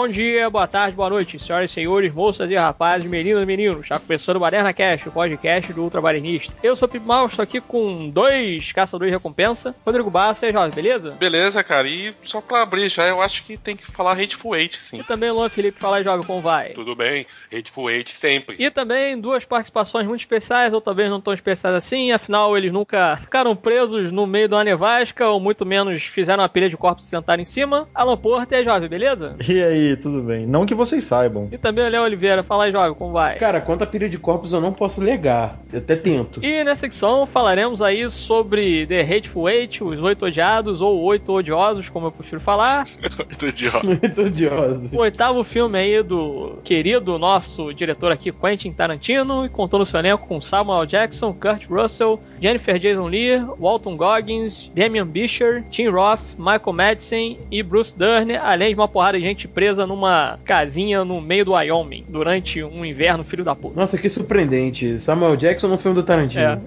[0.00, 3.82] Bom dia, boa tarde, boa noite, senhoras e senhores, moças e rapazes, meninas e meninos.
[3.82, 6.54] Está começando o Baderna Cast, o podcast do Ultra Barenista.
[6.62, 10.52] Eu sou o Pip Mal, estou aqui com dois caçadores de recompensa, Rodrigo Bassa e
[10.52, 11.10] Jorge, beleza?
[11.10, 11.86] Beleza, cara.
[11.86, 15.00] E só pra abrir já, eu acho que tem que falar Hateful Eight, sim.
[15.00, 16.70] E também o Luan Felipe, fala aí, Jovem, como vai?
[16.70, 18.56] Tudo bem, Hateful Eight sempre.
[18.58, 23.18] E também duas participações muito especiais, ou talvez não tão especiais assim, afinal eles nunca
[23.18, 27.06] ficaram presos no meio de uma nevasca, ou muito menos fizeram uma pilha de corpos
[27.06, 27.86] sentaram em cima.
[27.94, 29.36] Alan Porter e Jovem, beleza?
[29.46, 30.46] E aí, tudo bem?
[30.46, 31.48] Não que vocês saibam.
[31.50, 33.36] E também o Léo Oliveira, fala aí, Jovem, como vai?
[33.36, 35.58] Cara, quanto a pilha de corpos eu não posso negar.
[35.72, 36.44] Eu até tento.
[36.44, 41.88] E nessa secção falaremos aí sobre The Hateful Eight, os oito odiados, ou oito odiosos,
[41.88, 42.86] como eu prefiro falar.
[43.16, 43.86] Muito idiota.
[43.86, 44.96] Muito odioso.
[44.96, 50.00] O oitavo filme aí do querido nosso diretor aqui, Quentin Tarantino, e contou no seu
[50.00, 56.20] elenco com Samuel Jackson, Kurt Russell, Jennifer Jason Leigh, Walton Goggins, Damian Bisher, Tim Roth,
[56.38, 61.20] Michael Madsen e Bruce Dern, além de uma porrada de gente presa numa casinha no
[61.20, 63.78] meio do Wyoming durante um inverno filho da puta.
[63.78, 64.98] Nossa, que surpreendente.
[65.00, 66.42] Samuel Jackson no filme do Tarantino.
[66.42, 66.60] É.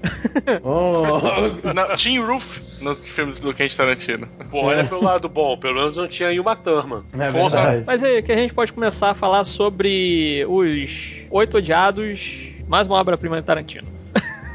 [0.63, 1.03] Oh,
[1.73, 4.27] Não, Tim Roof nos filmes do Quentin Tarantino.
[4.49, 7.03] Pô, olha pelo lado bom, pelo menos não tinha aí uma turma.
[7.13, 7.83] é verdade.
[7.85, 10.91] Mas aí, que a gente pode começar a falar sobre os
[11.29, 12.19] oito odiados,
[12.67, 13.87] mais uma obra-prima de Tarantino.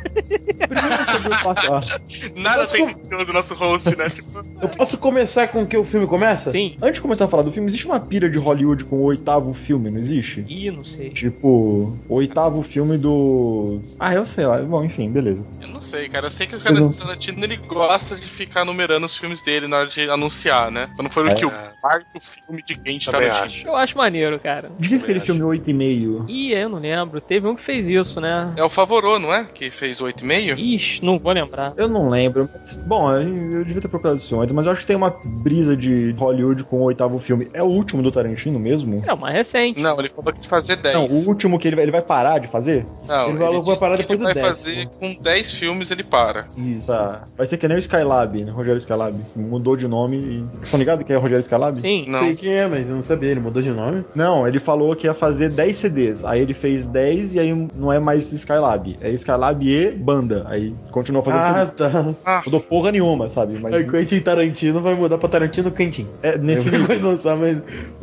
[0.02, 2.86] Primeiro sobre o passo- Nada tem
[3.26, 4.08] do nosso host, né?
[4.08, 6.50] Tipo, Eu posso começar com o que o filme começa?
[6.50, 6.76] Sim.
[6.82, 9.52] Antes de começar a falar do filme, existe uma pira de Hollywood com o oitavo
[9.54, 10.44] filme, não existe?
[10.48, 11.10] Ih, não sei.
[11.10, 13.80] Tipo, o oitavo filme do.
[13.98, 14.58] Ah, eu sei lá.
[14.58, 15.42] Bom, enfim, beleza.
[15.60, 16.26] eu não sei, cara.
[16.26, 19.66] Eu sei que o cara não- Tarantino ele gosta de ficar numerando os filmes dele
[19.68, 20.90] na hora de anunciar, né?
[20.96, 21.34] Quando for o É.
[21.34, 21.44] que?
[21.46, 23.44] O quarto filme de Também Tarantino.
[23.44, 23.66] acho.
[23.68, 24.70] Eu acho maneiro, cara.
[24.78, 25.26] De que aquele acho.
[25.26, 26.24] filme 8,5?
[26.28, 27.20] Ih, eu não lembro.
[27.20, 28.52] Teve um que fez isso, né?
[28.56, 29.44] É o Favorô, não é?
[29.44, 30.58] Que fez 8,5?
[30.58, 31.72] Ixi, não vou lembrar.
[31.76, 32.48] Eu não lembro.
[32.86, 35.76] Bom, eu eu devia ter procurado isso antes, mas eu acho que tem uma brisa
[35.76, 37.48] de Hollywood com o oitavo filme.
[37.52, 39.02] É o último do Tarantino mesmo?
[39.06, 39.80] É uma recente.
[39.80, 40.94] Não, ele falou que de fazer 10.
[40.94, 42.86] Não, o último que ele vai, ele vai parar de fazer?
[43.06, 45.90] Não, Ele falou que vai parar que depois ele do vai fazer com 10 filmes
[45.90, 46.46] ele para.
[46.56, 46.88] Isso.
[46.88, 47.24] Tá.
[47.36, 48.50] Vai ser que nem o Skylab, né?
[48.50, 49.16] Rogério Skylab.
[49.34, 50.44] Mudou de nome e.
[50.62, 51.80] Estão ligados que é o Rogério Skylab?
[51.80, 52.04] Sim.
[52.08, 52.20] Não.
[52.20, 53.30] Sei quem é, mas eu não sabia.
[53.30, 54.04] Ele mudou de nome?
[54.14, 56.24] Não, ele falou que ia fazer 10 CDs.
[56.24, 58.96] Aí ele fez 10 e aí não é mais Skylab.
[59.00, 60.44] É Skylab e banda.
[60.48, 61.72] Aí continuou fazendo Ah, CD.
[61.72, 62.14] tá.
[62.24, 63.58] Ah, Mudou porra nenhuma, sabe?
[63.58, 66.06] Mas Aí Quentin Tarantino vai mudar pra Tarantino Quentin.
[66.22, 66.98] é nesse Eu nível.
[66.98, 67.56] vou lançar mais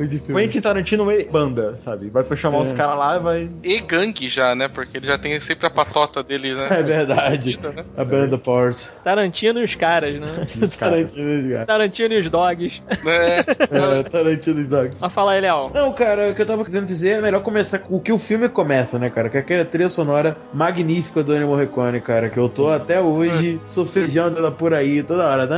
[0.09, 0.41] de filme.
[0.41, 2.09] Quentin Tarantino e banda, sabe?
[2.09, 2.61] Vai chamar É.
[2.61, 3.49] os caras lá e vai.
[3.63, 4.67] e gangue já, né?
[4.67, 6.67] Porque ele já tem sempre a patota dele, né?
[6.69, 7.59] É verdade.
[7.61, 7.83] né?
[7.97, 8.77] A banda Port.
[9.03, 10.27] Tarantino e os caras, né?
[10.61, 11.11] Os caras.
[11.65, 12.81] Tarantino, e os dogs.
[13.05, 13.45] É,
[13.99, 14.99] É, Tarantino e Dogs.
[15.01, 15.71] Mas fala aí, Léo.
[15.73, 18.17] Não, cara, o que eu tava querendo dizer é melhor começar com o que o
[18.17, 19.29] filme começa, né, cara?
[19.29, 23.59] Que é aquela trilha sonora magnífica do Ennio Morricone cara, que eu tô até hoje
[23.67, 25.49] sofrendo ela por aí toda hora.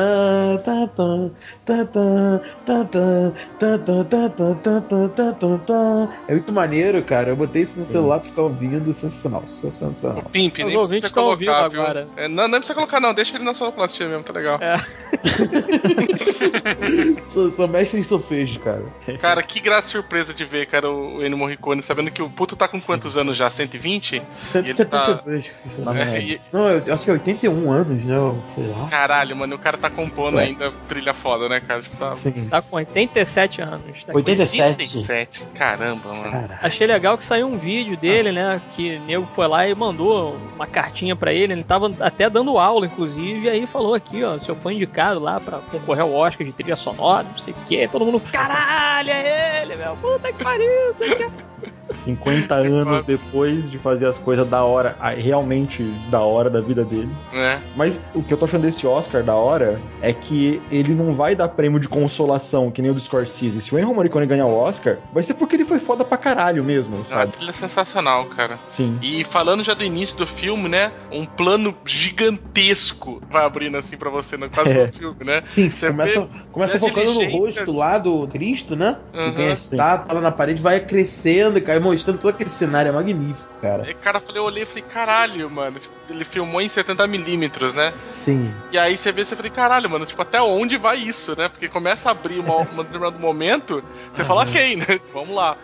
[6.28, 7.30] É muito maneiro, cara.
[7.30, 8.94] Eu botei isso no celular pra ficar ouvindo.
[8.94, 10.24] Sensacional, sensacional.
[10.26, 11.82] O Pimp, nem precisa colocar, viu?
[11.82, 12.08] Agora.
[12.16, 13.14] É, não, não precisa colocar, não.
[13.14, 14.60] Deixa ele na sonoplastia mesmo, tá legal.
[14.62, 14.78] É.
[17.26, 18.84] só, mexe em sofejo, cara.
[19.20, 22.68] Cara, que graça surpresa de ver, cara, o Ennio Morricone, sabendo que o puto tá
[22.68, 23.50] com quantos anos já?
[23.50, 24.22] 120?
[24.30, 25.52] 172
[26.06, 26.22] não É, é.
[26.22, 28.16] e- Não, eu acho que é 81 anos, né?
[28.16, 28.88] eu- Sei lá.
[28.90, 30.44] caralho, mano, o cara tá compondo Ué.
[30.46, 31.82] ainda trilha foda, né, cara?
[31.82, 32.16] Tipo, tá...
[32.16, 32.48] Sim.
[32.50, 34.04] Tá com 87 anos.
[34.06, 34.68] Tá com 87.
[34.98, 35.44] 87.
[35.56, 36.32] Caramba, mano.
[36.32, 36.60] Caralho.
[36.62, 38.62] Achei legal que saiu um vídeo dele, né?
[38.76, 41.54] Que o nego foi lá e mandou uma cartinha pra ele.
[41.54, 43.46] Ele tava até dando aula, inclusive.
[43.46, 44.38] E aí falou aqui, ó.
[44.40, 47.58] Se eu for indicado lá pra concorrer ao Oscar de trilha sonora, não sei o
[47.68, 47.88] que.
[47.88, 49.96] Todo mundo, caralho, é ele, meu.
[49.98, 51.26] Puta que pariu, não sei o que.
[52.04, 56.84] 50 anos depois de fazer as coisas da hora, ah, realmente da hora da vida
[56.84, 57.10] dele.
[57.34, 57.60] É.
[57.76, 61.36] Mas o que eu tô achando desse Oscar da hora é que ele não vai
[61.36, 63.62] dar prêmio de consolação, que nem o do Scorsese.
[63.62, 66.64] Se o Henry Morricone ganhar o Oscar, vai ser porque ele foi foda pra caralho
[66.64, 67.32] mesmo, A sabe?
[67.34, 68.60] trilha é sensacional, cara.
[68.70, 68.98] Sim.
[69.02, 70.92] E falando já do início do filme, né?
[71.12, 74.86] Um plano gigantesco vai abrindo assim pra você no quase É.
[74.86, 75.42] do filme, né?
[75.46, 78.98] Sim, Você começa, vê- começa a focando no rosto lá do Cristo, né?
[79.14, 79.30] Aham.
[79.30, 82.92] que tem a estátua lá na parede, vai crescendo, cara, mostrando todo aquele cenário, é
[82.92, 83.84] magnífico, cara.
[83.84, 85.80] Aí, cara, eu falei, eu olhei e falei, caralho, mano.
[85.80, 87.94] Tipo, ele filmou em 70mm, né?
[87.98, 88.54] Sim.
[88.72, 91.50] E aí você vê, você falei, caralho, mano, tipo, até onde vai isso, né?
[91.50, 95.00] Porque começa a abrir uma, um determinado momento, você fala, ok, né?
[95.14, 95.58] Vamos lá.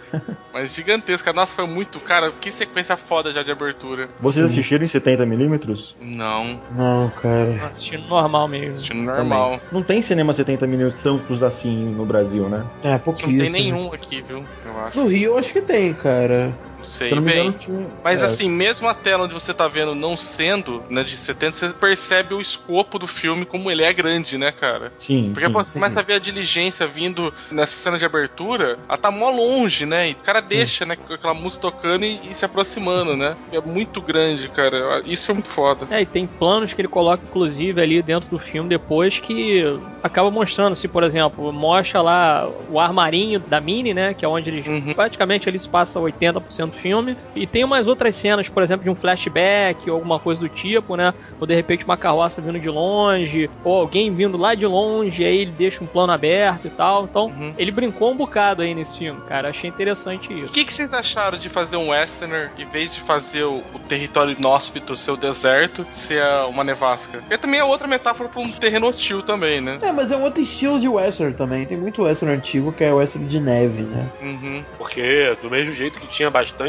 [0.54, 1.34] Mas gigantesca.
[1.34, 4.08] Nossa, foi muito, cara, que sequência foda já de abertura.
[4.20, 4.52] Vocês Sim.
[4.54, 5.96] assistiram em 70mm?
[6.00, 7.68] Não, Não, cara.
[7.72, 8.74] Assistindo normal mesmo.
[8.74, 9.60] assistindo normal.
[9.72, 12.64] Não tem cinema 70mm tantos assim no Brasil, né?
[12.84, 13.42] É, Não pouquíssimo.
[13.44, 14.44] tem nenhum aqui, viu?
[14.66, 14.98] Eu acho.
[14.98, 16.56] No Rio eu acho que tem, tem, cara.
[16.84, 17.42] Sei Se eu não me bem.
[17.48, 17.88] engano, tinha.
[18.04, 21.56] Mas é, assim, mesmo a tela onde você tá vendo não sendo, né, de 70,
[21.58, 24.92] você percebe o escopo do filme como ele é grande, né, cara?
[24.98, 25.32] Sim.
[25.34, 25.80] Porque sim, pô, você sim.
[25.80, 30.10] começa a ver a diligência vindo nessa cena de abertura, ela tá mó longe, né?
[30.10, 33.36] E o cara deixa, né, com aquela música tocando e, e se aproximando, né?
[33.52, 35.02] É muito grande, cara.
[35.06, 35.88] Isso é muito foda.
[35.90, 39.64] É, e tem planos que ele coloca, inclusive, ali dentro do filme depois que
[40.02, 44.14] acaba mostrando, se por exemplo, mostra lá o armarinho da Mini, né?
[44.14, 44.94] Que é onde eles Uhum.
[44.94, 47.18] praticamente eles passam 80% do filme.
[47.36, 50.96] E tem umas outras cenas, por exemplo, de um flashback ou alguma coisa do tipo,
[50.96, 51.14] né?
[51.40, 55.38] Ou de repente uma carroça vindo de longe, ou alguém vindo lá de longe, aí
[55.38, 57.06] ele deixa um plano aberto e tal.
[57.06, 57.54] Então, Uhum.
[57.58, 59.50] ele brincou um bocado aí nesse filme, cara.
[59.50, 60.54] Achei interessante O isso.
[60.54, 64.36] que, que vocês acharam de fazer um westerner, em vez de fazer o, o território
[64.38, 67.20] inóspito ser o deserto, ser a- uma nevasca?
[67.20, 69.80] Porque também é outra metáfora pra um terreno hostil também, né?
[69.82, 71.66] É, mas é um outro estilo de western também.
[71.66, 74.10] Tem muito western antigo que é western de neve, né?
[74.22, 74.64] Uhum.
[74.78, 76.63] Porque do mesmo jeito que tinha bastante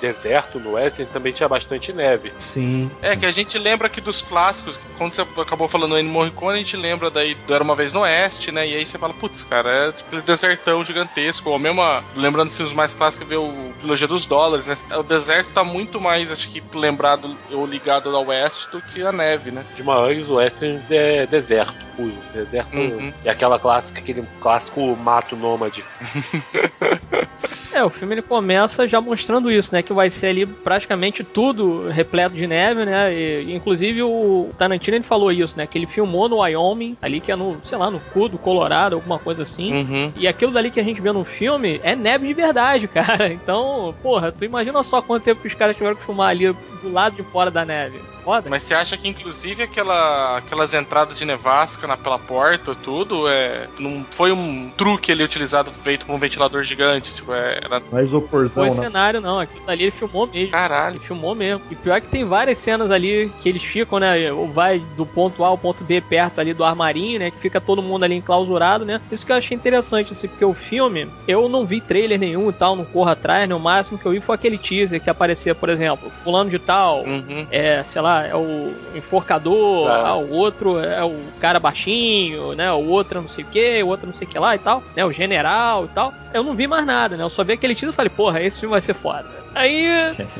[0.00, 2.32] deserto no Western, também tinha bastante neve.
[2.36, 2.90] Sim.
[3.00, 6.56] É, que a gente lembra aqui dos clássicos, que quando você acabou falando Ennio Morricone,
[6.58, 8.66] a gente lembra daí do Era Uma Vez no Oeste, né?
[8.68, 11.50] E aí você fala, putz, cara, é aquele desertão gigantesco.
[11.50, 14.76] Ou mesmo, a- lembrando assim, os mais clássicos, ver o Trilogia dos Dólares, né?
[14.96, 19.12] O deserto tá muito mais, acho que, lembrado ou ligado ao oeste do que a
[19.12, 19.64] neve, né?
[19.74, 22.14] De uma antes, o Westerns é deserto puro.
[22.32, 23.12] Deserto Uhum.
[23.24, 25.84] é aquela clássica, aquele clássico mato nômade.
[27.72, 29.82] É, o filme ele começa já mostrando isso, né?
[29.82, 33.12] Que vai ser ali praticamente tudo repleto de neve, né?
[33.14, 35.66] E, inclusive o Tarantino ele falou isso, né?
[35.66, 38.94] Que ele filmou no Wyoming, ali que é no, sei lá, no cu do Colorado,
[38.94, 39.72] alguma coisa assim.
[39.72, 40.12] Uhum.
[40.16, 43.32] E aquilo dali que a gente vê no filme é neve de verdade, cara.
[43.32, 46.92] Então, porra, tu imagina só quanto tempo que os caras tiveram que filmar ali do
[46.92, 48.00] lado de fora da neve.
[48.24, 48.48] Foda.
[48.48, 53.68] Mas você acha que, inclusive, aquela, aquelas entradas de nevasca na, pela porta, tudo, é,
[53.78, 57.12] não foi um truque ali utilizado, feito por um ventilador gigante?
[57.12, 57.82] Tipo, é, era...
[57.90, 58.84] Não é isoporzão, Foi né?
[58.84, 59.40] cenário, não.
[59.40, 60.52] Aquilo dali ele filmou mesmo.
[60.52, 60.96] Caralho.
[60.96, 61.62] Ele filmou mesmo.
[61.70, 64.32] E pior que tem várias cenas ali que eles ficam, né?
[64.32, 67.30] Ou vai do ponto A ao ponto B perto ali do armarinho, né?
[67.30, 69.00] Que fica todo mundo ali enclausurado, né?
[69.10, 72.52] Isso que eu achei interessante, assim, porque o filme, eu não vi trailer nenhum e
[72.52, 73.54] tal, não corro atrás, né?
[73.54, 76.71] O máximo que eu vi foi aquele teaser que aparecia, por exemplo, fulano de tal,
[77.06, 77.46] Uhum.
[77.50, 80.08] é, sei lá, é o enforcador, Tá.
[80.08, 82.72] ah, o outro é o cara baixinho, né?
[82.72, 84.58] O outro é não sei o que, o outro não sei o que lá e
[84.58, 85.04] tal, né?
[85.04, 86.12] O general e tal.
[86.32, 87.22] Eu não vi mais nada, né?
[87.24, 89.41] Eu só vi aquele título e falei, porra, esse filme vai ser foda.
[89.54, 89.86] Aí,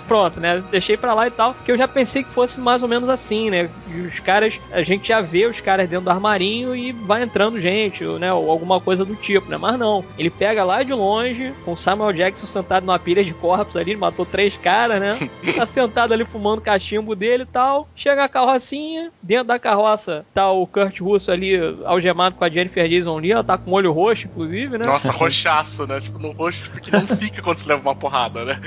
[0.06, 0.62] pronto, né?
[0.70, 3.50] Deixei pra lá e tal, que eu já pensei que fosse mais ou menos assim,
[3.50, 3.68] né?
[4.06, 8.04] Os caras, a gente já vê os caras dentro do armarinho e vai entrando gente,
[8.04, 8.32] né?
[8.32, 9.56] Ou alguma coisa do tipo, né?
[9.56, 10.04] Mas não.
[10.18, 14.24] Ele pega lá de longe, com Samuel Jackson sentado numa pilha de corpos ali, matou
[14.24, 15.18] três caras, né?
[15.56, 17.86] Tá sentado ali fumando cachimbo dele e tal.
[17.94, 22.88] Chega a carrocinha, dentro da carroça tá o Kurt Russell ali algemado com a Jennifer
[22.88, 24.86] Jason Lee, ela tá com o olho roxo, inclusive, né?
[24.86, 26.00] Nossa, roxaço, né?
[26.00, 28.60] Tipo, no roxo, porque não fica quando você leva uma porrada, né?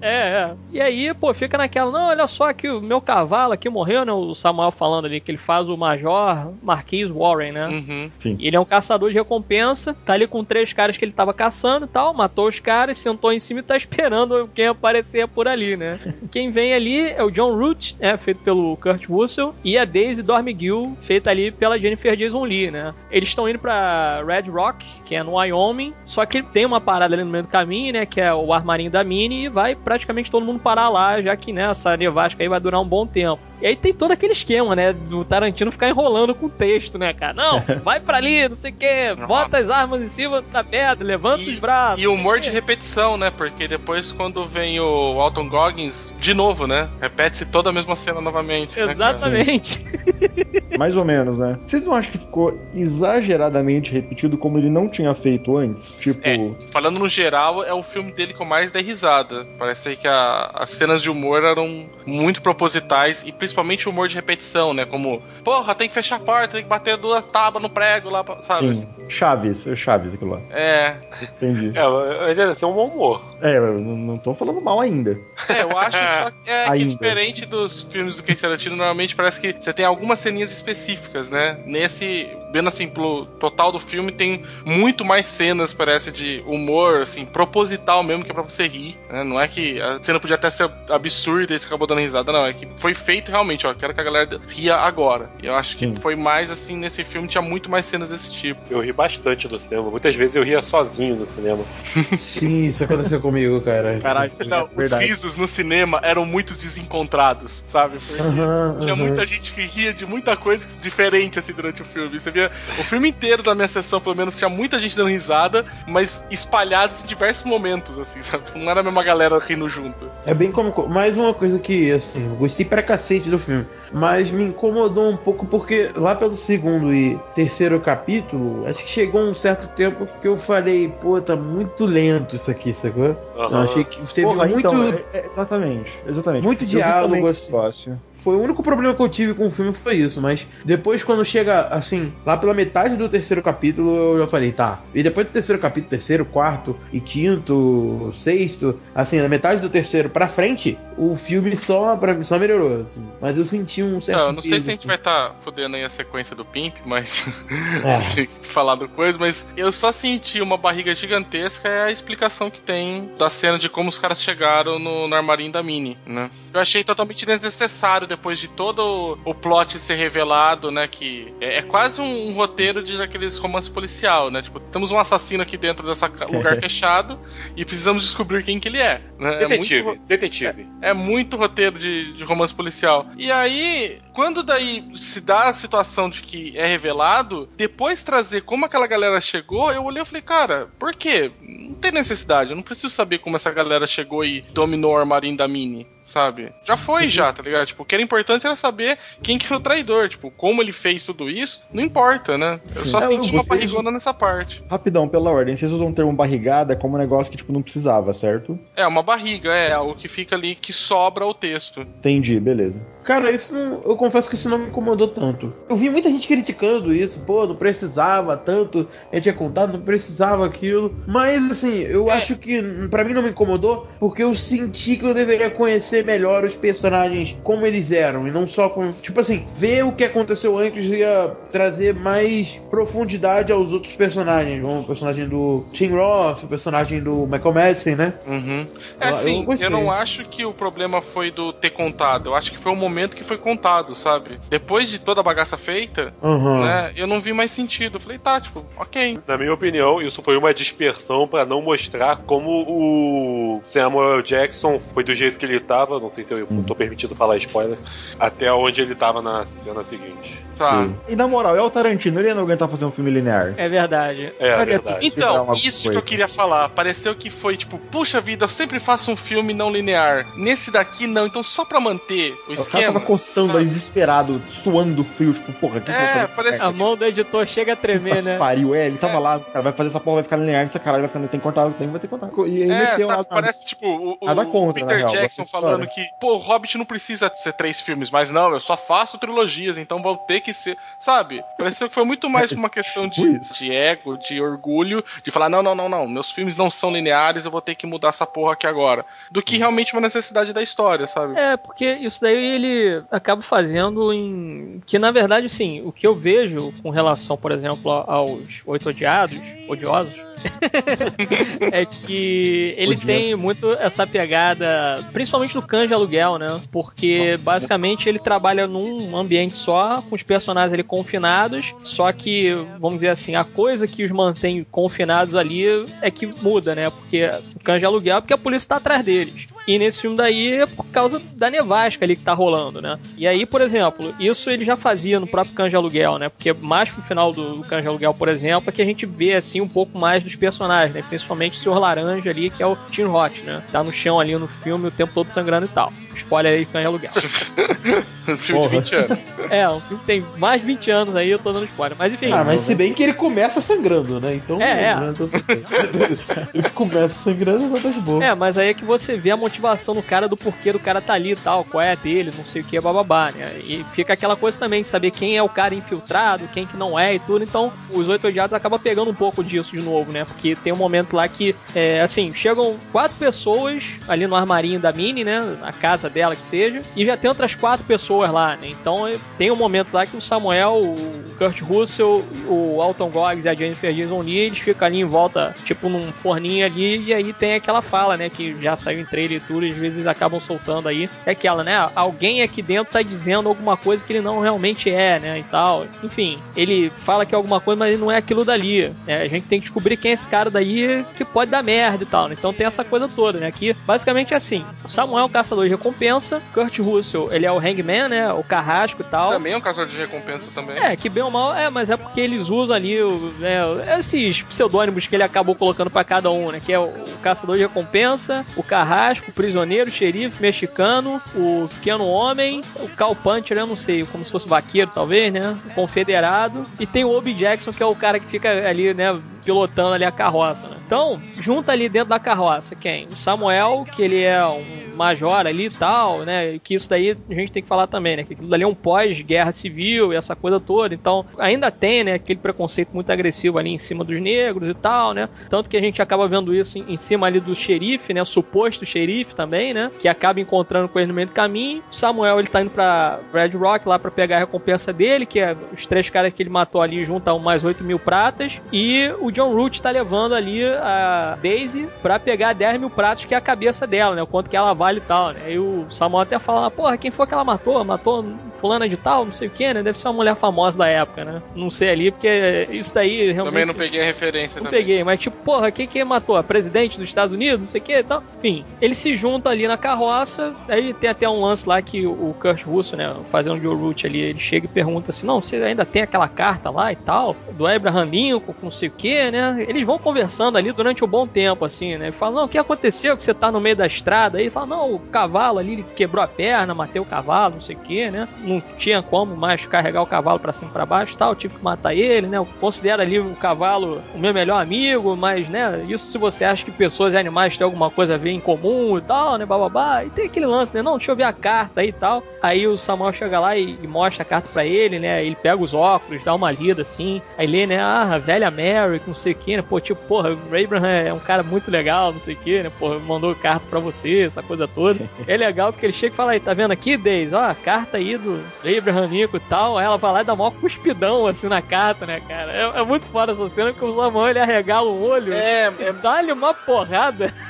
[0.00, 0.54] É, é.
[0.72, 4.12] E aí, pô, fica naquela, não, olha só que o meu cavalo aqui morreu, né?
[4.12, 7.68] O Samuel falando ali que ele faz o Major Marquis Warren, né?
[7.68, 8.10] Uhum.
[8.38, 11.34] E ele é um caçador de recompensa, tá ali com três caras que ele tava
[11.34, 15.48] caçando e tal, matou os caras, sentou em cima e tá esperando quem aparecer por
[15.48, 15.98] ali, né?
[16.30, 20.22] quem vem ali é o John Root, né, feito pelo Kurt Russell, e a Daisy
[20.22, 22.94] Dormigill, feita ali pela Jennifer Jason Lee, né?
[23.10, 27.14] Eles estão indo pra Red Rock, que é no Wyoming, só que tem uma parada
[27.14, 30.30] ali no meio do caminho, né, que é o armarinho da Mini, e vai praticamente
[30.30, 33.49] todo mundo parar lá, já que, né, essa nevasca aí vai durar um bom tempo.
[33.60, 37.12] E aí tem todo aquele esquema, né, do Tarantino ficar enrolando com o texto, né,
[37.12, 37.34] cara?
[37.34, 41.04] Não, vai pra ali, não sei o que, bota as armas em cima da pedra,
[41.06, 42.02] levanta os braços.
[42.02, 43.30] E humor de repetição, né?
[43.30, 46.88] Porque depois, quando vem o Alton Goggins, de novo, né?
[47.00, 48.78] Repete-se toda a mesma cena novamente.
[48.78, 48.92] né?
[48.92, 49.84] Exatamente.
[50.78, 51.58] Mais ou menos, né?
[51.66, 55.94] Vocês não acham que ficou exageradamente repetido como ele não tinha feito antes?
[55.96, 56.38] Tipo, É,
[56.72, 59.46] falando no geral, é o filme dele que eu mais dei risada.
[59.58, 64.14] Parece que a- as cenas de humor eram muito propositais e principalmente o humor de
[64.14, 64.84] repetição, né?
[64.84, 68.24] Como, porra, tem que fechar a porta, tem que bater duas tábuas no prego lá,
[68.42, 68.74] sabe?
[68.74, 70.40] sim, Chaves, é Chaves aquilo lá.
[70.50, 71.72] É, Entendi.
[71.76, 73.22] É, deve ser um bom humor.
[73.42, 75.18] É, eu não tô falando mal ainda.
[75.48, 76.92] é, eu acho só que, é, que Ainda.
[76.92, 81.58] diferente dos filmes do Quentin Tarantino, normalmente parece que você tem algumas ceninhas específicas, né?
[81.66, 87.24] Nesse, vendo assim, pelo total do filme, tem muito mais cenas, parece, de humor, assim,
[87.24, 89.24] proposital mesmo, que é pra você rir, né?
[89.24, 92.44] Não é que a cena podia até ser absurda e você acabou dando risada, não.
[92.44, 95.30] É que foi feito realmente, ó, quero que a galera ria agora.
[95.42, 95.96] E eu acho que Sim.
[95.96, 98.60] foi mais, assim, nesse filme tinha muito mais cenas desse tipo.
[98.70, 99.90] Eu ri bastante do cinema.
[99.90, 101.62] Muitas vezes eu ria sozinho no cinema.
[102.16, 103.98] Sim, isso aconteceu comigo, cara.
[104.00, 107.98] Caralho, não, é os risos no cinema eram muito desencontrados, sabe?
[107.98, 112.20] Porque tinha muita gente que ria de muita muita coisa diferente assim durante o filme.
[112.20, 115.64] Você via o filme inteiro da minha sessão, pelo menos, tinha muita gente dando risada,
[115.88, 118.44] mas espalhados em diversos momentos, assim, sabe?
[118.54, 120.10] Não era a mesma galera rindo junto.
[120.26, 120.70] É bem como.
[120.88, 123.66] Mais uma coisa que, assim, eu gostei pra cacete do filme.
[123.92, 129.20] Mas me incomodou um pouco porque lá pelo segundo e terceiro capítulo, acho que chegou
[129.22, 133.16] um certo tempo que eu falei, pô, tá muito lento isso aqui, sacou?
[133.34, 133.64] Eu Aham.
[133.64, 134.58] achei que teve Porra, muito.
[134.58, 136.42] então, é- é- exatamente, exatamente.
[136.44, 137.96] Muito diálogo, assim.
[138.12, 141.24] Foi o único problema que eu tive com o filme foi isso, mas depois quando
[141.24, 144.80] chega assim, lá pela metade do terceiro capítulo, eu já falei, tá.
[144.94, 150.10] E depois do terceiro capítulo, terceiro, quarto e quinto, sexto, assim, na metade do terceiro
[150.10, 153.02] pra frente, o filme só para mim só melhorou, assim.
[153.20, 154.86] Mas eu senti um certo Não, eu não sei peso, se a gente assim.
[154.88, 157.22] vai estar fodendo aí a sequência do Pimp, mas.
[157.84, 158.24] É.
[158.48, 163.10] Falar do coisa, mas eu só senti uma barriga gigantesca é a explicação que tem
[163.18, 166.30] da cena de como os caras chegaram no, no armarinho da Mini, né?
[166.52, 168.80] Eu achei totalmente desnecessário depois de todo
[169.24, 170.88] o, o plot ser revelado, né?
[170.88, 174.42] Que é, é quase um, um roteiro de aqueles romance policial, né?
[174.42, 177.18] Tipo, temos um assassino aqui dentro desse lugar fechado
[177.56, 179.00] e precisamos descobrir quem que ele é.
[179.18, 179.34] Né?
[179.34, 180.66] É muito- Detetive, detetive.
[180.82, 183.06] é muito roteiro de, de romance policial.
[183.16, 188.64] E aí, quando daí se dá a situação de que é revelado, depois trazer como
[188.64, 191.30] aquela galera chegou, eu olhei e falei, cara, por quê?
[191.40, 195.36] Não tem necessidade, eu não preciso saber como essa galera chegou e dominou o armarinho
[195.36, 195.86] da Mini.
[196.10, 196.52] Sabe?
[196.64, 197.66] Já foi, já, tá ligado?
[197.66, 200.08] Tipo, o que era importante era saber quem que foi o traidor.
[200.08, 202.60] Tipo, como ele fez tudo isso, não importa, né?
[202.74, 204.62] Eu só É, senti uma barrigona nessa parte.
[204.68, 208.12] Rapidão, pela ordem, vocês usam o termo barrigada como um negócio que, tipo, não precisava,
[208.12, 208.58] certo?
[208.74, 211.82] É, uma barriga, é algo que fica ali que sobra o texto.
[211.82, 212.84] Entendi, beleza.
[213.04, 215.54] Cara, isso não, eu confesso que isso não me incomodou tanto.
[215.68, 220.44] Eu vi muita gente criticando isso, pô, não precisava tanto, eu tinha contado, não precisava
[220.44, 220.94] aquilo.
[221.06, 222.14] Mas assim, eu É.
[222.14, 226.44] acho que pra mim não me incomodou, porque eu senti que eu deveria conhecer melhor
[226.44, 228.90] os personagens como eles eram, e não só com.
[228.92, 234.80] Tipo assim, ver o que aconteceu antes ia trazer mais profundidade aos outros personagens, como
[234.80, 238.14] o personagem do Tim Roth, o personagem do Michael Madsen, né?
[238.26, 238.66] Uhum.
[239.00, 242.30] É Eu- assim, eu eu, não acho que o problema foi do ter contado.
[242.30, 244.38] Eu acho que foi o momento que foi contado, sabe?
[244.50, 246.64] Depois de toda a bagaça feita, Aham.
[246.64, 246.92] né?
[246.96, 247.96] Eu não vi mais sentido.
[247.96, 249.18] Eu falei, tá, tipo, ok.
[249.26, 255.04] Na minha opinião, isso foi uma dispersão pra não mostrar como o Samuel Jackson foi
[255.04, 255.89] do jeito que ele tava.
[255.98, 257.78] Não sei se eu tô permitido falar spoiler.
[258.18, 260.44] Até onde ele tava na cena seguinte.
[260.56, 260.84] Tá.
[260.84, 260.94] Sim.
[261.08, 263.54] E na moral, é o Tarantino, ele ia não aguentar fazer um filme linear.
[263.56, 264.32] É verdade.
[264.38, 265.06] É, Faria verdade.
[265.06, 265.98] Então, isso que coisa.
[265.98, 266.68] eu queria falar.
[266.68, 270.26] Pareceu que foi tipo, puxa vida, eu sempre faço um filme não linear.
[270.36, 271.26] Nesse daqui, não.
[271.26, 272.92] Então, só pra manter o O cara esquema.
[272.92, 273.58] tava coçando sabe?
[273.60, 277.76] ali, desesperado, suando frio, tipo, porra, que É, parece- A mão do editor chega a
[277.76, 278.38] tremer, Puta que né?
[278.38, 281.02] pariu, é, ele tava lá, cara, vai fazer essa porra, vai ficar linear, essa caralho,
[281.04, 282.30] vai ficar, tem que cortar, tem, vai ter que cortar.
[282.46, 284.98] E aí É, meteu sabe, uma- parece tipo o, o- Nada o contra, na Peter
[284.98, 288.52] real, Jackson da falando que, pô, o Hobbit não precisa ser três filmes, mas não,
[288.52, 290.76] eu só faço trilogias, então vão ter que ser.
[290.98, 291.42] Sabe?
[291.58, 295.62] Pareceu que foi muito mais uma questão de, de ego, de orgulho, de falar, não,
[295.62, 298.54] não, não, não, meus filmes não são lineares, eu vou ter que mudar essa porra
[298.54, 299.04] aqui agora.
[299.30, 301.38] Do que realmente uma necessidade da história, sabe?
[301.38, 304.82] É, porque isso daí ele acaba fazendo em.
[304.86, 309.38] Que na verdade, sim, o que eu vejo com relação, por exemplo, aos Oito Odiados,
[309.68, 310.29] odiosos,
[311.72, 313.06] é que ele Odiento.
[313.06, 316.60] tem muito essa pegada, principalmente no canja aluguel, né?
[316.70, 322.52] Porque Nossa, basicamente ele trabalha num ambiente só, com os personagens ali confinados, só que,
[322.78, 325.64] vamos dizer assim, a coisa que os mantém confinados ali
[326.00, 326.90] é que muda, né?
[326.90, 329.48] Porque o canja aluguel é porque a polícia tá atrás deles.
[329.66, 332.98] E nesse filme daí é por causa da nevasca ali que tá rolando, né?
[333.16, 336.28] E aí, por exemplo, isso ele já fazia no próprio Canja Aluguel, né?
[336.28, 339.34] Porque mais pro final do, do Canja Aluguel, por exemplo, é que a gente vê,
[339.34, 341.04] assim, um pouco mais dos personagens, né?
[341.08, 343.62] Principalmente o Senhor Laranja ali, que é o Tim Roth, né?
[343.70, 345.92] Tá no chão ali no filme o tempo todo sangrando e tal.
[346.14, 347.10] Spoiler aí, Canja Aluguel.
[348.30, 348.82] Um filme Porra.
[348.82, 349.18] de 20 anos.
[349.50, 351.96] é, o filme tem mais de 20 anos aí, eu tô dando spoiler.
[351.98, 352.30] Mas enfim.
[352.32, 354.34] Ah, mas se bem que ele começa sangrando, né?
[354.34, 354.60] Então.
[354.60, 354.94] É, é.
[354.94, 355.14] né,
[356.54, 358.24] ele começa sangrando, mas tá de boa.
[358.24, 361.00] É, mas aí é que você vê a motivação do cara do porquê do cara
[361.00, 363.58] tá ali e tal, qual é a dele, não sei o que, bababá, né?
[363.64, 366.98] E fica aquela coisa também de saber quem é o cara infiltrado, quem que não
[366.98, 367.42] é e tudo.
[367.42, 370.19] Então, os oito odiados acabam pegando um pouco disso de novo, né?
[370.24, 374.92] Porque tem um momento lá que, é, assim, chegam quatro pessoas ali no armarinho da
[374.92, 375.56] Minnie, né?
[375.60, 378.68] Na casa dela que seja, e já tem outras quatro pessoas lá, né?
[378.68, 383.48] Então, tem um momento lá que o Samuel, o Kurt Russell, o Alton Goggs e
[383.48, 387.32] a Jennifer Jason Lee, eles ficam ali em volta, tipo num forninho ali, e aí
[387.32, 388.30] tem aquela fala, né?
[388.30, 391.08] Que já saiu em trailer prefeitura, às vezes acabam soltando aí.
[391.24, 391.90] É aquela, né?
[391.94, 395.38] Alguém aqui dentro tá dizendo alguma coisa que ele não realmente é, né?
[395.38, 395.86] E tal.
[396.02, 398.92] Enfim, ele fala que é alguma coisa, mas ele não é aquilo dali.
[399.06, 399.22] Né?
[399.22, 402.06] A gente tem que descobrir quem é esse cara daí que pode dar merda e
[402.06, 402.28] tal.
[402.28, 402.36] Né?
[402.38, 403.46] Então tem essa coisa toda, né?
[403.46, 407.58] Aqui, basicamente é assim: Samuel é um caçador de recompensa, Kurt Russell, ele é o
[407.58, 408.32] Hangman, né?
[408.32, 409.30] O carrasco e tal.
[409.30, 410.76] Também é um caçador de recompensa também.
[410.78, 413.60] É, que bem ou mal, é, mas é porque eles usam ali o, né,
[413.98, 416.60] esses pseudônimos que ele acabou colocando para cada um, né?
[416.64, 421.68] Que é o, o caçador de recompensa, o carrasco, o prisioneiro, o xerife mexicano, o
[421.74, 425.56] pequeno homem, o Cal Puncher, eu não sei, como se fosse vaqueiro, talvez, né?
[425.66, 426.66] O confederado.
[426.78, 429.18] E tem o Obi Jackson, que é o cara que fica ali, né?
[429.44, 430.76] pilotando ali a carroça, né?
[430.86, 433.06] Então, junta ali dentro da carroça quem?
[433.06, 436.58] O Samuel, que ele é um major ali e tal, né?
[436.58, 438.24] Que isso daí a gente tem que falar também, né?
[438.24, 440.94] Que aquilo dali é um pós-guerra civil e essa coisa toda.
[440.94, 442.14] Então, ainda tem, né?
[442.14, 445.28] Aquele preconceito muito agressivo ali em cima dos negros e tal, né?
[445.48, 448.20] Tanto que a gente acaba vendo isso em, cima ali do xerife, né?
[448.20, 449.90] O suposto xerife também, né?
[449.98, 451.82] Que acaba encontrando com ele no meio do caminho.
[451.90, 455.40] O Samuel, ele tá indo pra Red Rock lá para pegar a recompensa dele, que
[455.40, 458.60] é os três caras que ele matou ali juntam mais 8 mil pratas.
[458.72, 463.34] E o John Root tá levando ali a Daisy pra pegar 10 mil pratos, que
[463.34, 464.22] é a cabeça dela, né?
[464.22, 465.52] O quanto que ela vale e tal, né?
[465.52, 467.82] E o Samuel até fala, porra, quem foi que ela matou?
[467.84, 468.24] Matou
[468.60, 469.82] fulana de tal, não sei o que, né?
[469.82, 471.42] Deve ser uma mulher famosa da época, né?
[471.54, 473.44] Não sei ali, porque isso daí realmente...
[473.44, 474.60] Também não peguei a referência.
[474.60, 474.80] Não também.
[474.80, 476.36] peguei, mas tipo, porra, quem que matou?
[476.36, 478.22] A presidente dos Estados Unidos, não sei o que e tal.
[478.38, 482.34] Enfim, ele se junta ali na carroça, aí tem até um lance lá que o
[482.38, 485.56] Kurt Russo, né, fazendo o Joe Root ali, ele chega e pergunta assim, não, você
[485.56, 489.30] ainda tem aquela carta lá e tal, do Abraham Lincoln, com não sei o que,
[489.30, 489.64] né?
[489.70, 492.10] Eles vão conversando ali durante um bom tempo, assim, né?
[492.10, 494.36] Fala, não, o que aconteceu que você tá no meio da estrada?
[494.36, 497.60] Aí ele fala, não, o cavalo ali, ele quebrou a perna, matei o cavalo, não
[497.60, 498.26] sei o que, né?
[498.40, 501.62] Não tinha como mais carregar o cavalo para cima e pra baixo tal, tive que
[501.62, 502.38] matar ele, né?
[502.38, 506.64] Eu considero ali o cavalo o meu melhor amigo, mas, né, isso se você acha
[506.64, 510.04] que pessoas e animais têm alguma coisa a ver em comum e tal, né, bababá.
[510.04, 510.82] E tem aquele lance, né?
[510.82, 512.24] Não, deixa eu ver a carta aí e tal.
[512.42, 515.24] Aí o Samuel chega lá e, e mostra a carta para ele, né?
[515.24, 517.22] Ele pega os óculos, dá uma lida assim.
[517.38, 517.80] Aí lê, né?
[517.80, 519.66] Ah, velha Mary, não sei o que, né?
[519.68, 522.70] Pô, tipo, porra, o Abraham é um cara muito legal, não sei o que, né?
[522.78, 525.04] Porra, mandou carta pra você, essa coisa toda.
[525.26, 527.32] é legal porque ele chega e fala aí, tá vendo aqui, Deis?
[527.32, 529.78] Ó, a carta aí do Abraham Nico e tal.
[529.78, 532.52] Aí ela vai lá e dá maior cuspidão assim na carta, né, cara?
[532.52, 535.32] É, é muito foda essa cena que o Samuel ele arregala o olho.
[535.32, 535.92] É, é...
[535.92, 537.32] dá-lhe uma porrada.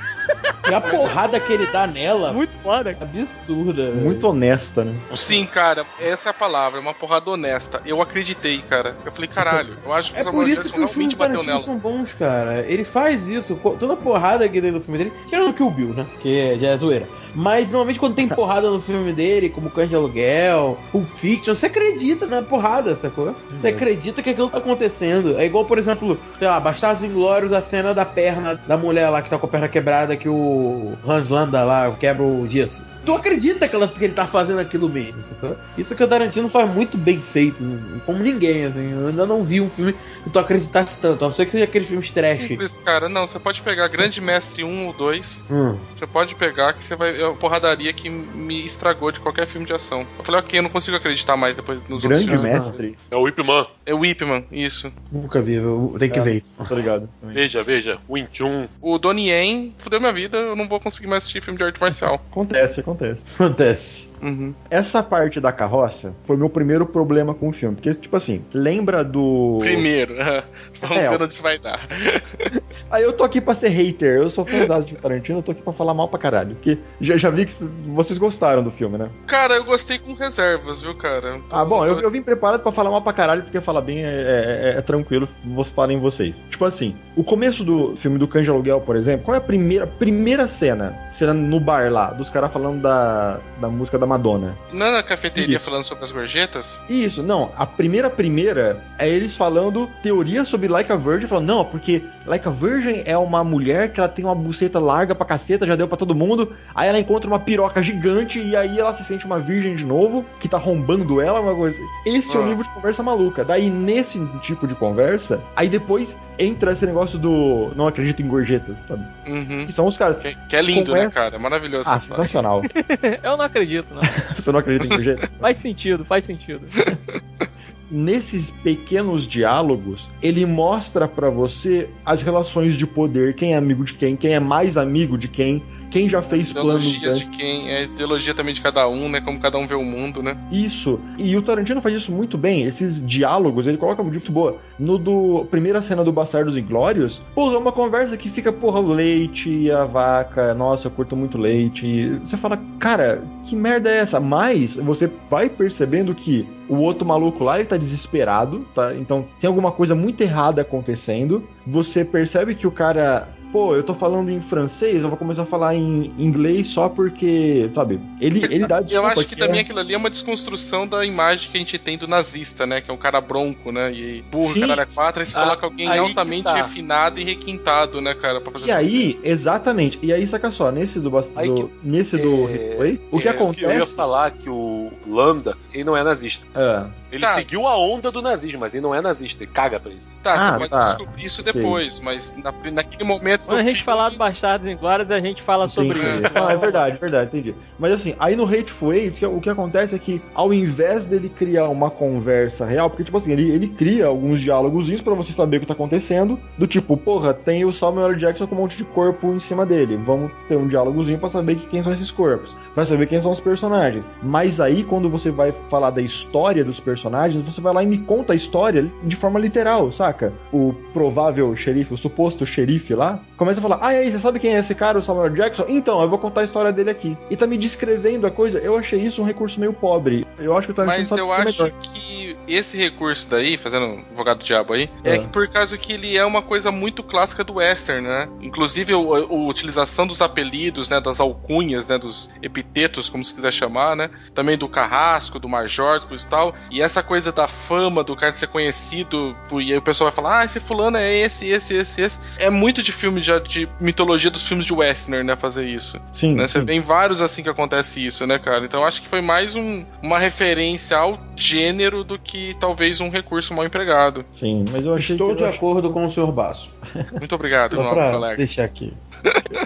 [0.68, 2.32] E a porrada que ele dá nela.
[2.32, 2.96] Muito foda.
[3.00, 3.90] Absurda.
[3.90, 4.94] Muito honesta, né?
[5.16, 7.82] Sim, cara, essa é a palavra, é uma porrada honesta.
[7.84, 8.96] Eu acreditei, cara.
[9.04, 12.14] Eu falei, caralho, eu acho que É por isso que os filmes Tarantino são bons,
[12.14, 12.64] cara.
[12.66, 13.56] Ele faz isso.
[13.56, 16.06] Toda porrada que tem no filme dele, tirando o Kill Bill, né?
[16.20, 17.08] Que já é zoeira.
[17.34, 21.66] Mas normalmente quando tem porrada no filme dele, como Cães de Aluguel, Pulp Fiction, você
[21.66, 23.34] acredita na porrada, sacou?
[23.58, 25.38] Você acredita que aquilo tá acontecendo.
[25.38, 29.22] É igual, por exemplo, sei lá, Bastardos Inglórios, a cena da perna da mulher lá
[29.22, 32.88] que tá com a perna quebrada, que o Hans Landa lá quebra o gesso.
[33.04, 35.56] Tu acredita que, ela- que ele tá fazendo aquilo mesmo, sacou?
[35.78, 37.56] Isso que o Tarantino faz muito bem feito,
[38.04, 38.92] como ninguém, assim.
[38.92, 41.64] Eu ainda não vi um filme que tu acreditasse tanto, a não ser que seja
[41.64, 42.46] aqueles filmes trash.
[42.46, 43.08] Simples, cara.
[43.08, 45.42] Não, você pode pegar Grande Mestre 1 ou 2.
[45.50, 45.78] Hum.
[45.96, 47.19] Você pode pegar que você vai.
[47.20, 50.06] É uma porradaria que me estragou de qualquer filme de ação.
[50.18, 52.64] Eu falei, ok, eu não consigo acreditar mais depois nos Grande outros filmes.
[52.66, 52.96] mestre.
[53.10, 53.66] É o Ip Man.
[53.84, 54.92] É o Ip Man, isso.
[55.12, 56.22] Nunca vi, eu tenho que É.
[56.22, 56.42] ver.
[56.66, 57.08] Tô ligado.
[57.22, 57.98] Veja, veja.
[58.08, 58.68] Wing Chun.
[58.80, 61.80] O Donnie Yen fudeu minha vida, eu não vou conseguir mais assistir filme de arte
[61.80, 62.14] marcial.
[62.30, 63.22] Acontece, acontece.
[63.34, 64.09] Acontece.
[64.22, 64.54] Uhum.
[64.70, 67.76] Essa parte da carroça foi meu primeiro problema com o filme.
[67.76, 69.58] Porque, tipo assim, lembra do.
[69.60, 70.14] Primeiro,
[70.80, 71.86] vamos É, ver onde isso vai dar.
[72.90, 74.18] Aí eu tô aqui pra ser hater.
[74.18, 76.54] Eu sou fãzado de Tarantino, eu tô aqui pra falar mal pra caralho.
[76.56, 77.54] Porque já, já vi que
[77.88, 79.08] vocês gostaram do filme, né?
[79.26, 81.38] Cara, eu gostei com reservas, viu, cara?
[81.48, 84.04] Tô- Ah, bom, eu, eu vim preparado pra falar mal pra caralho, porque falar bem
[84.04, 86.44] é, é- é- é tranquilo, vocês falem vocês.
[86.50, 89.40] Tipo assim, o começo do filme do Cães de Aluguel, por exemplo, qual é a
[89.40, 90.94] primeira, primeira cena?
[91.12, 94.56] Cena no bar lá, dos caras falando da, da música da Madonna.
[94.72, 95.64] Não é na cafeteria Isso.
[95.64, 96.80] falando sobre as gorjetas?
[96.88, 101.64] Isso, não, a primeira primeira é eles falando teoria sobre Like a Virgin, falando, não,
[101.64, 105.66] porque Like a Virgin é uma mulher que ela tem uma buceta larga pra caceta,
[105.66, 109.02] já deu pra todo mundo, aí ela encontra uma piroca gigante e aí ela se
[109.04, 111.76] sente uma virgem de novo, que tá rombando ela, uma coisa.
[112.04, 112.46] Esse é o Ah.
[112.46, 113.42] nível de conversa maluca.
[113.44, 118.76] Daí, nesse tipo de conversa, aí depois entra esse negócio do não acredito em gorjetas,
[118.86, 119.02] sabe?
[119.26, 119.64] Uhum.
[119.66, 120.18] Que são os caras.
[120.18, 121.38] Que, que é lindo, né, essa- cara?
[121.38, 121.88] Maravilhoso.
[121.88, 122.62] Ah, sensacional.
[123.22, 124.02] Eu não acredito, não.
[124.36, 125.30] Você não acredita em gorjetas?
[125.40, 126.66] Faz sentido, faz sentido.
[127.90, 133.94] nesses pequenos diálogos, ele mostra pra você as relações de poder, quem é amigo de
[133.94, 137.18] quem, quem é mais amigo de quem, quem já fez planos antes.
[137.18, 139.20] de quem, é ideologia também de cada um, né?
[139.20, 140.36] Como cada um vê o mundo, né?
[140.50, 141.00] Isso.
[141.18, 142.64] E o Tarantino faz isso muito bem.
[142.64, 144.56] Esses diálogos, ele coloca muito boa.
[144.78, 148.92] No do primeira cena do Bastardos Inglórios, porra, é uma conversa que fica, porra, o
[148.92, 151.86] leite, a vaca, nossa, eu curto muito leite.
[151.86, 154.20] E você fala, cara, que merda é essa?
[154.20, 158.94] Mas você vai percebendo que o outro maluco lá, ele tá desesperado, tá?
[158.94, 161.42] Então tem alguma coisa muito errada acontecendo.
[161.66, 165.46] Você percebe que o cara pô, eu tô falando em francês, eu vou começar a
[165.46, 169.60] falar em inglês só porque, sabe, ele, ele dá Eu desculpa acho que é- também
[169.60, 172.80] aquilo ali é uma desconstrução da imagem que a gente tem do nazista, né?
[172.80, 173.92] Que é um cara bronco, né?
[173.92, 174.60] E burro, Sim.
[174.60, 176.54] caralho, é quatro, aí você Ah, coloca alguém que altamente tá.
[176.54, 178.40] refinado e requintado, né, cara?
[178.40, 182.16] Pra fazer E aí, exatamente, e aí saca só, nesse do, Aí do- que- nesse
[182.18, 183.64] do é, replay, o que É, acontece...
[183.64, 186.46] Eu ia falar que o Lambda, ele não é nazista.
[186.54, 187.34] Ah, Ele Tá.
[187.34, 190.18] seguiu a onda do nazismo, mas ele não é nazista, ele caga pra isso.
[190.20, 190.84] Tá, Ah, você pode tá.
[190.94, 195.10] descobrir isso depois, mas na- naquele momento Quando a gente filme- falar do Bastardos Inglórios,
[195.10, 196.24] a gente fala sobre entendi.
[196.24, 196.34] isso.
[196.34, 197.54] Não, é verdade, verdade, entendi.
[197.78, 201.28] Mas assim, aí no Hateful Eight, que- o que acontece é que, ao invés dele
[201.28, 205.56] criar uma conversa real, porque, tipo assim, ele, ele cria alguns diálogozinhos pra você saber
[205.56, 208.16] o que tá acontecendo, do tipo, porra, tem o Samuel L.
[208.18, 211.56] Jackson com um monte de corpo em cima dele, vamos ter um diálogozinho pra saber
[211.56, 214.04] que- quem são esses corpos, pra saber quem são os personagens.
[214.22, 217.98] Mas aí, quando você vai falar da história dos personagens, você vai lá e me
[217.98, 220.32] conta a história de forma literal, saca?
[220.52, 224.38] O provável xerife, o suposto xerife lá, começa a falar: Ah, e aí, você sabe
[224.38, 225.64] quem é esse cara, o Samuel Jackson?
[225.68, 227.16] Então, eu vou contar a história dele aqui.
[227.30, 228.58] E tá me descrevendo a coisa.
[228.58, 230.24] Eu achei isso um recurso meio pobre.
[230.38, 231.78] Eu acho que o Tarantino Mas eu fazer acho melhor.
[231.82, 235.18] que esse recurso daí, fazendo um advogado do diabo aí, é, É.
[235.18, 238.28] que por causa que ele é uma coisa muito clássica do western, né?
[238.40, 243.52] Inclusive o- a, utilização dos apelidos, né, das alcunhas, né, dos epitetos, como se quiser
[243.52, 244.10] chamar, né?
[244.34, 246.54] Também do carrasco, do major, e tal.
[246.70, 250.16] E essa coisa da fama do cara de ser conhecido, e aí o pessoal vai
[250.16, 252.20] falar: "Ah, esse fulano é esse, esse, esse, esse".
[252.38, 256.00] É muito de filme já de mitologia dos filmes de western, né, fazer isso.
[256.12, 256.48] Sim, Né?
[256.48, 256.64] Você sim.
[256.64, 258.64] vê em vários assim que acontece isso, né, cara?
[258.64, 263.10] Então eu acho que foi mais um- uma referência ao gênero do que talvez um
[263.10, 264.24] recurso mal empregado.
[264.32, 266.32] Sim, mas eu achei Estou que de acordo com o Sr.
[266.32, 266.74] Basso.
[267.12, 268.36] Muito obrigado, Só pra colega.
[268.36, 268.92] deixar aqui.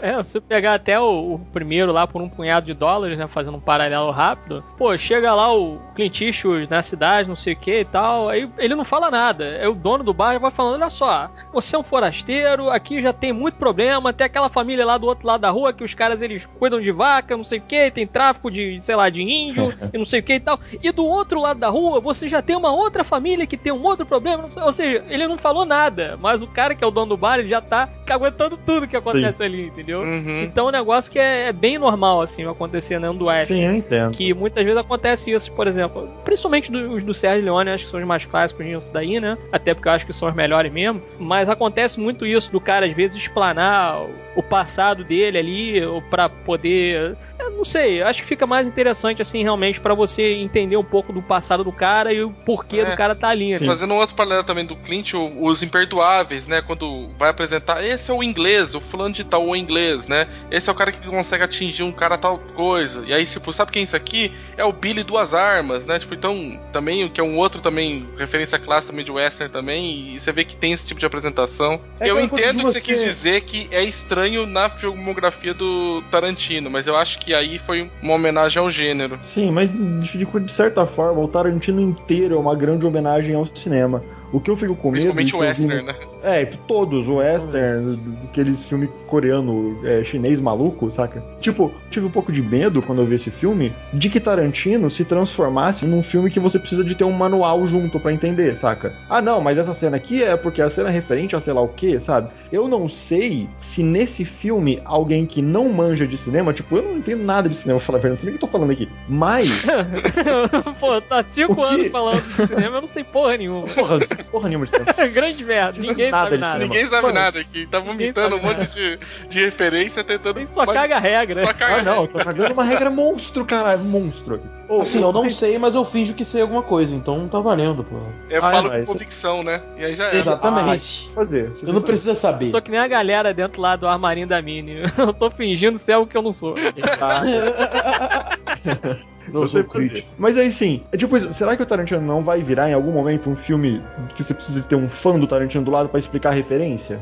[0.02, 3.28] É, se eu pegar até o, o primeiro lá por um punhado de dólares, né,
[3.28, 7.56] fazendo um paralelo rápido, pô, chega lá o Clint Eastwood na cidade, não sei o
[7.56, 9.44] que e tal, aí ele não fala nada.
[9.44, 13.12] É o dono do bar vai falando, olha só, você é um forasteiro, aqui já
[13.12, 16.20] tem muito problema, tem aquela família lá do outro lado da rua que os caras
[16.22, 19.72] eles cuidam de vaca, não sei o que, tem tráfico de, sei lá, de índio
[19.92, 20.58] e não sei o que e tal.
[20.82, 23.82] E do outro lado da rua você já tem uma outra família que tem um
[23.84, 26.86] outro problema, não sei- ou seja, ele não falou nada, mas o cara que é
[26.86, 30.00] o dono do bar, ele já tá aguentando tudo que acontece ali, entendeu?
[30.00, 30.40] Uhum.
[30.42, 33.48] Então é um negócio que é, é bem normal, assim, acontecer no West.
[33.48, 34.16] Sim, eu entendo.
[34.16, 38.00] Que muitas vezes acontece isso, por exemplo, principalmente do- do Sérgio Leone, acho que são
[38.00, 39.36] os mais clássicos nisso daí, né?
[39.52, 41.02] Até porque eu acho que são os melhores mesmo.
[41.18, 44.00] Mas acontece muito isso do cara, às vezes, explanar
[44.36, 47.16] o passado dele ali, ou pra poder.
[47.56, 51.22] Não sei, acho que fica mais interessante, assim, realmente, pra você entender um pouco do
[51.22, 52.84] passado do cara e o porquê É.
[52.90, 53.52] do cara tá ali.
[53.52, 53.58] né?
[53.58, 56.60] Fazendo um outro paralelo também do Clint, o- os imperdoáveis, né?
[56.62, 60.26] Quando vai apresentar, esse é o inglês, o fulano de tal, o inglês, né?
[60.50, 63.04] Esse é o cara que consegue atingir um cara tal coisa.
[63.06, 64.32] E aí, tipo, sabe quem é isso aqui?
[64.56, 65.98] É o Billy Duas Armas, né?
[65.98, 70.20] Tipo, então, também, que é um outro também, referência clássica também de western também, e
[70.20, 71.80] você vê que tem esse tipo de apresentação.
[72.00, 76.02] É eu entendo o que você você- quis dizer que é estranho na filmografia do
[76.10, 79.18] Tarantino, mas eu acho que aí foi uma homenagem ao gênero.
[79.22, 84.02] Sim, mas de certa forma, o Tarantino inteiro é uma grande homenagem ao cinema.
[84.34, 85.14] O que eu fico com medo.
[85.14, 85.94] Principalmente o vi western, né?
[86.24, 91.22] É, todos, o western, aqueles filmes coreano, é, chinês maluco, saca?
[91.40, 95.04] Tipo, tive um pouco de medo quando eu vi esse filme de que Tarantino se
[95.04, 98.92] transformasse num filme que você precisa de ter um manual junto pra entender, saca?
[99.08, 101.60] Ah, não, mas essa cena aqui é porque a cena é referente a sei lá
[101.62, 102.28] o que, sabe?
[102.50, 106.96] Eu não sei se nesse filme alguém que não manja de cinema, tipo, eu não
[106.96, 108.72] entendo nada de cinema, falar a verdade, não sei nem o que eu tô falando
[108.72, 109.48] aqui, mas.
[110.80, 113.66] Pô, tá cinco que- anos falando de cinema, eu não sei porra nenhuma.
[113.68, 113.98] Porra,
[114.30, 114.92] porra nenhuma de cinema.
[115.12, 118.60] Grande merda, ninguém sabe sabe nada Ninguém sabe Mano, nada aqui, tá vomitando um sabe
[118.60, 120.38] monte de, de referência, tentando.
[120.40, 121.40] Ele só mas- caga a regra.
[121.46, 124.44] Só caga Ah, não, eu tô cagando uma regra monstro, caralho, monstro aqui.
[124.66, 127.84] Ô, Assim, eu não sei, mas eu finjo que sei alguma coisa, então tá valendo,
[127.84, 127.96] pô.
[128.30, 129.60] Eu Ah, falo não, com isso- convicção, né?
[129.76, 130.16] E aí já é.
[130.16, 131.10] Exatamente.
[131.14, 131.52] fazer.
[131.62, 132.50] Eu não preciso saber.
[132.50, 134.84] Tô que nem a galera dentro lá do armarinho da Mini.
[134.96, 136.54] Eu tô fingindo ser algo que eu não sou.
[139.34, 140.08] Não sou crítico.
[140.16, 143.28] Mas aí sim, é tipo será que o Tarantino não vai virar em algum momento
[143.28, 143.82] um filme
[144.16, 147.00] que você precisa ter um fã do Tarantino do lado pra explicar a referência?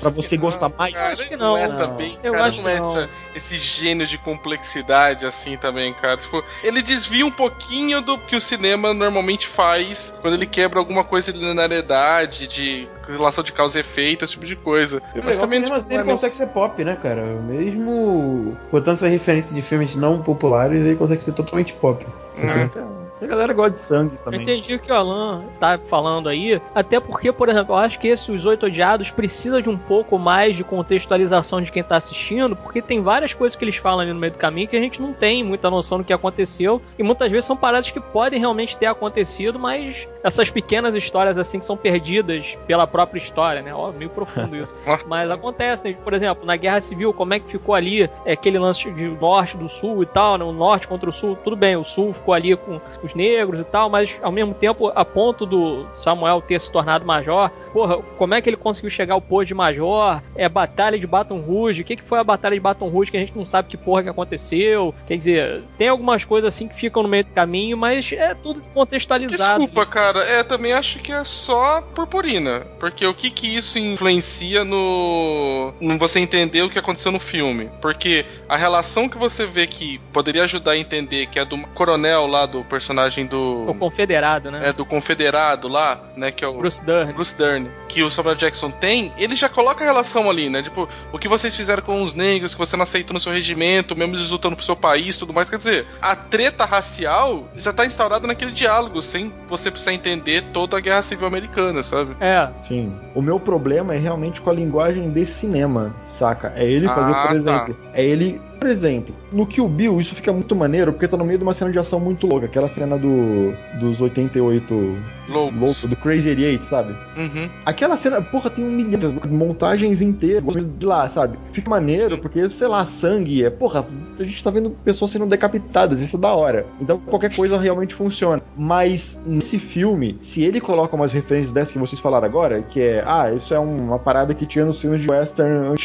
[0.00, 0.94] Pra você gostar mais?
[0.94, 1.56] Cara, acho que ele não.
[1.56, 1.78] é Não.
[1.78, 2.90] também, Eu cara, acho não é que não.
[2.98, 6.16] essa- esse gênio de complexidade assim também, cara.
[6.16, 11.04] Tipo, ele desvia um pouquinho do que o cinema normalmente faz quando ele quebra alguma
[11.04, 15.00] coisa de linearidade, de relação de causa e efeito, esse tipo de coisa.
[15.14, 17.22] É que mesmo tipo, assim ele é meio- consegue ser pop, né, cara?
[17.24, 22.04] Mesmo botando essa referência de filmes não populares, ele consegue ser totalmente pop.
[22.38, 22.97] É.
[23.20, 24.42] A galera gosta de sangue Eu também.
[24.42, 28.08] entendi o que o Alan tá falando aí, até porque, por exemplo, eu acho que
[28.08, 32.54] esse Os Oito Odiados precisa de um pouco mais de contextualização de quem tá assistindo,
[32.56, 35.00] porque tem várias coisas que eles falam ali no meio do caminho que a gente
[35.00, 38.76] não tem muita noção do que aconteceu, e muitas vezes são paradas que podem realmente
[38.76, 43.74] ter acontecido, mas essas pequenas histórias assim que são perdidas pela própria história, né?
[43.74, 44.74] Ó, meio profundo isso.
[45.06, 45.96] Mas acontece, né?
[46.04, 49.56] Por exemplo, na Guerra Civil, como é que ficou ali é, aquele lance de norte
[49.56, 50.44] do sul e tal, né?
[50.44, 53.64] O norte contra o sul, tudo bem, o sul ficou ali com os negros e
[53.64, 58.34] tal, mas ao mesmo tempo, a ponto do Samuel ter se tornado major, porra, como
[58.34, 60.22] é que ele conseguiu chegar ao posto de major?
[60.36, 63.16] É Batalha de Baton Rouge, o que, que foi a Batalha de Baton Rouge que
[63.16, 64.94] a gente não sabe que porra que aconteceu?
[65.06, 68.62] Quer dizer, tem algumas coisas assim que ficam no meio do caminho, mas é tudo
[68.74, 69.60] contextualizado.
[69.60, 70.20] Desculpa, cara.
[70.20, 72.66] É, também acho que é só purpurina.
[72.78, 75.72] Porque o que que isso influencia no.
[75.80, 77.70] no você entender o que aconteceu no filme?
[77.80, 82.26] Porque a relação que você vê que poderia ajudar a entender, que é do coronel
[82.26, 83.70] lá, do personagem do.
[83.70, 84.68] O confederado, né?
[84.68, 86.30] É, do confederado lá, né?
[86.30, 86.58] Que é o.
[86.58, 87.12] Bruce Dern.
[87.12, 90.62] Bruce Dern, que o Samuel Jackson tem, ele já coloca a relação ali, né?
[90.62, 93.96] Tipo, o que vocês fizeram com os negros, que você não aceitou no seu regimento,
[93.96, 95.50] mesmo eles lutando pro seu país tudo mais.
[95.50, 100.76] Quer dizer, a treta racial já tá instaurada naquele diálogo, sem você precisar entender toda
[100.76, 102.16] a guerra civil americana, sabe?
[102.20, 102.94] É, Sim.
[103.14, 106.52] O meu problema é realmente com a linguagem desse cinema, saca?
[106.56, 107.36] É ele fazer, Ah, por tá.
[107.36, 107.76] exemplo.
[107.94, 108.40] É ele.
[108.58, 111.54] Por exemplo, no Kill Bill, isso fica muito maneiro porque tá no meio de uma
[111.54, 112.46] cena de ação muito louca.
[112.46, 113.52] Aquela cena do.
[113.78, 114.96] dos 88
[115.28, 115.60] Loucos.
[115.60, 116.92] louco, do Crazy 88, sabe?
[117.16, 117.48] Uhum.
[117.64, 121.38] Aquela cena, porra, tem um milhão de montagens inteiras de lá, sabe?
[121.52, 123.50] Fica maneiro porque, sei lá, sangue é.
[123.50, 123.86] Porra,
[124.18, 126.66] a gente tá vendo pessoas sendo decapitadas, isso é da hora.
[126.80, 128.42] Então qualquer coisa realmente funciona.
[128.56, 133.04] Mas nesse filme, se ele coloca umas referências dessas que vocês falaram agora, que é,
[133.06, 135.76] ah, isso é uma parada que tinha nos filmes de western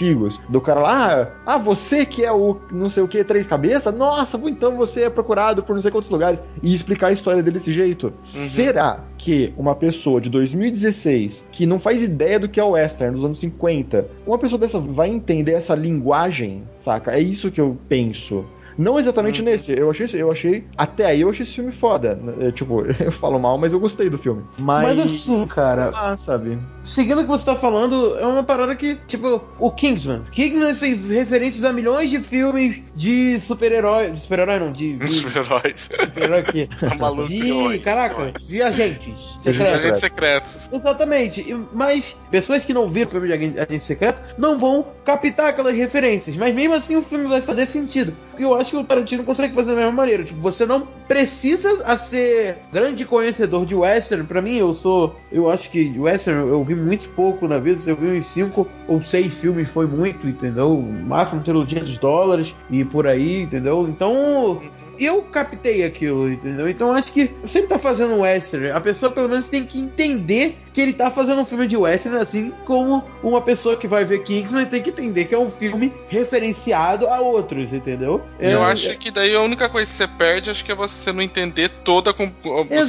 [0.50, 3.94] do cara lá, ah, ah, você que é o não sei o que, três cabeças,
[3.94, 7.58] nossa, então você é procurado por não sei quantos lugares, e explicar a história dele
[7.58, 8.14] desse jeito.
[8.22, 13.16] Será que uma pessoa de 2016, que não faz ideia do que é o western
[13.16, 17.12] dos anos 50, uma pessoa dessa vai entender essa linguagem, saca?
[17.12, 18.46] É isso que eu penso.
[18.78, 19.46] Não exatamente Uhum.
[19.46, 19.72] nesse.
[19.78, 20.64] Eu achei, eu achei.
[20.78, 22.20] Até aí eu achei esse filme foda.
[22.40, 24.44] É, tipo, eu falo mal, mas eu gostei do filme.
[24.58, 24.96] Mas.
[24.98, 26.58] Mas assim, cara, Ah, sabe?
[26.84, 30.24] seguindo o que você tá falando, é uma parada que, tipo, o Kingsman.
[30.32, 34.20] Kingsman fez referências a milhões de filmes de super-heróis.
[34.20, 34.98] Super-herói não, de.
[34.98, 35.90] de Super-heróis.
[36.06, 36.70] super-herói aqui.
[36.80, 37.80] Tá maluco, De.
[37.80, 39.76] Caraca, de agentes Agentes secretos.
[39.76, 40.70] Agentes secretos.
[40.72, 41.46] Exatamente.
[41.74, 46.36] Mas pessoas que não viram o filme de Agente Secreto não vão captar aquelas referências.
[46.36, 48.16] Mas mesmo assim o filme vai fazer sentido.
[48.30, 50.24] Porque eu acho que o Tarantino consegue fazer da mesma maneira.
[50.24, 54.26] Tipo, você não precisa a ser grande conhecedor de western.
[54.26, 55.16] Pra mim, eu sou.
[55.32, 57.78] Eu acho que western eu vi muito pouco na vida.
[57.78, 60.78] Se eu vi uns 5 ou 6 filmes foi muito, entendeu?
[60.78, 63.88] O máximo trilogia dos dólares e por aí, entendeu?
[63.88, 64.62] Então
[65.00, 66.70] eu captei aquilo, entendeu?
[66.70, 70.58] Então acho que sempre tá fazendo um western, a pessoa pelo menos tem que entender
[70.74, 74.24] que ele tá fazendo um filme de western, assim como uma pessoa que vai ver
[74.24, 78.22] Kingsman tem que entender que é um filme referenciado a outros, entendeu?
[78.40, 81.12] Eu É- acho que daí a única coisa que você perde acho que é você
[81.12, 82.34] não entender toda assim,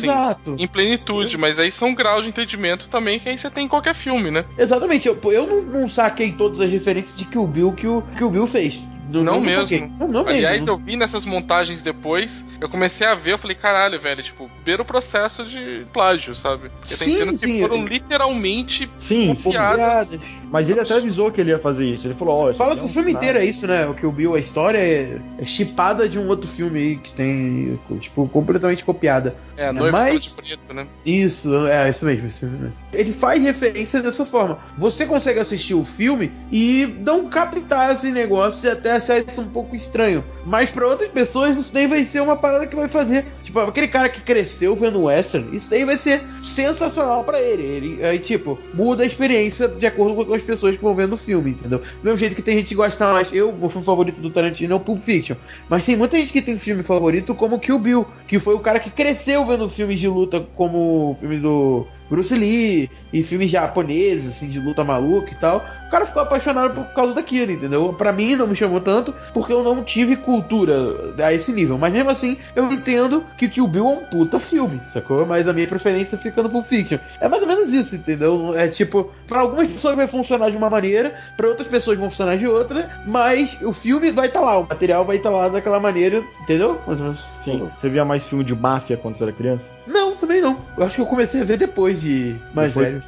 [0.06, 0.56] Exato.
[0.58, 3.94] em plenitude, mas aí são graus de entendimento também que aí você tem em qualquer
[3.94, 4.44] filme, né?
[4.56, 8.24] Exatamente, eu, eu não, não saquei todas as referências de Kill Bill que o, que
[8.24, 8.80] o Bill fez.
[9.08, 9.62] Não mesmo.
[9.62, 9.90] saquei.
[9.98, 10.70] Não, não Aliás, mesmo.
[10.72, 14.80] eu vi nessas montagens depois, eu comecei a ver, eu falei, caralho, velho, tipo, ver
[14.80, 16.68] o processo de plágio, sabe?
[16.70, 17.46] Porque tem Sim, cenas sim.
[17.46, 19.42] que foram literalmente Sim, sim.
[19.42, 19.76] Copiado.
[19.76, 20.20] Piadas.
[20.50, 22.06] Mas ele até avisou que ele ia fazer isso.
[22.06, 22.50] Ele falou, ó.
[22.50, 23.24] isso Fala que é o um filme nada.
[23.24, 23.86] inteiro é isso, né?
[23.86, 27.12] O que o Bill, a história é, é chipada de um outro filme aí que
[27.12, 29.34] tem, tipo, completamente copiada.
[29.56, 30.86] É, noivo mas- de preto, né?
[31.04, 32.72] Isso, é, isso mesmo, isso mesmo.
[32.94, 34.58] Ele faz referência dessa forma.
[34.76, 39.48] Você consegue assistir o filme e não captar esse negócio e até achar isso um
[39.48, 40.24] pouco estranho.
[40.44, 43.24] Mas pra outras pessoas, isso daí vai ser uma parada que vai fazer.
[43.42, 47.62] Tipo, aquele cara que cresceu vendo western, isso daí vai ser sensacional pra ele.
[47.62, 51.18] ele aí, tipo, muda a experiência de acordo com as pessoas que vão vendo o
[51.18, 51.78] filme, entendeu?
[51.78, 53.32] Do mesmo jeito que tem gente que gosta mais.
[53.32, 55.36] Eu, o filme favorito do Tarantino é o Pulp Fiction.
[55.68, 58.78] Mas tem muita gente que tem filme favorito como Kill Bill, que foi o cara
[58.78, 64.36] que cresceu vendo filmes de luta como o filme do Bruce Lee, e filmes japoneses,
[64.36, 65.66] assim, de luta maluca e tal.
[65.86, 67.92] O cara ficou apaixonado por causa daquilo, entendeu?
[67.92, 70.74] Pra mim não me chamou tanto, porque eu não tive cultura
[71.22, 71.78] a esse nível.
[71.78, 75.24] Mas mesmo assim, eu entendo que Kill Bill é um puta filme, sacou?
[75.24, 76.98] Mas a minha preferência fica no Pulp Fiction.
[77.20, 78.54] É mais ou menos isso, entendeu?
[78.56, 82.36] É tipo, pra algumas pessoas vai funcionar de uma maneira, pra outras pessoas vão funcionar
[82.36, 86.22] de outra, mas o filme vai estar lá, o material vai estar lá daquela maneira,
[86.42, 86.80] entendeu?
[86.86, 87.24] Mais ou menos.
[87.44, 87.68] Sim.
[87.80, 89.66] Você via mais filme de máfia quando você era criança?
[89.86, 90.56] Não, também não.
[90.76, 93.02] Eu acho que eu comecei a ver depois de mais Depois- velho.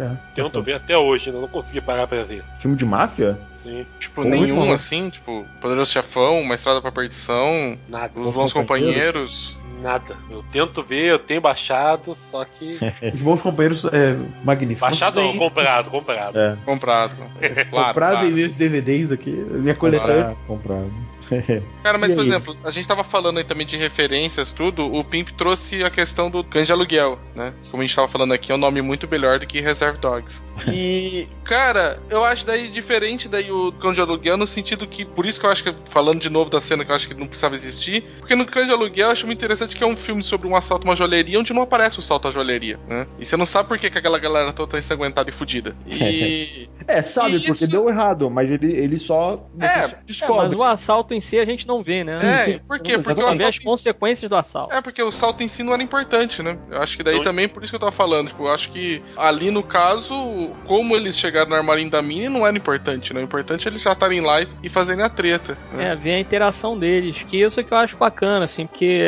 [0.00, 0.10] É.
[0.34, 2.42] Tento ver até hoje, ainda não consegui parar pra ver.
[2.60, 3.38] Filme de máfia?
[3.54, 4.72] Sim, Tipo, Pô, nenhum bom.
[4.72, 8.18] assim, tipo, Poderoso Chefão, Uma Estrada pra Perdição, nada.
[8.18, 9.54] Os Bons Companheiros.
[9.82, 10.14] Nada.
[10.30, 12.78] Eu tento ver, eu tenho baixado, só que.
[13.14, 14.86] Os bons companheiros é magnífico.
[14.86, 16.38] baixado não, daí- comprado, comprado.
[16.38, 16.56] É.
[16.66, 17.12] Comprado.
[17.70, 18.26] Claro, Comprado claro.
[18.26, 20.32] em meus DVDs aqui, minha coletânea.
[20.32, 20.90] Ah, comprado.
[21.82, 22.26] Cara, mas E por aí?
[22.26, 24.84] exemplo, a gente tava falando aí também de referências, tudo.
[24.92, 27.54] O Pimp trouxe a questão do cães de aluguel, né?
[27.70, 30.42] Como a gente tava falando aqui, é um nome muito melhor do que Reserve Dogs.
[30.72, 35.24] E, cara, eu acho daí diferente daí o cão de aluguel no sentido que, por
[35.26, 37.26] isso que eu acho que, falando de novo da cena que eu acho que não
[37.26, 40.22] precisava existir, porque no cão de aluguel eu acho muito interessante que é um filme
[40.22, 43.06] sobre um assalto a uma joalheria onde não aparece o salto à joalheria, né?
[43.18, 45.74] E você não sabe por que, que aquela galera toda tá ensanguentada e fudida.
[45.86, 46.68] E.
[46.86, 47.46] É, sabe, Isso.
[47.46, 49.84] porque deu errado, mas ele, ele só É,
[50.22, 52.12] É, mas o assalto em si a gente não vê, né?
[52.12, 52.60] é, sim.
[52.66, 52.98] por quê?
[52.98, 54.74] Porque o Só vê as assalto consequências do assalto.
[54.74, 56.56] É, porque o salto em si não era importante, né?
[56.70, 59.02] Eu acho que daí também, por isso que eu tava falando, tipo, eu acho que
[59.16, 63.20] ali no caso, como eles chegaram no armarinho da Mini, não era importante, né?
[63.20, 65.58] O importante é eles já estarem lá e- fazerem a treta.
[65.72, 65.90] Né?
[65.90, 69.02] É, ver a interação deles, que isso é que eu acho bacana, assim, porque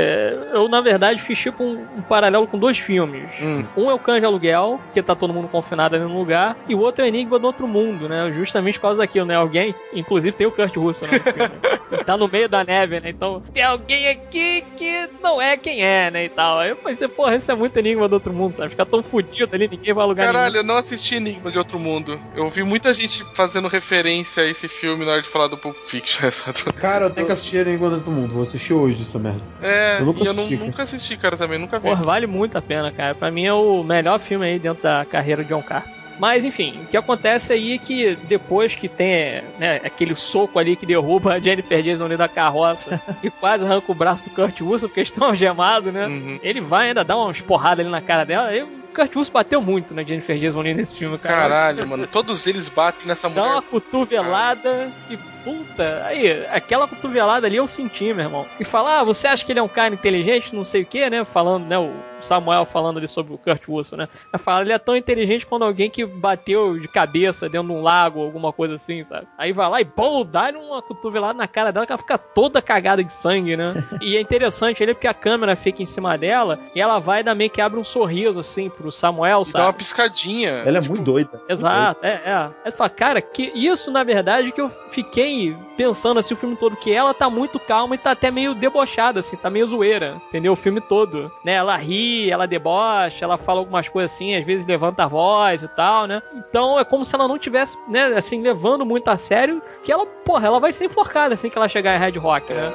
[0.52, 3.30] eu, na verdade, fiz tipo um, um paralelo com dois filmes.
[3.40, 3.64] Hum.
[3.76, 6.74] Um é o Cães de Aluguel, que tá todo mundo confinado ali no lugar, e
[6.74, 8.32] o outro é Enigma do Outro Mundo, né?
[8.32, 9.36] Justamente por causa daquilo, né?
[9.36, 11.20] Alguém, inclusive tem o Kurt Russell né,
[12.04, 13.10] tá no meio da neve, né?
[13.10, 16.24] Então, tem alguém aqui que não é quem é, né?
[16.26, 16.58] E tal.
[16.58, 18.70] Aí eu pensei, porra, isso é muito Enigma do Outro Mundo, sabe?
[18.70, 20.64] Ficar tão fudido ali, ninguém vai a lugar Caralho, nenhum.
[20.64, 22.20] eu não assisti Enigma de Outro Mundo.
[22.34, 25.76] Eu vi muita gente fazendo referência a esse filme na hora de falar do Pulp
[25.86, 26.30] Fiction.
[26.30, 26.62] sabe?
[26.80, 28.34] Cara, eu tenho que assistir Enquanto Todo Mundo.
[28.34, 29.42] Vou assistir hoje essa merda.
[29.62, 30.66] É, Eu nunca e eu não- assisti, cara.
[30.70, 31.88] nunca assisti, cara, também, nunca vi.
[31.88, 33.14] Porra, vale muito a pena, cara.
[33.14, 36.01] Pra mim é o melhor filme aí dentro da carreira de John Carter.
[36.18, 40.76] Mas enfim, o que acontece aí é que depois que tem né, aquele soco ali
[40.76, 44.60] que derruba a Jennifer Jason ali da carroça e quase arranca o braço do Kurt
[44.60, 46.06] Russell porque eles estão algemados, né?
[46.06, 46.40] Uhum.
[46.42, 48.48] Ele vai ainda dar umas porradas ali na cara dela.
[48.48, 51.48] Aí Kurt Russell bateu muito na Jennifer Jason ali nesse filme, cara.
[51.48, 53.70] Caralho, mano, todos eles batem nessa Dá uma mulher.
[53.70, 56.04] cotovelada que puta.
[56.06, 58.46] Aí, aquela cotovelada ali eu senti, meu irmão.
[58.60, 61.08] E falar, ah, você acha que ele é um cara inteligente, não sei o que,
[61.10, 61.24] né?
[61.24, 61.78] Falando, né?
[61.78, 64.08] O Samuel falando ali sobre o Kurt Russell, né?
[64.30, 67.82] Vai falar, ele é tão inteligente quando alguém que bateu de cabeça dentro de um
[67.82, 69.26] lago, alguma coisa assim, sabe?
[69.36, 72.62] Aí vai lá e, pô, dá uma cotovelada na cara dela que ela fica toda
[72.62, 73.74] cagada de sangue, né?
[74.00, 77.34] e é interessante ele porque a câmera fica em cima dela e ela vai dar
[77.34, 79.78] meio que abre um sorriso assim pro Samuel, E dá uma sabe?
[79.78, 80.50] piscadinha.
[80.66, 81.40] Ela é tipo, muito doida.
[81.48, 82.50] Exato, é, é.
[82.64, 86.56] Aí tu fala, cara, que isso na verdade que eu fiquei pensando assim o filme
[86.56, 90.20] todo, que ela tá muito calma e tá até meio debochada, assim, tá meio zoeira,
[90.28, 90.52] entendeu?
[90.52, 91.54] O filme todo, né?
[91.54, 95.68] Ela ri, ela debocha, ela fala algumas coisas assim, às vezes levanta a voz e
[95.68, 96.22] tal, né?
[96.34, 100.04] Então é como se ela não tivesse, né, assim, levando muito a sério, que ela,
[100.06, 102.72] porra, ela vai ser enforcada assim que ela chegar em Red Rock, né?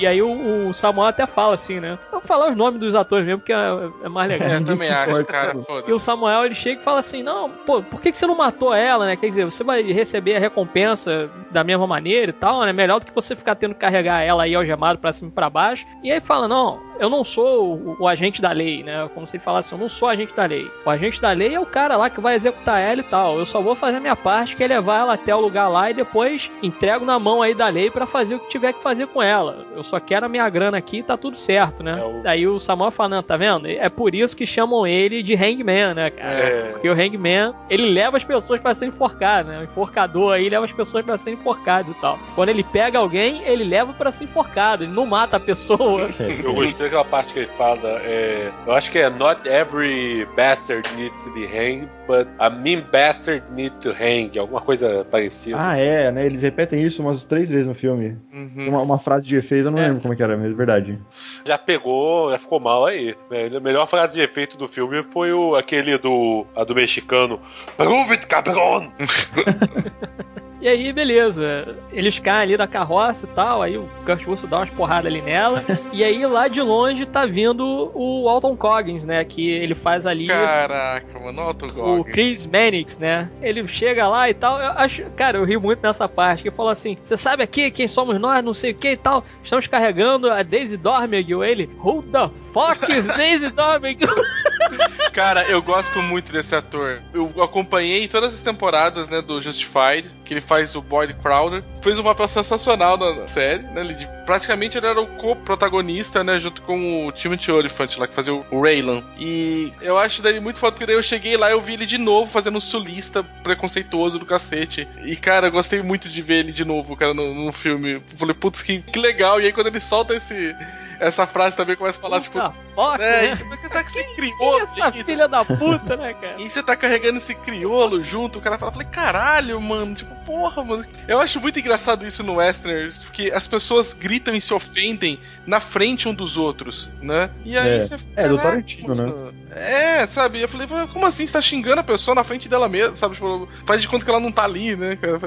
[0.00, 1.98] E aí o, o Samuel até fala assim, né?
[2.12, 3.56] Eu vou falar os nomes dos atores mesmo, porque é,
[4.04, 4.48] é mais legal.
[4.48, 5.52] É, eu também acho, importa, cara.
[5.52, 5.60] cara.
[5.60, 6.04] E o Foda-se.
[6.04, 9.06] Samuel ele chega e fala assim: Não, pô, por que, que você não matou ela,
[9.06, 9.16] né?
[9.16, 12.72] Quer dizer, você vai receber a recompensa da mesma maneira e tal, né?
[12.72, 15.50] Melhor do que você ficar tendo que carregar ela aí algemado pra cima e pra
[15.50, 15.86] baixo.
[16.02, 19.08] E aí fala: Não, eu não sou o, o agente da lei, né?
[19.14, 20.70] Como se ele falasse: Eu não sou agente da lei.
[20.84, 23.38] O agente da lei é o cara lá que vai executar ela e tal.
[23.38, 25.90] Eu só vou fazer a minha parte, que é levar ela até o lugar lá
[25.90, 29.06] e depois entrego na mão aí da lei pra fazer o que tiver que fazer
[29.08, 29.64] com ela.
[29.74, 31.98] Eu só quero a minha grana aqui e tá tudo certo, né?
[32.00, 33.66] É o- Aí o Samuel fala: Não, tá vendo?
[33.66, 36.32] É por isso que chamam ele de Hangman, né, cara?
[36.38, 36.60] É.
[36.72, 39.60] Porque o Hangman, ele leva as pessoas pra serem enforcadas, né?
[39.60, 42.18] O enforcador aí leva as pessoas pra serem enforcadas e tal.
[42.34, 44.84] Quando ele pega alguém, ele leva pra ser enforcado.
[44.84, 46.08] Ele não mata a pessoa.
[46.44, 47.80] Eu gostei daquela parte que ele fala.
[48.02, 52.82] É, eu acho que é Not every bastard needs to be hanged, but a mean
[52.90, 54.36] bastard needs to hang.
[54.38, 55.56] Alguma coisa parecida.
[55.58, 56.26] Ah, é, né?
[56.26, 58.16] Eles repetem isso umas três vezes no filme.
[58.32, 58.68] Uhum.
[58.68, 59.86] Uma, uma frase de efeito, eu não É.
[59.86, 60.98] lembro como é que era, mas é verdade.
[61.46, 63.14] Já pegou, já ficou mal aí.
[63.30, 67.40] É, A melhor frase de efeito do filme foi o, aquele do, a do mexicano.
[67.76, 68.90] Prove it, cabrón!
[70.60, 71.74] E aí, beleza.
[71.90, 73.62] Eles caem ali da carroça e tal.
[73.62, 75.64] Aí o Kurt Russell dá umas porradas ali nela.
[75.92, 79.24] e aí, lá de longe, tá vindo o Alton Coggins, né?
[79.24, 80.26] Que ele faz ali.
[80.26, 82.12] Caraca, mano, o o Gog.
[82.12, 83.30] Chris Mannix, né?
[83.40, 84.60] Ele chega lá e tal.
[84.60, 86.42] Eu acho, cara, eu ri muito nessa parte.
[86.42, 89.24] Que falou assim: Você sabe aqui quem somos nós, não sei o que e tal.
[89.42, 91.42] Estamos carregando a Daisy Dormigil.
[91.42, 94.08] Ele, Who the fuck is Daisy Dormigil?
[95.12, 97.00] Cara, eu gosto muito desse ator.
[97.12, 101.62] Eu acompanhei todas as temporadas, né, do Justified, que ele faz o Boyd Crowder.
[101.80, 103.82] Fez um papel sensacional na série, né?
[103.82, 103.94] Ele,
[104.26, 108.60] praticamente ele era o co-protagonista, né, junto com o Timothy Olyphant lá, que fazia o
[108.60, 109.04] Raylan.
[109.16, 111.86] E eu acho dele muito foda, porque daí eu cheguei lá e eu vi ele
[111.86, 114.88] de novo fazendo um sulista preconceituoso do cacete.
[115.04, 117.92] E, cara, eu gostei muito de ver ele de novo, cara, no, no filme.
[117.92, 119.40] Eu falei, putz, que, que legal.
[119.40, 120.52] E aí quando ele solta esse
[121.00, 122.38] essa frase também começa a falar, tipo.
[122.38, 123.32] Puta foca, É, né?
[123.32, 124.60] e tipo, você tá com esse Que crioulo.
[124.62, 126.36] essa filha da puta, né, cara?
[126.38, 130.62] E você tá carregando esse crioulo junto, o cara fala, falei, caralho, mano, tipo, porra,
[130.62, 130.84] mano.
[131.08, 135.58] Eu acho muito engraçado isso no Western, porque as pessoas gritam e se ofendem na
[135.58, 137.30] frente um dos outros, né?
[137.44, 137.80] E aí É.
[137.80, 140.40] você É, do "Caraca, Tarantino, né?" É, sabe?
[140.40, 143.14] Eu falei, "Pô, como assim você tá xingando a pessoa na frente dela mesma, sabe?
[143.14, 145.18] Tipo, faz de conta que ela não tá ali, né, cara?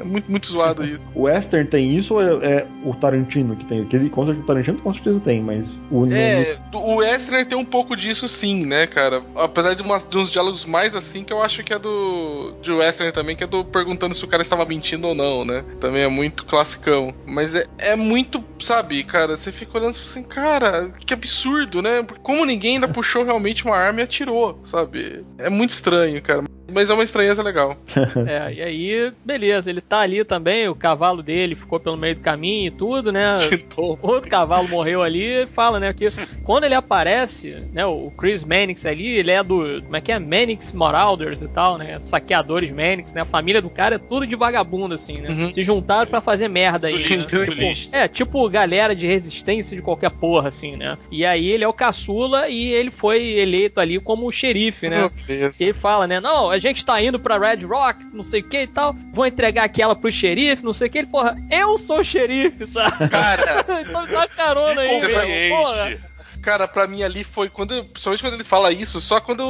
[0.00, 1.10] É muito, muito zoado isso.
[1.14, 3.84] O Western tem isso ou é, é o Tarantino que tem?
[3.84, 7.56] Que ele, com certeza, o Tarantino com certeza tem, mas o É, o Western tem
[7.58, 9.22] um pouco disso sim, né, cara?
[9.36, 12.72] Apesar de, umas- de uns diálogos mais assim, que eu acho que é do de
[12.72, 15.64] Western também, que é do perguntando se o cara estava mentindo ou não, né?
[15.80, 17.14] Também é muito classicão.
[17.26, 22.04] Mas é, é muito, sabe, cara, você fica olhando assim, cara, que absurdo, né?
[22.22, 25.24] Como ninguém ainda puxou realmente uma arma e atirou, sabe?
[25.38, 26.44] É muito estranho, cara.
[26.70, 27.76] Mas é uma estranheza legal.
[28.28, 32.20] É, e aí, beleza, ele tá ali também, o cavalo dele ficou pelo meio do
[32.20, 33.36] caminho e tudo, né?
[33.76, 36.10] Outro cavalo morreu ali e fala, né, que
[36.42, 40.18] quando ele aparece, né, o Chris Mannix ali, ele é do, como é que é,
[40.18, 44.34] Mannix Marauders e tal, né, saqueadores Mannix, né, a família do cara é tudo de
[44.36, 45.52] vagabundo, assim, né, Uhum.
[45.52, 47.18] se juntaram pra fazer merda aí, né?
[47.44, 47.96] Sulista.
[47.96, 51.72] É, tipo galera de resistência de qualquer porra, assim, né, e aí ele é o
[51.72, 55.60] caçula e ele foi eleito ali como o xerife, né, Meu Deus.
[55.60, 56.20] e ele fala, né?
[56.20, 58.94] Não, a gente tá indo pra Red Rock, não sei o que e tal.
[59.12, 60.98] Vou entregar aquela pro xerife, não sei o que.
[60.98, 63.08] Ele, porra, eu sou o xerife, sabe?
[63.08, 65.56] Cara, então me dá uma carona aí, velho.
[65.56, 65.98] Porra.
[66.48, 67.84] Cara, pra mim ali foi quando.
[67.84, 69.44] Principalmente quando ele fala isso, só quando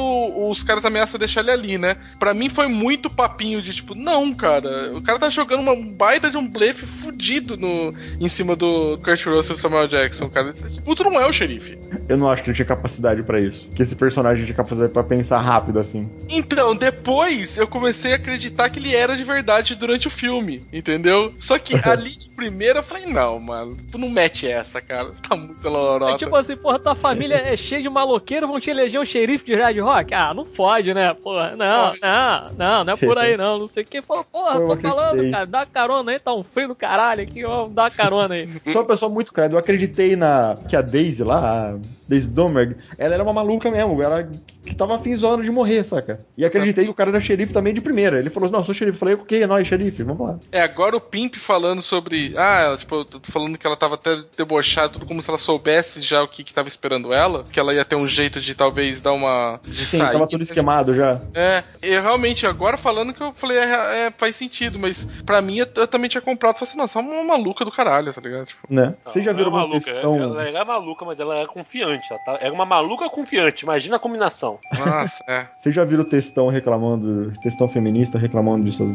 [0.51, 1.97] os caras ameaçam deixar ele ali, né?
[2.19, 4.91] Pra mim foi muito papinho de tipo, não, cara.
[4.93, 9.25] O cara tá jogando uma baita de um blefe fudido no, em cima do Kurt
[9.27, 10.53] Russell e Samuel Jackson, cara.
[10.67, 11.79] Esse puto não é o xerife.
[12.09, 13.69] Eu não acho que ele tinha capacidade pra isso.
[13.69, 16.11] Que esse personagem tinha capacidade pra pensar rápido assim.
[16.29, 21.33] Então, depois eu comecei a acreditar que ele era de verdade durante o filme, entendeu?
[21.39, 25.13] Só que ali de primeira eu falei, não, mano, tu não mete essa, cara.
[25.13, 26.15] Você tá muito lorota.
[26.15, 29.45] É tipo assim, porra, tua família é cheia de maloqueiro, vão te eleger um xerife
[29.45, 30.15] de Red Rock?
[30.15, 31.13] Ah, não pode, né?
[31.13, 34.01] Porra, não, não, não, não é por aí não, não sei o que.
[34.01, 37.69] Porra, porra, tô falando, cara, dá carona aí, tá um frio do caralho aqui, ó,
[37.69, 38.49] dá uma carona aí.
[38.73, 39.55] Sou uma pessoa muito credo.
[39.55, 40.55] Eu acreditei na.
[40.67, 41.79] Que a Daisy lá, a
[42.09, 44.03] Daisy Domerg, ela era uma maluca mesmo.
[44.03, 44.27] Ela
[44.69, 46.21] que tava afinzona de morrer, saca?
[46.37, 48.19] E acreditei que o cara era xerife também de primeira.
[48.19, 48.97] Ele falou: Não, sou xerife.
[48.97, 50.39] Eu falei: Ok, é nóis, xerife, vamos lá.
[50.53, 52.35] É, agora o Pimp falando sobre.
[52.37, 55.39] Ah, ela, tipo, eu tô falando que ela tava até debochada, tudo como se ela
[55.39, 57.45] soubesse já o que, que tava esperando ela.
[57.51, 59.61] Que ela ia ter um jeito de talvez dar uma.
[59.65, 60.13] de Sim, sair.
[60.13, 61.21] tava tudo esquemado já.
[61.35, 65.59] É, e realmente, agora falando que eu falei, é, é, faz sentido, mas pra mim
[65.59, 66.55] eu, eu também tinha comprado.
[66.55, 68.47] Falei assim, nossa, é uma maluca do caralho, tá ligado?
[68.47, 68.95] Tipo, Né?
[69.05, 69.93] Vocês já Não, viram é uma maluca.
[69.93, 70.17] questão.
[70.17, 72.07] Ela era maluca, mas ela era confiante.
[72.11, 73.65] Ela tá- era uma maluca confiante.
[73.65, 74.59] Imagina a combinação.
[74.79, 75.47] nossa, é.
[75.61, 78.87] Vocês já viram o textão reclamando, textão feminista reclamando disso,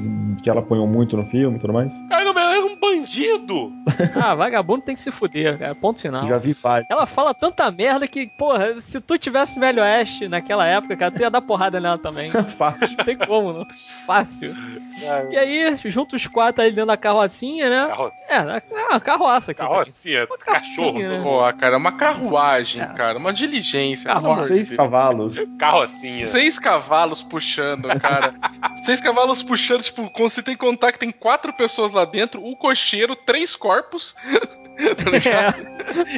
[0.41, 1.91] que ela apanhou muito no filme e tudo mais?
[2.09, 2.32] Cara,
[2.97, 3.71] bandido.
[4.15, 6.27] Ah, vagabundo tem que se fuder, cara, ponto final.
[6.27, 6.89] Já vi vários.
[6.89, 11.21] Ela fala tanta merda que, porra, se tu tivesse Velho Oeste naquela época, cara, tu
[11.21, 12.29] ia dar porrada nela também.
[12.57, 12.89] Fácil.
[12.97, 13.65] Não tem como, não.
[14.05, 14.53] Fácil.
[15.01, 17.87] Cara, E aí, junto os quatro ali dentro da carrocinha, né?
[17.87, 18.33] Carroça.
[18.33, 18.35] É,
[18.75, 19.61] é uma carroça aqui.
[19.61, 20.99] Carrocinha, Uma cachorro.
[20.99, 21.21] né?
[21.23, 22.85] Pô, cara, é uma carruagem, É.
[22.87, 24.05] cara, uma diligência.
[24.07, 25.35] Carro- Seis cavalos.
[25.57, 26.25] Carrocinha.
[26.25, 28.33] Seis cavalos puxando, cara.
[28.77, 32.43] Seis cavalos puxando, tipo, quando você tem que contar que tem quatro pessoas lá dentro,
[32.43, 34.13] o cocheiro, três corpos.
[35.03, 35.67] tá ligado?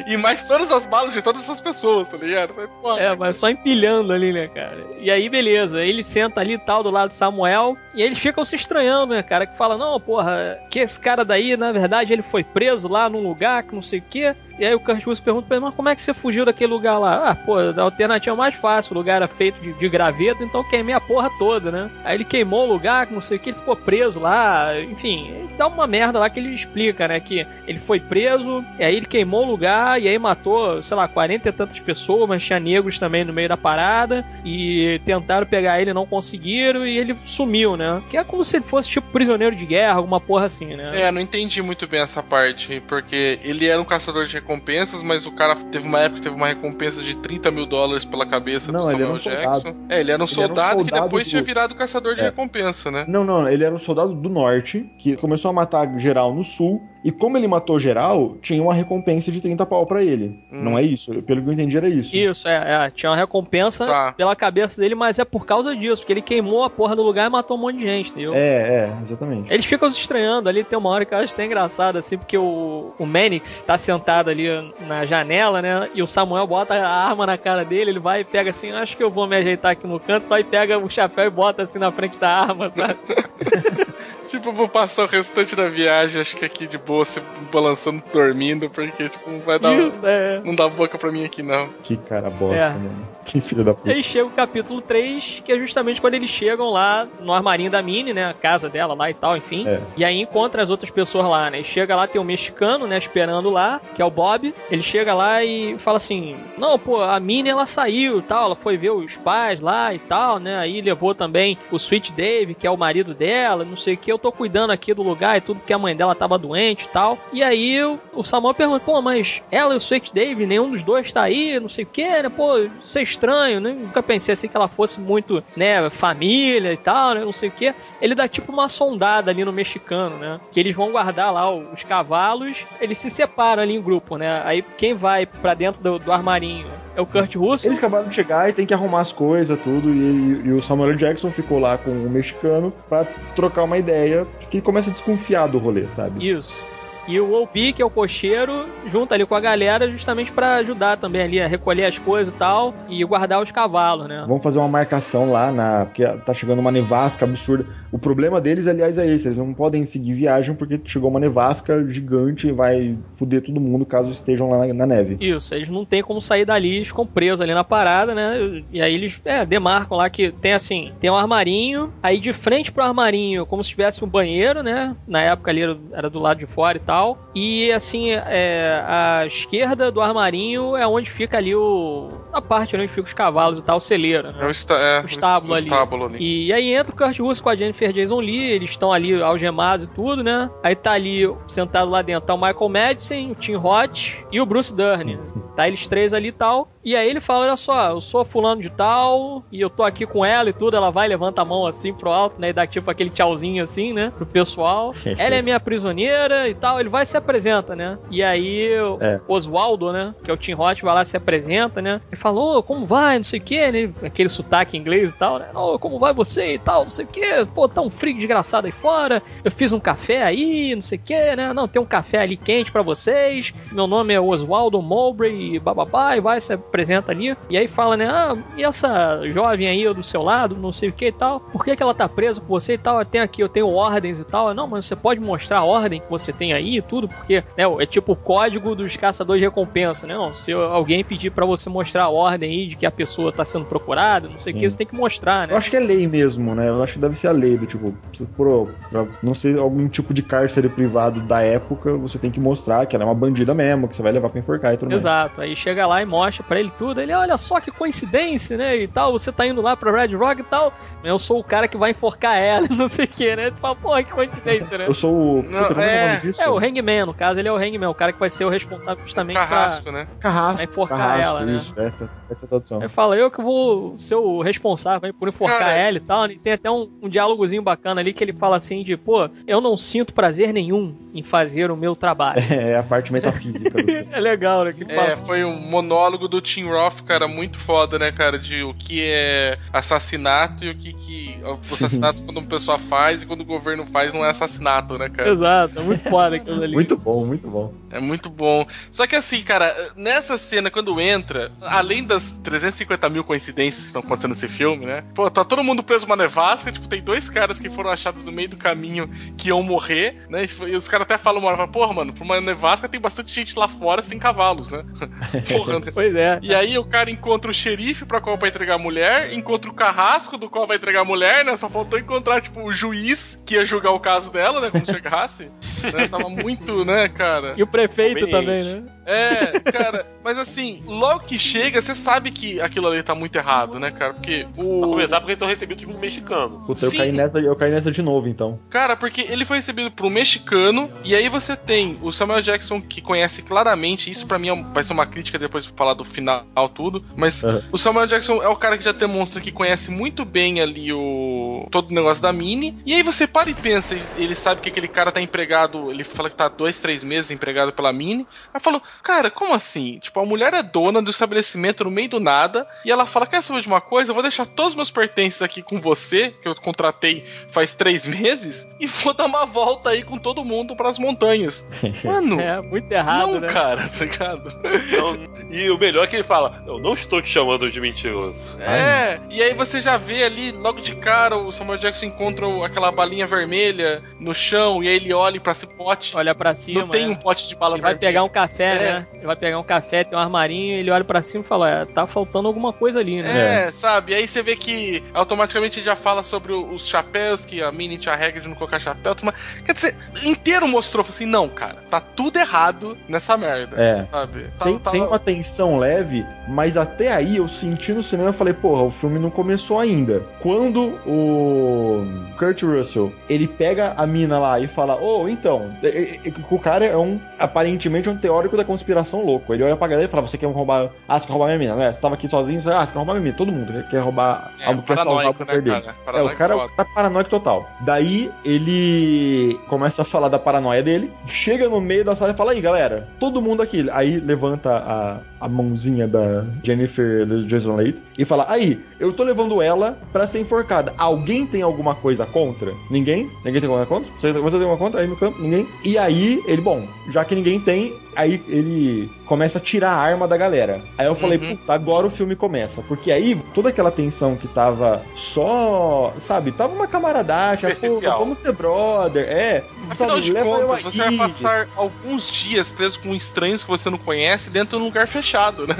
[0.06, 2.54] E mais todas as balas de todas essas pessoas, tá ligado?
[2.82, 4.78] Mas, É, mas só empilhando ali, né, cara?
[4.98, 8.56] E aí, beleza, ele senta ali tal, do lado de Samuel, e eles ficam se
[8.56, 9.46] estranhando, né, cara?
[9.46, 13.22] Que fala, não, porra, que esse cara daí, na verdade, ele foi preso lá num
[13.22, 14.34] lugar que não sei o quê.
[14.58, 16.72] E aí o Kurt Russell pergunta pra ele, mas como é que você fugiu daquele
[16.72, 17.30] lugar lá?
[17.30, 20.94] Ah, pô, a alternativa mais fácil, o lugar era feito de, de gravetos, então queimei
[20.94, 21.90] a porra toda, né?
[22.04, 25.66] Aí ele queimou o lugar, não sei o que, ele ficou preso lá, enfim, dá
[25.66, 27.20] uma merda lá que ele explica, né?
[27.20, 31.06] Que ele foi preso, e aí ele queimou o lugar, e aí matou, sei lá,
[31.06, 35.80] 40 e tantas pessoas, mas tinha negros também no meio da parada, e tentaram pegar
[35.80, 38.02] ele, não conseguiram, e ele sumiu, né?
[38.10, 41.02] Que é como se ele fosse tipo prisioneiro de guerra, alguma porra assim, né?
[41.02, 45.26] É, não entendi muito bem essa parte, porque ele era um caçador de recompensas, mas
[45.26, 48.70] o cara teve uma época que teve uma recompensa de 30 mil dólares pela cabeça
[48.70, 49.42] Não, do Samuel um soldado.
[49.64, 49.68] Jackson.
[49.68, 52.14] É, ele era um Ele era um soldado, que soldado depois do- tinha virado caçador
[52.14, 52.24] de É.
[52.24, 53.04] recompensa, né?
[53.08, 56.82] Não, não, ele era um soldado do norte que começou a matar geral no sul
[57.06, 60.40] E como ele matou geral, tinha uma recompensa de 30 pau pra ele.
[60.52, 60.64] Hum.
[60.64, 61.22] Não é isso?
[61.22, 62.16] Pelo que eu entendi, era isso.
[62.16, 64.12] Isso, é, é, tinha uma recompensa Tá.
[64.12, 67.28] pela cabeça dele, mas é por causa disso, porque ele queimou a porra do lugar
[67.28, 68.34] e matou um monte de gente, entendeu?
[68.34, 69.52] É, é, exatamente.
[69.52, 72.36] Eles ficam se estranhando ali, tem uma hora que eu acho até engraçado, assim, porque
[72.36, 74.48] o, o Manix tá sentado ali
[74.88, 75.88] na janela, né?
[75.94, 78.96] E o Samuel bota a arma na cara dele, ele vai e pega assim, acho
[78.96, 81.62] que eu vou me ajeitar aqui no canto, vai e pega o chapéu e bota
[81.62, 82.96] assim na frente da arma, sabe?
[84.28, 87.20] Tipo, vou passar o restante da viagem, acho que aqui de boa, se
[87.52, 89.72] balançando, dormindo, porque, tipo, não vai dar.
[89.78, 90.40] Isso, é.
[90.44, 91.68] Não dá boca pra mim aqui, não.
[91.82, 92.68] Que cara bosta, É.
[92.70, 93.15] mano.
[93.26, 93.90] Que filho da puta.
[93.90, 97.82] aí chega o capítulo 3, que é justamente quando eles chegam lá no armarinho da
[97.82, 98.24] Minnie, né?
[98.26, 99.66] A casa dela lá e tal, enfim.
[99.66, 99.80] É.
[99.96, 101.60] E aí encontra as outras pessoas lá, né?
[101.60, 102.96] E chega lá, tem um mexicano, né?
[102.96, 104.54] Esperando lá, que é o Bob.
[104.70, 108.56] Ele chega lá e fala assim: Não, pô, a Minnie ela saiu e tal, ela
[108.56, 110.58] foi ver os pais lá e tal, né?
[110.58, 114.12] Aí levou também o Sweet Dave, que é o marido dela, não sei o que.
[114.12, 116.88] Eu tô cuidando aqui do lugar e tudo, porque a mãe dela tava doente e
[116.88, 117.18] tal.
[117.32, 120.82] E aí o, o Samuel pergunta: Pô, mas ela e o Sweet Dave, nenhum dos
[120.82, 122.28] dois tá aí, não sei o que, né?
[122.28, 122.70] Pô, é
[123.16, 123.70] estranho, né?
[123.72, 127.24] Nunca pensei assim que ela fosse muito, né, família e tal, né?
[127.24, 127.74] Não sei o que.
[128.00, 130.40] Ele dá tipo uma sondada ali no mexicano, né?
[130.50, 134.42] Que eles vão guardar lá os cavalos, eles se separam ali em grupo, né?
[134.44, 137.70] Aí quem vai pra dentro do, do armarinho é o Kurt Russell.
[137.70, 139.88] Eles acabaram de chegar e tem que arrumar as coisas, tudo.
[139.88, 143.04] E, e o Samuel Jackson ficou lá com o mexicano pra
[143.34, 144.26] trocar uma ideia.
[144.50, 146.26] Que ele começa a desconfiar do rolê, sabe?
[146.26, 146.62] Isso.
[147.06, 150.96] E o Obi, que é o cocheiro, junta ali com a galera justamente pra ajudar
[150.96, 154.24] também ali a recolher as coisas e tal e guardar os cavalos, né?
[154.26, 155.86] Vamos fazer uma marcação lá na.
[155.86, 157.64] Porque tá chegando uma nevasca absurda.
[157.92, 161.86] O problema deles, aliás, é esse: eles não podem seguir viagem porque chegou uma nevasca
[161.88, 165.16] gigante e vai foder todo mundo caso estejam lá na, na neve.
[165.20, 168.62] Isso, eles não tem como sair dali, eles ficam presos ali na parada, né?
[168.72, 172.72] E aí eles é, demarcam lá que tem assim, tem um armarinho, aí de frente
[172.72, 174.96] pro armarinho, como se tivesse um banheiro, né?
[175.06, 176.95] Na época ali era- era do lado de fora e tal.
[177.34, 182.10] E assim, é, a esquerda do armarinho é onde fica ali o.
[182.32, 184.38] a parte onde fica os cavalos e tal, o celeiro, né?
[184.40, 185.64] É o, esta, é, O estábulo o ali.
[185.64, 186.46] estábulo ali.
[186.46, 189.86] E aí entra o Kurt Russell com a Jennifer Jason Lee, eles estão ali algemados
[189.86, 190.50] e tudo, né?
[190.62, 194.46] Aí tá ali, sentado lá dentro, tá o Michael Madison, o Tim Roth e o
[194.46, 195.18] Bruce Dern.
[195.56, 196.68] Tá eles três ali e tal.
[196.86, 200.06] E aí ele fala, olha só, eu sou fulano de tal, e eu tô aqui
[200.06, 202.50] com ela e tudo, ela vai, levanta a mão assim pro alto, né?
[202.50, 204.12] E dá tipo aquele tchauzinho assim, né?
[204.16, 204.94] Pro pessoal.
[205.18, 207.98] ela é minha prisioneira e tal, ele vai e se apresenta, né?
[208.08, 209.20] E aí o É.
[209.26, 210.14] Oswaldo, né?
[210.22, 212.00] Que é o Tim Roth, vai lá e se apresenta, né?
[212.08, 213.90] Ele falou, como vai, não sei o que, né?
[214.04, 215.48] Aquele sotaque inglês e tal, né?
[215.56, 217.46] Ô, como vai você e tal, não sei o que.
[217.52, 219.20] Pô, tá um frio desgraçado aí fora.
[219.42, 221.52] Eu fiz um café aí, não sei o que, né?
[221.52, 223.52] Não, tem um café ali quente pra vocês.
[223.72, 227.34] Meu nome é Oswaldo Mowbray e bababá, e vai, se apresenta ali.
[227.48, 228.06] E aí fala, né?
[228.06, 231.40] Ah, e essa jovem aí do seu lado, não sei o que e tal.
[231.40, 233.02] Por que, que ela tá presa com você e tal?
[233.04, 234.52] Tem aqui, eu tenho ordens e tal.
[234.52, 237.64] Não, mas você pode mostrar a ordem que você tem aí e tudo, porque né,
[237.78, 240.14] é tipo o código dos caçadores de recompensa, né?
[240.14, 243.44] Não, se alguém pedir pra você mostrar a ordem aí de que a pessoa tá
[243.44, 245.54] sendo procurada, não sei o que, você tem que mostrar, né?
[245.54, 246.68] Eu acho que é lei mesmo, né?
[246.68, 247.94] Eu acho que deve ser a lei do tipo,
[248.36, 252.86] for pra não ser algum tipo de cárcere privado da época, você tem que mostrar
[252.86, 255.02] que ela é uma bandida mesmo, que você vai levar pra enforcar e tudo mais.
[255.02, 257.00] Exato, aí chega lá e mostra pra ele tudo.
[257.00, 258.76] Ele, olha só que coincidência, né?
[258.76, 260.72] E tal, você tá indo lá pra Red Rock e tal.
[261.02, 263.50] Eu sou o cara que vai enforcar ela, não sei o que, né?
[263.50, 264.86] Tu fala, porra, que coincidência, né?
[264.88, 265.42] Eu sou o.
[265.42, 266.42] Não, Puta, é o é- nome disso?
[266.42, 268.48] É, o Hangman, no caso, ele é o Hangman, o cara que vai ser o
[268.48, 270.08] responsável justamente Carrasco, né?
[270.20, 270.56] Carrasco.
[270.56, 271.56] Vai enforcar carrasco, ela, né?
[271.56, 272.78] isso, essa, essa é a tradução.
[272.78, 272.86] pra.
[272.86, 276.26] Aí fala, eu que vou ser o responsável por enforcar Cara, ela e tal.
[276.30, 279.60] E tem até um, um diálogozinho bacana ali que ele fala assim de, pô, eu
[279.60, 282.42] não sinto prazer nenhum em fazer o meu trabalho.
[282.56, 283.76] É a parte metafísica
[284.10, 284.72] é legal, né?
[284.72, 288.38] Que ele fala, É, foi um monólogo do Tim Roth, cara, muito foda, né, cara?
[288.38, 291.38] De o que é assassinato e o que que.
[291.44, 295.10] O assassinato quando uma pessoa faz e quando o governo faz não é assassinato, né,
[295.10, 295.32] cara?
[295.32, 296.72] Exato, é muito foda aquilo ali.
[296.72, 297.74] Muito bom, muito bom.
[297.90, 298.66] É muito bom.
[298.90, 304.00] Só que assim, cara, nessa cena, quando entra, além das 350 mil coincidências que estão
[304.00, 305.04] acontecendo nesse filme, né?
[305.14, 308.32] Pô, tá todo mundo preso numa nevasca, tipo, tem dois caras que foram achados no
[308.32, 310.46] meio do caminho que iam morrer, né?
[310.66, 313.58] E os caras até falam uma hora, porra, mano, pra uma nevasca tem bastante gente
[313.58, 314.82] lá fora sem cavalos, né?
[315.52, 315.90] Porra, né?
[315.92, 316.35] Pois é.
[316.42, 319.74] E aí o cara encontra o xerife pra qual vai entregar a mulher, encontra o
[319.74, 321.56] carrasco do qual vai entregar a mulher, né?
[321.56, 324.70] Só faltou encontrar, tipo, o juiz que ia julgar o caso dela, né?
[324.70, 325.50] Quando chegasse.
[325.92, 326.08] né?
[326.08, 327.54] Tava muito, né, cara?
[327.56, 328.95] E o prefeito também, né?
[329.06, 333.78] É, cara, mas assim, logo que chega, você sabe que aquilo ali tá muito errado,
[333.78, 334.14] né, cara?
[334.14, 334.80] Porque Pra o.
[334.90, 336.64] começar, porque eles são recebidos por um mexicano.
[336.66, 336.96] Puta, eu Sim.
[336.96, 338.58] caí, nessa, eu caí nessa de novo, então.
[338.68, 342.80] Cara, porque ele foi recebido por um mexicano, e aí você tem o Samuel Jackson
[342.80, 346.04] que conhece claramente, isso pra mim é vai ser uma crítica depois de falar do
[346.04, 346.44] final
[346.74, 347.62] tudo, mas Aham.
[347.70, 351.68] o Samuel Jackson é o cara que já demonstra que conhece muito bem ali o
[351.70, 354.68] todo o negócio da Mini, e aí você para e pensa, ele, ele sabe que
[354.68, 358.60] aquele cara tá empregado, ele fala que tá dois, três meses empregado pela Mini, aí
[358.60, 359.98] falou, cara, como assim?
[359.98, 363.42] Tipo, a mulher é dona do estabelecimento no meio do nada, e ela fala, quer
[363.42, 364.10] saber de uma coisa?
[364.10, 368.04] Eu vou deixar todos os meus pertences aqui com você, que eu contratei faz três
[368.06, 371.66] meses, e vou dar uma volta aí com todo mundo pras montanhas.
[372.04, 373.48] Mano, É, muito errado, não, né?
[373.48, 374.52] cara, tá ligado?
[374.88, 375.16] Então,
[375.50, 378.58] e o melhor é que ele fala: Eu não estou te chamando de mentiroso.
[378.60, 382.90] É, e aí você já vê ali, logo de cara, o Samuel Jackson encontra aquela
[382.92, 386.16] balinha vermelha no chão, e aí ele olha pra esse pote.
[386.16, 386.80] Olha pra cima.
[386.82, 387.08] não tem é.
[387.08, 388.08] um pote de bala Ele vai vermelha.
[388.08, 388.78] pegar um café, É.
[388.78, 388.85] né?
[389.14, 391.84] Ele vai pegar um café, tem um armarinho, ele olha pra cima e fala: é,
[391.84, 393.66] tá faltando alguma coisa ali, né?
[393.66, 394.14] É, sabe?
[394.14, 398.16] Aí você vê que automaticamente já fala sobre os chapéus, que a Minnie tinha a
[398.16, 399.14] regra de não colocar chapéu.
[399.14, 399.34] Toma...
[399.64, 403.76] Quer dizer, inteiro mostrou, falou assim, não, cara, tá tudo errado nessa merda.
[403.80, 404.04] É.
[404.04, 404.44] Sabe?
[404.58, 408.32] Tá, Tem, tá- tem uma tensão leve, mas até aí eu senti no cinema e
[408.32, 410.22] falei, porra, o filme não começou ainda.
[410.40, 412.06] Quando o
[412.38, 416.58] Kurt Russell, ele pega a mina lá e fala, ô, então, é- é- é- o
[416.58, 419.52] cara é um, aparentemente, um teórico da conspiração louco.
[419.52, 421.74] Ele olha pra galera e fala, você quer roubar, ah, você quer roubar minha mina,
[421.74, 421.92] né?
[421.92, 423.36] Você tava aqui sozinho, você, ah, você quer roubar minha mina.
[423.36, 425.94] Todo mundo quer roubar, É, algo quer salvar o paranoico, poder né, dele.
[426.06, 426.72] É, o cara foda.
[426.76, 427.68] tá paranoico total.
[427.80, 432.52] Daí ele começa a falar da paranoia dele, chega no meio da sala e fala:
[432.52, 433.88] aí galera, todo mundo aqui.
[433.90, 439.22] Aí levanta a, a mãozinha da Jennifer do Jason Leigh e fala: aí, eu tô
[439.22, 440.92] levando ela pra ser enforcada.
[440.96, 442.72] Alguém tem alguma coisa contra?
[442.90, 443.30] Ninguém?
[443.44, 444.10] Ninguém tem alguma contra?
[444.20, 445.00] Você, você tem alguma contra?
[445.00, 445.40] Aí no campo?
[445.40, 445.66] Ninguém?
[445.84, 449.96] E aí ele, bom, já que ninguém tem, aí ele ele começa a tirar a
[449.96, 450.80] arma da galera.
[450.96, 451.56] Aí eu falei, Uhum.
[451.56, 452.80] puta, agora o filme começa.
[452.82, 458.52] Porque aí toda aquela tensão que tava só, sabe, tava uma camaradagem, pô, vamos ser
[458.52, 459.64] brother, é.
[459.90, 463.98] Afinal sabe, de contas, você vai passar alguns dias preso com estranhos que você não
[463.98, 465.76] conhece dentro de um lugar fechado, né?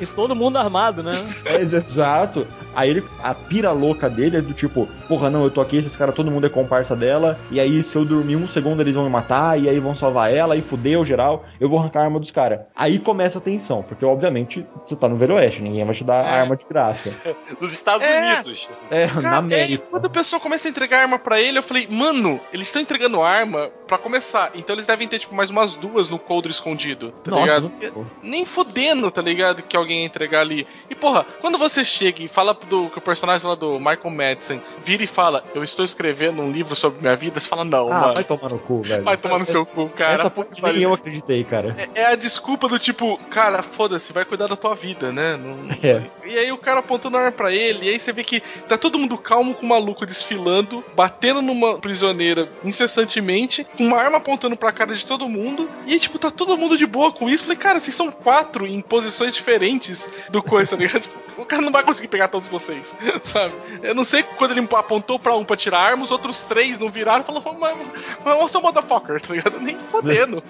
[0.00, 1.14] E todo mundo armado, né?
[1.44, 2.46] É, exato.
[2.74, 5.96] Aí ele, a pira louca dele é do tipo, porra, não, eu tô aqui, esses
[5.96, 9.04] caras, todo mundo é comparsa dela, e aí se eu dormir um segundo eles vão
[9.04, 12.20] me matar, e aí vão salvar ela, e fudeu geral, eu vou arrancar a arma
[12.20, 12.60] dos caras.
[12.76, 16.24] Aí começa a tensão, porque obviamente você tá no Velho Oeste, ninguém vai te dar
[16.24, 16.40] É.
[16.40, 17.12] arma de graça.
[17.60, 18.34] Nos Estados É.
[18.34, 18.68] Unidos.
[18.88, 19.84] É, Cara, na é, América.
[19.90, 23.20] quando a pessoa começa a entregar arma pra ele, eu falei, mano, eles estão entregando
[23.20, 24.52] arma pra começar.
[24.54, 27.72] Então eles devem ter, tipo, mais umas duas no coldre escondido, tá Nossa, ligado?
[27.96, 29.62] não- Nem fudendo, tá ligado?
[29.64, 30.64] Que alguém ia entregar ali.
[30.88, 34.60] E, porra, quando você chega e fala do que o personagem lá do Michael Madison
[34.84, 38.00] vira e fala, eu estou escrevendo um livro sobre minha vida, você fala, não, Ah,
[38.00, 38.14] mano.
[38.14, 39.02] vai tomar no cu, velho.
[39.02, 40.14] Vai tomar no seu cu, cara.
[40.14, 41.74] Essa que nem eu acreditei, cara.
[41.94, 45.36] É a desculpa do tipo, cara, foda-se, vai cuidar da tua vida, né?
[45.36, 46.02] Não- É.
[46.26, 48.76] E aí o cara apontando a arma pra ele, e aí você vê que tá
[48.76, 54.56] todo mundo calmo com o maluco desfilando, batendo numa prisioneira incessantemente, com uma arma apontando
[54.56, 57.44] pra cara de todo mundo, e aí, tipo, tá todo mundo de boa com isso.
[57.44, 61.02] Falei, cara, vocês são quatro em posições diferentes do coisa, tá ligado?
[61.02, 63.54] Tipo, O cara não vai conseguir pegar todos vocês, sabe?
[63.80, 66.88] Eu não sei quando ele apontou pra um pra tirar arma, os outros três não
[66.90, 67.76] viraram e falaram, mas,
[68.24, 69.60] mas eu sou motherfucker, tá ligado?
[69.60, 70.42] Nem fodendo.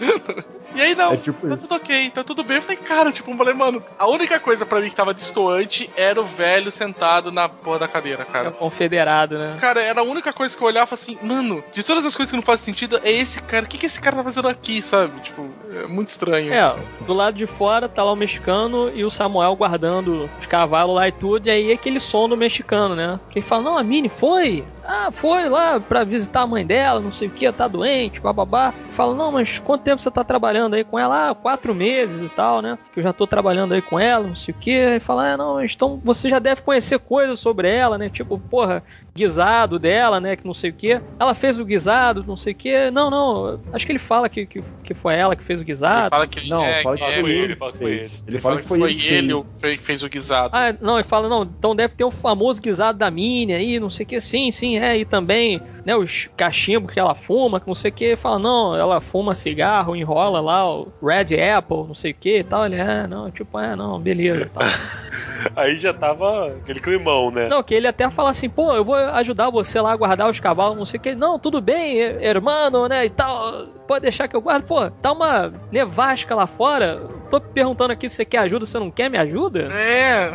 [0.75, 2.57] e aí não, É tipo tá tudo ok, tá tudo bem.
[2.57, 5.91] Eu falei, cara, tipo, eu falei, mano, a única coisa pra mim que tava destoante
[5.97, 8.49] era o velho sentado na porra da cadeira, É cara.
[8.51, 9.57] um confederado, né?
[9.61, 12.37] Cara, era a única coisa que eu olhava assim, mano, de todas as coisas que
[12.37, 13.65] não fazem sentido, é esse cara.
[13.65, 15.21] O que, que esse cara tá fazendo aqui, sabe?
[15.21, 16.53] Tipo, é muito estranho.
[16.53, 20.97] É, do lado de fora tá lá o mexicano e o Samuel guardando os cavalos
[20.97, 23.19] lá e tudo, e aí é aquele som do mexicano, né?
[23.31, 24.65] Que ele fala, não, a Mini foi.
[24.91, 28.73] Ah, foi lá pra visitar a mãe dela, não sei o que, tá doente, bababá.
[28.93, 31.29] Fala, não, mas quanto tempo você tá trabalhando aí com ela?
[31.31, 32.79] Ah, quatro meses e tal, né?
[32.95, 34.73] Que eu já tô trabalhando aí com ela, não sei o que.
[34.73, 38.09] Aí fala, ah, não, então você já deve conhecer coisas sobre ela, né?
[38.09, 38.83] Tipo, porra,
[39.15, 40.37] guisado dela, né?
[40.37, 40.99] Que não sei o que.
[41.21, 42.91] Ela fez o guisado, não sei o que.
[42.91, 45.67] Não, não, acho que ele fala que, que, que foi ela que fez o Ele
[45.67, 46.09] guisado.
[46.09, 48.11] fala que Não, é, fala que é, foi ele, ele fala que foi ele.
[48.27, 49.35] Ele fala que foi ele que ele fez.
[49.35, 50.51] o fe- que fez o guisado.
[50.57, 53.91] Ah, não, ele fala, não, então deve ter o famoso guisado da Mini aí, não
[53.91, 57.67] sei o que, sim, sim, é, e também, né, os cachimbos que ela fuma, que
[57.67, 61.95] não sei o que, fala, não, ela fuma cigarro, enrola lá o Red Apple, não
[61.95, 64.65] sei o que e tal, ele, é, não, tipo, é, não, beleza tal.
[65.55, 67.49] Aí já tava aquele climão, né?
[67.49, 70.41] Não, que ele até fala assim, pô, eu vou ajudar você lá a guardar os
[70.41, 71.15] cavalos, não sei o que.
[71.15, 73.67] Não, tudo bem, hermano, né, e tal.
[73.87, 74.65] Pode deixar que eu guardo.
[74.65, 77.01] Pô, tá uma nevasca lá fora.
[77.29, 79.69] Tô perguntando aqui se você quer ajuda, você não quer me ajuda?
[79.73, 80.33] É,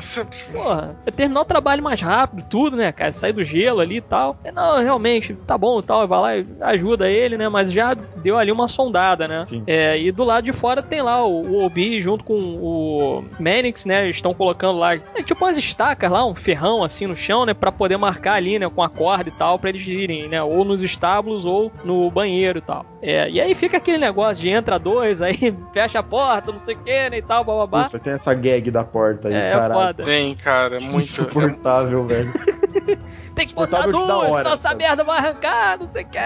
[0.52, 3.12] Porra, é terminar o trabalho mais rápido, tudo, né, cara?
[3.12, 4.38] Sair do gelo ali e tal.
[4.54, 6.08] Não, realmente, tá bom e tal.
[6.08, 7.50] Vai lá e ajuda ele, né?
[7.50, 9.46] Mas já deu ali uma sondada, né?
[9.48, 9.64] Sim.
[9.68, 13.86] É, e do lado de fora tem lá o, o Obi junto com o Manix,
[13.86, 14.04] né?
[14.04, 17.54] Eles estão colocando lá, é, tipo umas estacas lá, um ferrão assim no chão, né?
[17.54, 18.70] Pra poder marcar ali, né?
[18.70, 20.42] Com a corda e tal, pra eles irem, né?
[20.42, 22.86] Ou nos estábulos ou no banheiro e tal.
[23.02, 26.76] É, e aí fica aquele negócio de entra dois, aí fecha a porta, não sei
[26.76, 27.18] o que, né?
[27.18, 27.86] E tal, bababá.
[27.86, 29.74] Puta, tem essa gag da porta aí, É, é caralho.
[29.74, 30.04] foda.
[30.04, 31.00] Tem, cara, Que muito.
[31.06, 32.32] Insuportável, velho.
[33.36, 36.20] Tem que botar duas, senão essa merda vai arrancar, não sei o que.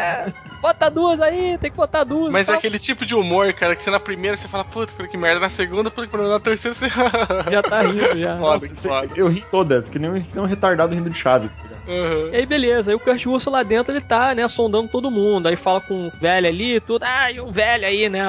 [0.62, 2.32] Bota duas aí, tem que botar duas.
[2.32, 5.18] Mas é aquele tipo de humor, cara, que você na primeira você fala, puta, que
[5.18, 6.88] merda, na segunda, puta, na terceira você.
[7.52, 8.38] Já tá rindo já.
[8.38, 9.10] Foda, que Você- foda.
[9.16, 11.54] eu ri todas, que nem, um- que nem um retardado rindo de Chaves.
[11.54, 11.78] tá?
[11.88, 12.30] Uhum.
[12.34, 12.92] E aí, beleza.
[12.92, 15.48] Aí o Kurt Russell lá dentro, ele tá, né, sondando todo mundo.
[15.48, 17.04] Aí fala com o velho ali e tudo.
[17.04, 18.24] Ah, e o velho aí, né?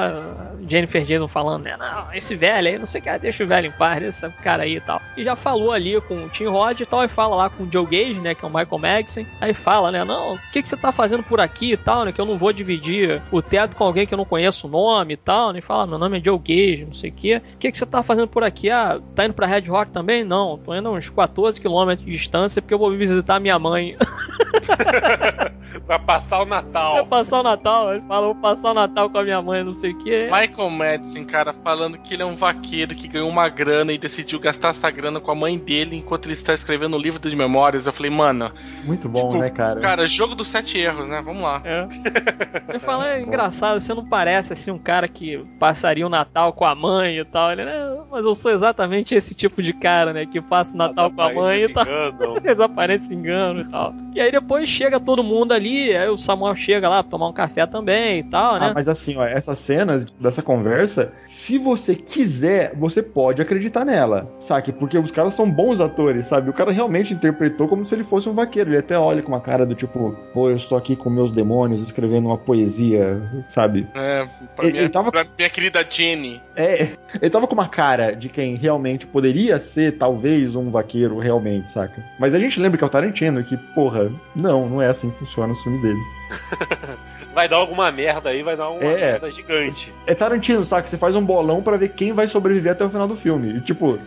[0.67, 1.75] Jennifer Jason falando, né?
[1.77, 4.63] Não, esse velho aí, não sei o que, deixa o velho em paz, esse cara
[4.63, 5.01] aí e tal.
[5.17, 7.03] E já falou ali com o Tim Rod e tal.
[7.03, 8.35] E fala lá com o Joe Gage, né?
[8.35, 9.25] Que é o Michael Madsen.
[9.41, 10.03] Aí fala, né?
[10.03, 12.11] Não, o que, que você tá fazendo por aqui e tal, né?
[12.19, 15.17] Eu não vou dividir o teto com alguém que eu não conheço o nome e
[15.17, 15.55] tal.
[15.55, 17.37] E fala, meu nome é Joe Gage, não sei o que.
[17.37, 18.69] O que, que você tá fazendo por aqui?
[18.69, 20.23] Ah, tá indo pra Red Rock também?
[20.23, 23.95] Não, tô indo uns 14 quilômetros de distância porque eu vou visitar minha mãe.
[25.89, 27.05] Pra passar o Vai Natal.
[27.07, 29.91] passar o Natal, ele fala, vou passar o Natal com a minha mãe, não sei
[29.91, 30.25] o que.
[30.25, 34.39] Michael Madison, cara, falando que ele é um vaqueiro que ganhou uma grana e decidiu
[34.39, 37.87] gastar essa grana com a mãe dele enquanto ele está escrevendo o livro de memórias.
[37.87, 38.51] Eu falei, mano,
[38.83, 39.79] Muito bom, Tipo, né, cara?
[39.79, 41.23] cara, jogo dos sete erros, né?
[41.25, 41.59] Vamos lá.
[41.65, 41.87] É.
[42.69, 46.65] Ele fala, é engraçado, você não parece assim um cara que passaria o Natal com
[46.65, 47.51] a mãe e tal.
[47.51, 47.97] Ele, né?
[48.11, 50.27] Mas eu sou exatamente esse tipo de cara, né?
[50.27, 51.83] Que passa o Natal com a mãe e tal.
[52.63, 53.91] Aparecem engano e tal.
[54.13, 57.33] E aí depois chega todo mundo ali, aí o Samuel chega lá pra tomar um
[57.33, 58.67] café também e tal, né?
[58.69, 64.31] Ah, mas assim, ó, essas cenas dessa conversa, se você quiser, você pode acreditar nela,
[64.39, 64.71] sabe?
[64.73, 66.49] Porque os caras são bons atores, sabe?
[66.49, 68.69] O cara realmente interpretou como se ele fosse um vaqueiro.
[68.71, 71.81] Ele até olha com uma cara do tipo, pô, eu estou aqui com meus demônios
[71.81, 73.21] escrevendo uma poesia,
[73.53, 73.87] sabe?
[73.95, 76.41] É, pra, Ele- minha, ele tava- pra minha querida Jenny.
[76.55, 76.89] É,
[77.21, 82.03] ele tava com uma cara de quem realmente poderia ser, talvez, um vaqueiro, realmente, saca?
[82.19, 83.98] Mas a gente lembra que é o Tarantino, que, porra,
[84.35, 85.99] não, não é assim que funciona os filmes dele.
[87.39, 89.11] Vai dar alguma merda aí, vai dar uma É.
[89.13, 89.93] merda gigante.
[90.05, 90.85] É Tarantino, saca?
[90.85, 93.55] Você faz um bolão pra ver quem vai sobreviver até o final do filme.
[93.55, 93.97] E, tipo,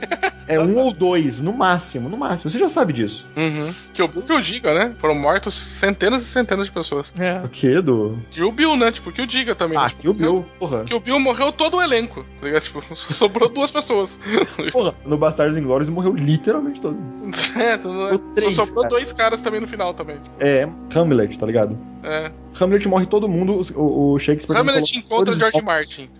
[0.47, 2.51] é um ou dois, no máximo, no máximo.
[2.51, 3.27] Você já sabe disso.
[3.35, 3.73] Uhum.
[3.95, 4.93] Que o Bill que eu diga, né?
[5.01, 7.07] Foram mortos centenas e centenas de pessoas.
[7.19, 7.41] É.
[7.43, 8.19] O quê, do...
[8.37, 8.93] E o Bill, né?
[8.93, 9.79] Tipo, que o diga também.
[9.79, 9.85] né?
[9.87, 10.85] Ah, Tipo, que o Bill, porra.
[10.85, 12.63] Que o Bill morreu todo o elenco, tá ligado?
[12.65, 14.19] Tipo, só sobrou duas pessoas.
[14.73, 16.99] Porra, no Bastardos Inglórios morreu literalmente todo.
[17.59, 18.95] é, tudo, Ou três, só sobrou cara.
[18.97, 20.19] dois caras também no final também.
[20.39, 21.79] É, Hamlet, tá ligado?
[22.03, 22.33] É.
[22.61, 24.59] Hamlet morre todo mundo, o, o Shakespeare...
[24.59, 26.11] Hamlet encontra George Martin.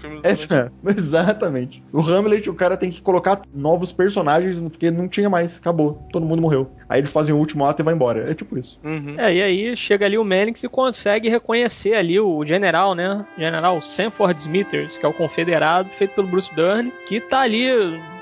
[0.00, 0.72] Filme do É, Tarantino.
[0.96, 1.82] exatamente.
[1.92, 6.06] O Hamlet, o cara tem que colocar novos personagens, porque não tinha mais, acabou.
[6.12, 6.70] Todo mundo morreu.
[6.88, 8.30] Aí eles fazem o último ato e vai embora.
[8.30, 8.78] É tipo isso.
[8.82, 9.14] Uhum.
[9.18, 13.24] É, e aí chega ali o Mannix e consegue reconhecer ali o general, né?
[13.38, 17.68] General Sanford Smithers, que é o confederado, feito pelo Bruce Dern, que tá ali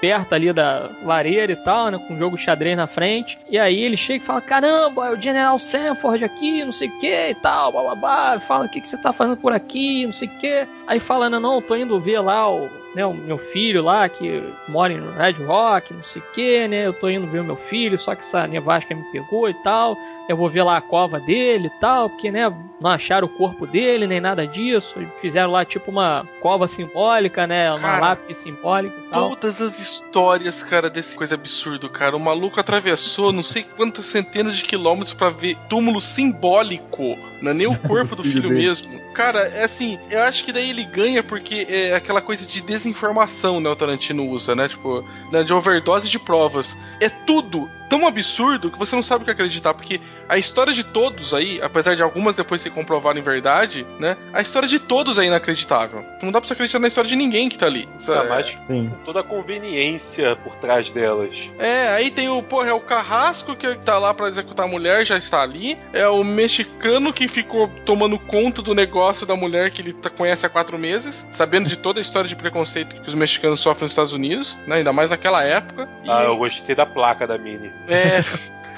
[0.01, 1.99] perto ali da lareira e tal, né?
[1.99, 3.39] Com o jogo de xadrez na frente.
[3.51, 6.99] E aí ele chega e fala: Caramba, é o General Sanford aqui, não sei o
[6.99, 8.39] que e tal, bababá.
[8.41, 10.67] Fala: O que, que você tá fazendo por aqui, não sei o que.
[10.87, 12.69] Aí fala: Não, não, tô indo ver lá o.
[12.99, 16.85] Né, o meu filho lá que mora em Red Rock, não sei o que, né?
[16.85, 19.97] Eu tô indo ver o meu filho, só que essa nevasca me pegou e tal.
[20.29, 23.69] Eu vou ver lá a cova dele e tal, porque, né, não acharam o corpo
[23.69, 25.01] dele, nem nada disso.
[25.01, 29.31] E Fizeram lá, tipo, uma cova simbólica, né, uma Cara, lápide simbólica e tal.
[29.31, 32.17] Todas as histórias, cara, desse coisa absurdo, cara.
[32.17, 37.17] O maluco atravessou não sei quantas centenas de quilômetros pra ver túmulo simbólico.
[37.41, 38.99] Não é nem o corpo do filho mesmo.
[39.15, 43.61] Cara, é assim, eu acho que daí ele ganha porque é aquela coisa de desinformação,
[43.61, 43.71] né?
[43.71, 44.69] O Tarantino usa, né?
[44.69, 46.77] Tipo, né, de overdose de provas.
[47.01, 49.75] É tudo tão absurdo que você não sabe o que acreditar.
[49.75, 54.17] Porque a história de todos aí, apesar de algumas depois se comprovarem verdade, né?
[54.33, 56.05] A história de todos é inacreditável.
[56.23, 57.89] Não dá pra você acreditar na história de ninguém que tá ali.
[58.01, 58.59] Ainda mais Sim.
[58.91, 61.51] com toda a conveniência por trás delas.
[61.59, 65.05] É, aí tem o, porra, é o carrasco que tá lá pra executar a mulher,
[65.05, 65.79] já está ali.
[65.93, 70.45] É o mexicano que ficou tomando conta do negócio da mulher que ele tá- conhece
[70.47, 73.93] há quatro meses, sabendo de toda a história de preconceito que os mexicanos sofrem nos
[73.93, 74.77] Estados Unidos, né?
[74.77, 75.89] Ainda mais naquela época.
[76.05, 77.71] E Ah, eu gostei da placa da Mini.
[77.87, 78.23] É.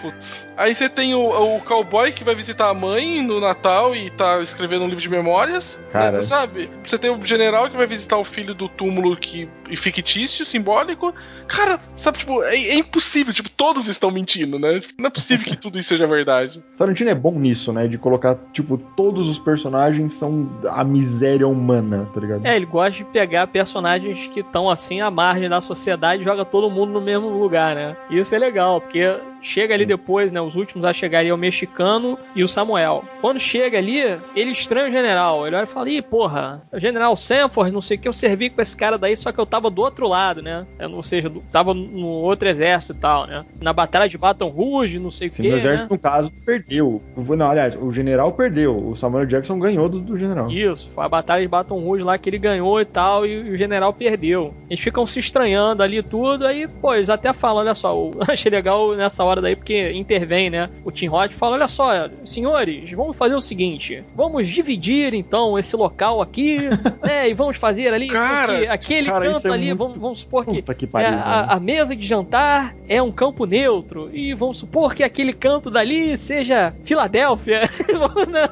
[0.01, 0.47] Putz.
[0.61, 4.43] Aí você tem o, o cowboy que vai visitar a mãe no Natal e tá
[4.43, 5.81] escrevendo um livro de memórias.
[5.91, 6.21] Cara.
[6.21, 6.69] Sabe?
[6.87, 11.15] Você tem o general que vai visitar o filho do túmulo que, e fictício, simbólico.
[11.49, 13.33] Cara, sabe, tipo, é, é impossível.
[13.33, 14.81] Tipo, todos estão mentindo, né?
[14.99, 16.63] Não é possível que tudo isso seja verdade.
[16.77, 17.89] Tarantino é bom nisso, né?
[17.89, 22.45] De colocar, tipo, todos os personagens são a miséria humana, tá ligado?
[22.45, 26.45] É, ele gosta de pegar personagens que estão assim à margem da sociedade e joga
[26.45, 27.97] todo mundo no mesmo lugar, né?
[28.11, 30.41] Isso é legal, porque chega ali depois, né?
[30.41, 33.05] Os últimos a chegar ali é o mexicano e o Samuel.
[33.21, 34.01] Quando chega ali,
[34.37, 35.47] ele estranha o general.
[35.47, 38.51] Ele olha e fala: Ih, porra, o general Sanford, não sei o que, eu servi
[38.51, 40.67] com esse cara daí, só que eu tava do outro lado, né?
[40.79, 43.45] Eu, ou seja, do- tava no outro exército e tal, né?
[43.63, 45.43] Na batalha de Baton Rouge, não sei o que.
[45.43, 45.97] no exército, né?
[45.97, 47.03] no caso, perdeu.
[47.17, 48.77] Não, aliás, o general perdeu.
[48.77, 50.51] O Samuel Jackson ganhou do, do general.
[50.51, 53.57] Isso, foi a batalha de Baton Rouge lá que ele ganhou e tal, e o
[53.57, 54.53] general perdeu.
[54.69, 58.11] Eles ficam se estranhando ali e tudo, aí, pô, eles até falam, olha só, eu
[58.29, 60.71] achei legal nessa hora daí, porque intervém, né?
[60.85, 65.77] O Tim Roth fala, olha só, senhores, vamos fazer o seguinte, vamos dividir, então, esse
[65.77, 66.57] local aqui,
[67.05, 70.47] né, e vamos fazer ali, Cara, aquele cara, canto é ali, muito- vamos, vamos supor
[70.47, 71.11] que que é, pariu.
[71.11, 71.23] né?
[71.25, 74.09] a, a mesa de jantar é um campo neutro.
[74.13, 77.63] E vamos supor que aquele canto dali seja Filadélfia.
[78.01, 78.49] Vamos, né?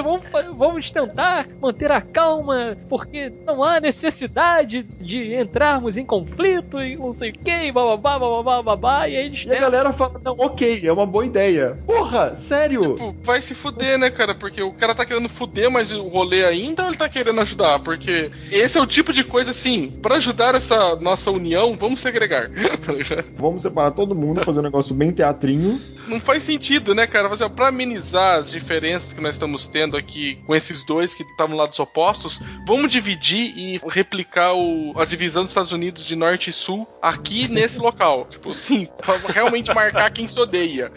[0.56, 7.12] vamos, tentar manter a calma, porque não há necessidade de entrarmos em conflito e não
[7.12, 9.08] sei o que, bababá, bababá, babá.
[9.08, 11.78] E aí eles E a tentam- fala, não, ok, é uma boa ideia.
[11.86, 12.92] Porra, sério?
[12.94, 14.34] Tipo, vai se fuder, né, cara?
[14.34, 17.80] Porque o cara tá querendo fuder, mas o rolê ainda ou ele tá querendo ajudar?
[17.80, 22.50] Porque esse é o tipo de coisa assim, pra ajudar essa nossa união, vamos segregar.
[22.82, 23.24] Tá?
[23.36, 25.80] Vamos separar todo mundo, fazer um negócio bem teatrinho.
[26.08, 27.28] Não faz sentido, né, cara?
[27.32, 31.56] Ó, pra amenizar as diferenças que nós estamos tendo aqui com esses dois que estavam
[31.56, 36.52] lados opostos, vamos dividir e replicar o- a divisão dos Estados Unidos de norte e
[36.52, 38.26] sul aqui nesse local.
[38.30, 38.88] Tipo, sim,
[39.32, 40.90] realmente marcar quem se odeia.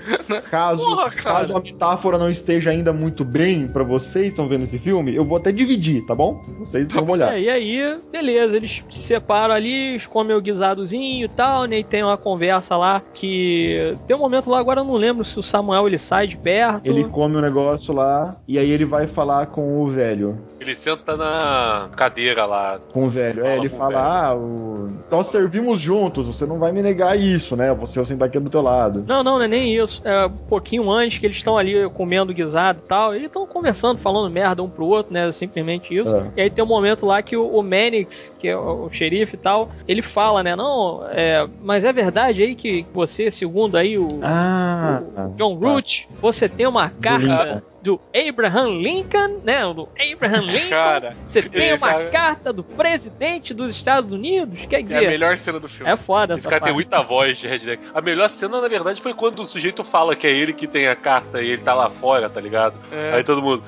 [0.50, 1.40] Caso, Porra, cara.
[1.40, 5.24] caso a metáfora não esteja ainda muito bem pra vocês estão vendo esse filme, eu
[5.24, 6.42] vou até dividir, tá bom?
[6.60, 7.34] Vocês vão olhar.
[7.34, 11.80] É, e aí, beleza, eles se separam ali, eles comem o guisadozinho e tal, né?
[11.80, 13.94] E tem uma conversa lá que.
[14.08, 16.86] Tem um momento lá, agora eu não lembro se o Samuel ele sai de perto.
[16.86, 20.38] Ele come o negócio lá e aí ele vai falar com o velho.
[20.60, 22.80] Ele senta na cadeira lá.
[22.92, 23.42] Com o velho.
[23.42, 24.02] Fala é, ele fala: velho.
[24.02, 24.90] Ah, o...
[25.10, 27.74] nós servimos juntos, você não vai me negar isso, né?
[27.74, 28.75] Você eu sentar aqui do teu lado.
[29.08, 30.02] Não, não, não é nem isso.
[30.06, 33.14] É um pouquinho antes que eles estão ali comendo guisado e tal.
[33.14, 35.32] Eles estão conversando, falando merda um pro outro, né?
[35.32, 36.16] Simplesmente isso.
[36.16, 36.32] É.
[36.38, 39.36] E aí tem um momento lá que o, o Mannix, que é o, o xerife
[39.36, 40.56] e tal, ele fala, né?
[40.56, 46.08] Não, é, mas é verdade aí que você, segundo aí o, Ah, o John Root,
[46.22, 49.62] você tem uma carta do Abraham Lincoln, né?
[49.74, 50.70] Do Abraham Lincoln.
[50.70, 54.60] Cara, Você tem uma sabe- carta do presidente dos Estados Unidos?
[54.68, 55.92] Quer É a dizer, melhor cena do filme.
[55.92, 56.90] é foda Esse essa cara tem parte.
[56.92, 57.84] muita voz de redneck.
[57.94, 60.88] A melhor cena, na verdade, foi quando o sujeito fala que é ele que tem
[60.88, 62.76] a carta e ele tá lá fora, tá ligado?
[62.92, 63.14] É.
[63.16, 63.64] Aí todo mundo.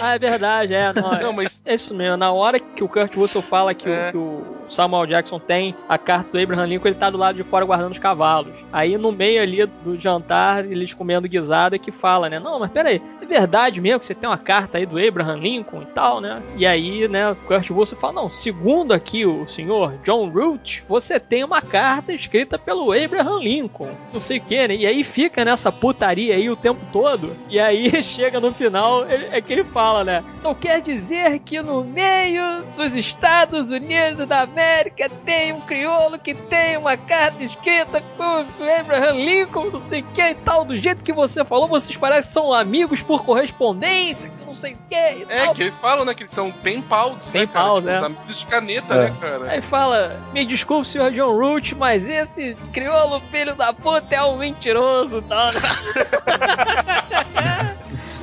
[0.00, 0.92] Ah, é verdade, é.
[0.92, 3.88] Não, é- Não, mas É isso mesmo, na hora que o Kurt Russell fala que,
[3.88, 4.08] É.
[4.08, 7.36] o, que o Samuel Jackson tem a carta do Abraham Lincoln, ele tá do lado
[7.36, 8.52] de fora guardando os cavalos.
[8.72, 12.38] Aí no meio ali do jantar, eles comendo guisada, que fala, né?
[12.40, 15.82] Não, mas peraí, é verdade mesmo que você tem uma carta aí do Abraham Lincoln
[15.82, 16.42] e tal, né?
[16.56, 21.18] E aí, né, o Kurt Russell fala, não, segundo aqui o senhor John Root, você
[21.18, 23.90] tem uma carta escrita pelo Abraham Lincoln.
[24.12, 24.74] Não sei o que, né?
[24.76, 27.36] E aí fica nessa putaria aí o tempo todo.
[27.48, 30.24] E aí chega no final, ele- é que ele fala, né?
[30.38, 36.34] Então quer dizer que no meio dos Estados Unidos da América tem um crioulo que
[36.34, 38.44] tem uma carta escrita com
[38.78, 42.24] Abraham Lincoln, não sei o que e tal, do jeito que você falou, vocês parecem
[42.28, 45.54] que são amigos por correspondência, que não sei o que e é tal.
[45.54, 47.68] que eles falam, né, que eles são pen pals, né, Pen cara?
[47.74, 47.96] Tipo, né?
[47.96, 48.98] Os amigos de caneta, É.
[49.10, 49.50] né, cara?
[49.50, 54.36] Aí fala, me desculpe, senhor John Root, mas esse crioulo filho da puta é um
[54.36, 55.52] mentiroso e tal.
[55.52, 55.60] né?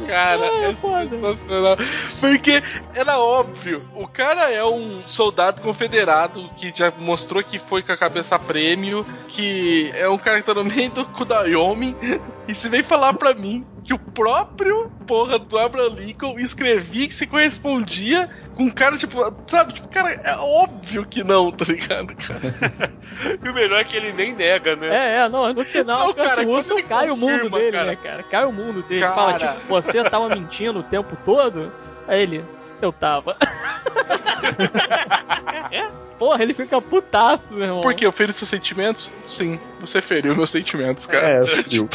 [0.08, 1.08] Cara, Ah, é foda.
[1.10, 1.78] sensacional.
[2.20, 2.62] Porque
[2.94, 7.98] era óbvio, o cara é um soldado confederado que já mostrou que foi com a
[7.98, 11.96] cabeça prêmio, que é um cara que tá no meio do Kudayomi,
[12.48, 17.16] e se vem falar pra mim que o próprio porra do Abraham Lincoln escrevia que
[17.16, 19.18] se correspondia com um cara, tipo,
[19.48, 22.40] sabe, tipo, cara, é óbvio que não, tá ligado, cara?
[23.44, 24.88] E o melhor é que ele nem nega, né?
[24.88, 27.86] É, é, não, no final Não, cara, ele cai o mundo confirma, dele, cara.
[27.86, 28.24] né, cara?
[28.24, 29.02] Cai o mundo dele.
[29.02, 29.14] Cara.
[29.14, 31.72] Fala, tipo, você tava mentindo o tempo todo?
[32.08, 32.44] Aí ele,
[32.82, 33.36] eu tava.
[36.22, 37.82] Porra, ele fica putaço, meu irmão.
[37.82, 38.06] Por quê?
[38.06, 39.10] Eu feri seus sentimentos?
[39.26, 41.28] Sim, você feriu meus sentimentos, cara.
[41.28, 41.90] É, fudeu.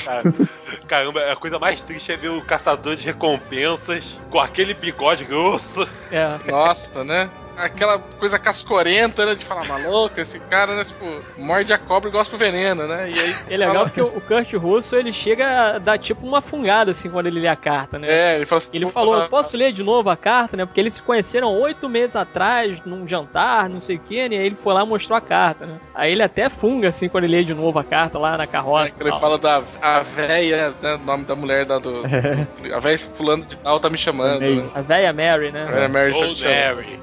[0.67, 5.25] Cara, caramba, a coisa mais triste é ver o caçador de recompensas com aquele bigode
[5.25, 5.87] grosso.
[6.11, 6.51] É.
[6.51, 7.31] Nossa, né?
[7.57, 9.35] Aquela coisa cascorenta, né?
[9.35, 10.85] De falar, maluco, esse cara, né?
[10.85, 13.09] Tipo, morde a cobra e gosta do veneno, né?
[13.09, 13.35] E aí.
[13.49, 17.09] É legal porque o o Kurt Russell ele chega a dar tipo uma fungada assim
[17.09, 18.09] quando ele lê a carta, né?
[18.11, 18.77] É, ele fala assim.
[18.77, 20.67] Ele "Vou falou, falar- posso ler de novo a carta, né?
[20.67, 24.37] Porque eles se conheceram oito meses atrás, num jantar, não sei o que, né?
[24.37, 25.79] E aí ele foi lá e mostrou a carta, né?
[25.95, 28.47] Aí ele até funga, assim, quando ele lê de novo a carta lá na É,
[28.47, 28.95] carroça.
[28.95, 29.21] que ele tal.
[29.21, 30.95] fala da a véia, né?
[30.95, 32.03] O nome da mulher da do.
[32.03, 34.41] do- a véia fulano de tal tá me chamando.
[34.41, 34.69] Né?
[34.75, 35.85] A velha Mary, né?
[35.85, 36.77] É, Mary tá Ou te chamando.
[36.77, 37.01] Mary.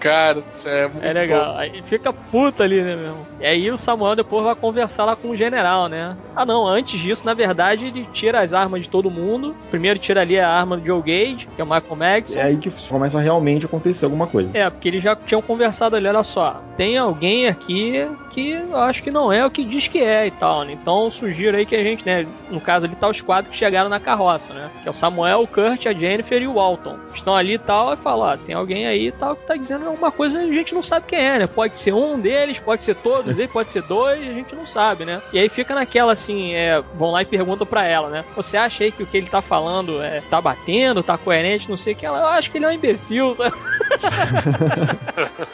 [0.00, 1.52] Cara do céu, é muito É legal.
[1.54, 1.58] bom.
[1.58, 3.16] Aí fica puta ali, né, meu?
[3.40, 6.16] E aí o Samuel depois vai conversar lá com o general, né?
[6.34, 9.54] Ah, não, antes disso, na verdade, ele tira as armas de todo mundo.
[9.70, 12.38] Primeiro tira ali a arma do Joe Gage, que é o Michael Madison.
[12.38, 14.50] É aí que começa a realmente acontecer alguma coisa.
[14.54, 19.02] É, porque eles já tinham conversado ali, olha só, tem alguém aqui que eu acho
[19.02, 20.72] que não é o que diz que é e tal, né?
[20.72, 23.88] Então sugiro aí que a gente, né, no caso ali tá os quatro que chegaram
[23.88, 24.68] na carroça, né?
[24.82, 26.96] Que é o Samuel, o Kurt, a Jennifer e o Walton.
[27.14, 29.85] Estão ali e tal, e fala, ó, tem alguém aí e tal que tá dizendo
[29.88, 31.46] alguma coisa e a gente não sabe quem é, né?
[31.46, 35.04] Pode ser um deles, pode ser todos eles, pode ser dois, a gente não sabe,
[35.04, 35.20] né?
[35.32, 38.24] E aí fica naquela assim, é, vão lá e perguntam pra ela, né?
[38.34, 41.76] Você acha aí que o que ele tá falando é, tá batendo, tá coerente, não
[41.76, 42.06] sei o que?
[42.06, 43.56] Ela, eu acho que ele é um imbecil, sabe?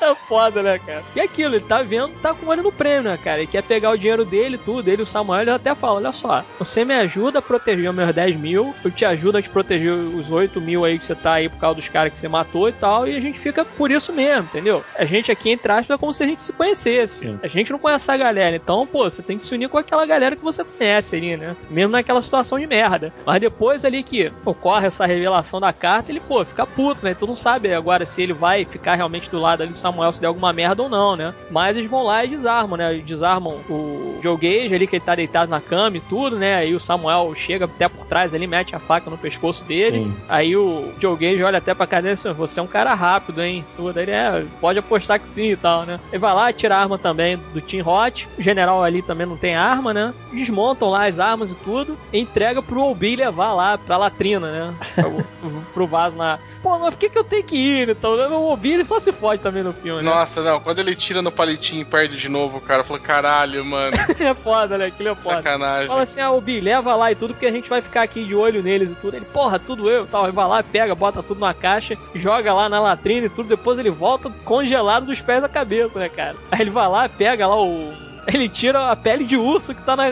[0.00, 1.02] É foda, né, cara?
[1.14, 3.38] E aquilo, ele tá vendo, tá com ele no prêmio, né, cara?
[3.38, 4.88] Ele quer pegar o dinheiro dele, tudo.
[4.88, 8.36] Ele, o Samuel, ele até fala: olha só, você me ajuda a proteger meus 10
[8.36, 11.48] mil, eu te ajudo a te proteger os 8 mil aí que você tá aí
[11.48, 14.12] por causa dos caras que você matou e tal, e a gente fica por isso
[14.12, 14.84] mesmo, entendeu?
[14.96, 17.20] A gente aqui, entre aspas, é como se a gente se conhecesse.
[17.20, 17.38] Sim.
[17.42, 20.06] A gente não conhece a galera, então, pô, você tem que se unir com aquela
[20.06, 21.56] galera que você conhece ali, né?
[21.70, 23.12] Mesmo naquela situação de merda.
[23.24, 27.14] Mas depois ali que ocorre essa revelação da carta, ele, pô, fica puto, né?
[27.14, 30.20] Tu não sabe agora se ele vai ficar realmente do lado ali do Samuel se
[30.20, 31.34] der alguma merda ou não, né?
[31.50, 32.94] Mas eles vão lá e desarmam, né?
[32.94, 36.56] Eles desarmam o Joe Gage ali, que ele tá deitado na cama e tudo, né?
[36.56, 39.98] Aí o Samuel chega até por trás ali, mete a faca no pescoço dele.
[39.98, 40.16] Sim.
[40.28, 43.42] Aí o Joe Gage olha até pra cadeira e diz, você é um cara rápido,
[43.42, 43.55] hein?
[43.76, 43.98] Tudo.
[44.00, 46.00] Ele é, pode apostar que sim e tal, né?
[46.10, 48.28] Ele vai lá, tira a arma também do Team Hot.
[48.38, 50.14] O general ali também não tem arma, né?
[50.32, 51.96] Desmontam lá as armas e tudo.
[52.12, 54.74] E entrega pro Obi levar lá pra latrina, né?
[54.96, 56.38] Pro, pro vaso lá.
[56.62, 57.90] Pô, mas por que, que eu tenho que ir?
[57.90, 60.10] Então, o Obi ele só se fode também no filme, né?
[60.10, 63.64] Nossa, não, quando ele tira no palitinho e perde de novo, o cara falou, caralho,
[63.64, 64.86] mano, é foda, né?
[64.86, 65.36] Aquilo é foda.
[65.36, 65.86] sacanagem.
[65.86, 68.34] Fala assim, ah, Obi, leva lá e tudo, porque a gente vai ficar aqui de
[68.34, 69.16] olho neles e tudo.
[69.16, 70.24] Ele, porra, tudo eu e tal.
[70.24, 73.45] Ele vai lá, pega, bota tudo na caixa, joga lá na latrina e tudo.
[73.46, 76.36] Depois ele volta congelado dos pés à cabeça, né, cara?
[76.50, 77.92] Aí ele vai lá, pega lá o.
[78.26, 80.08] Ele tira a pele de urso que tá na.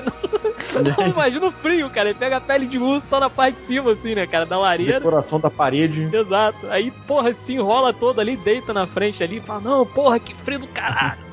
[1.08, 2.10] Imagina o frio, cara.
[2.10, 4.46] Ele pega a pele de urso, tá na parte de cima, assim, né, cara?
[4.46, 5.00] Da lareira.
[5.00, 6.08] Decoração da parede.
[6.14, 6.58] Exato.
[6.70, 10.32] Aí, porra, se enrola todo ali, deita na frente ali e fala, não, porra, que
[10.44, 11.23] frio do caralho.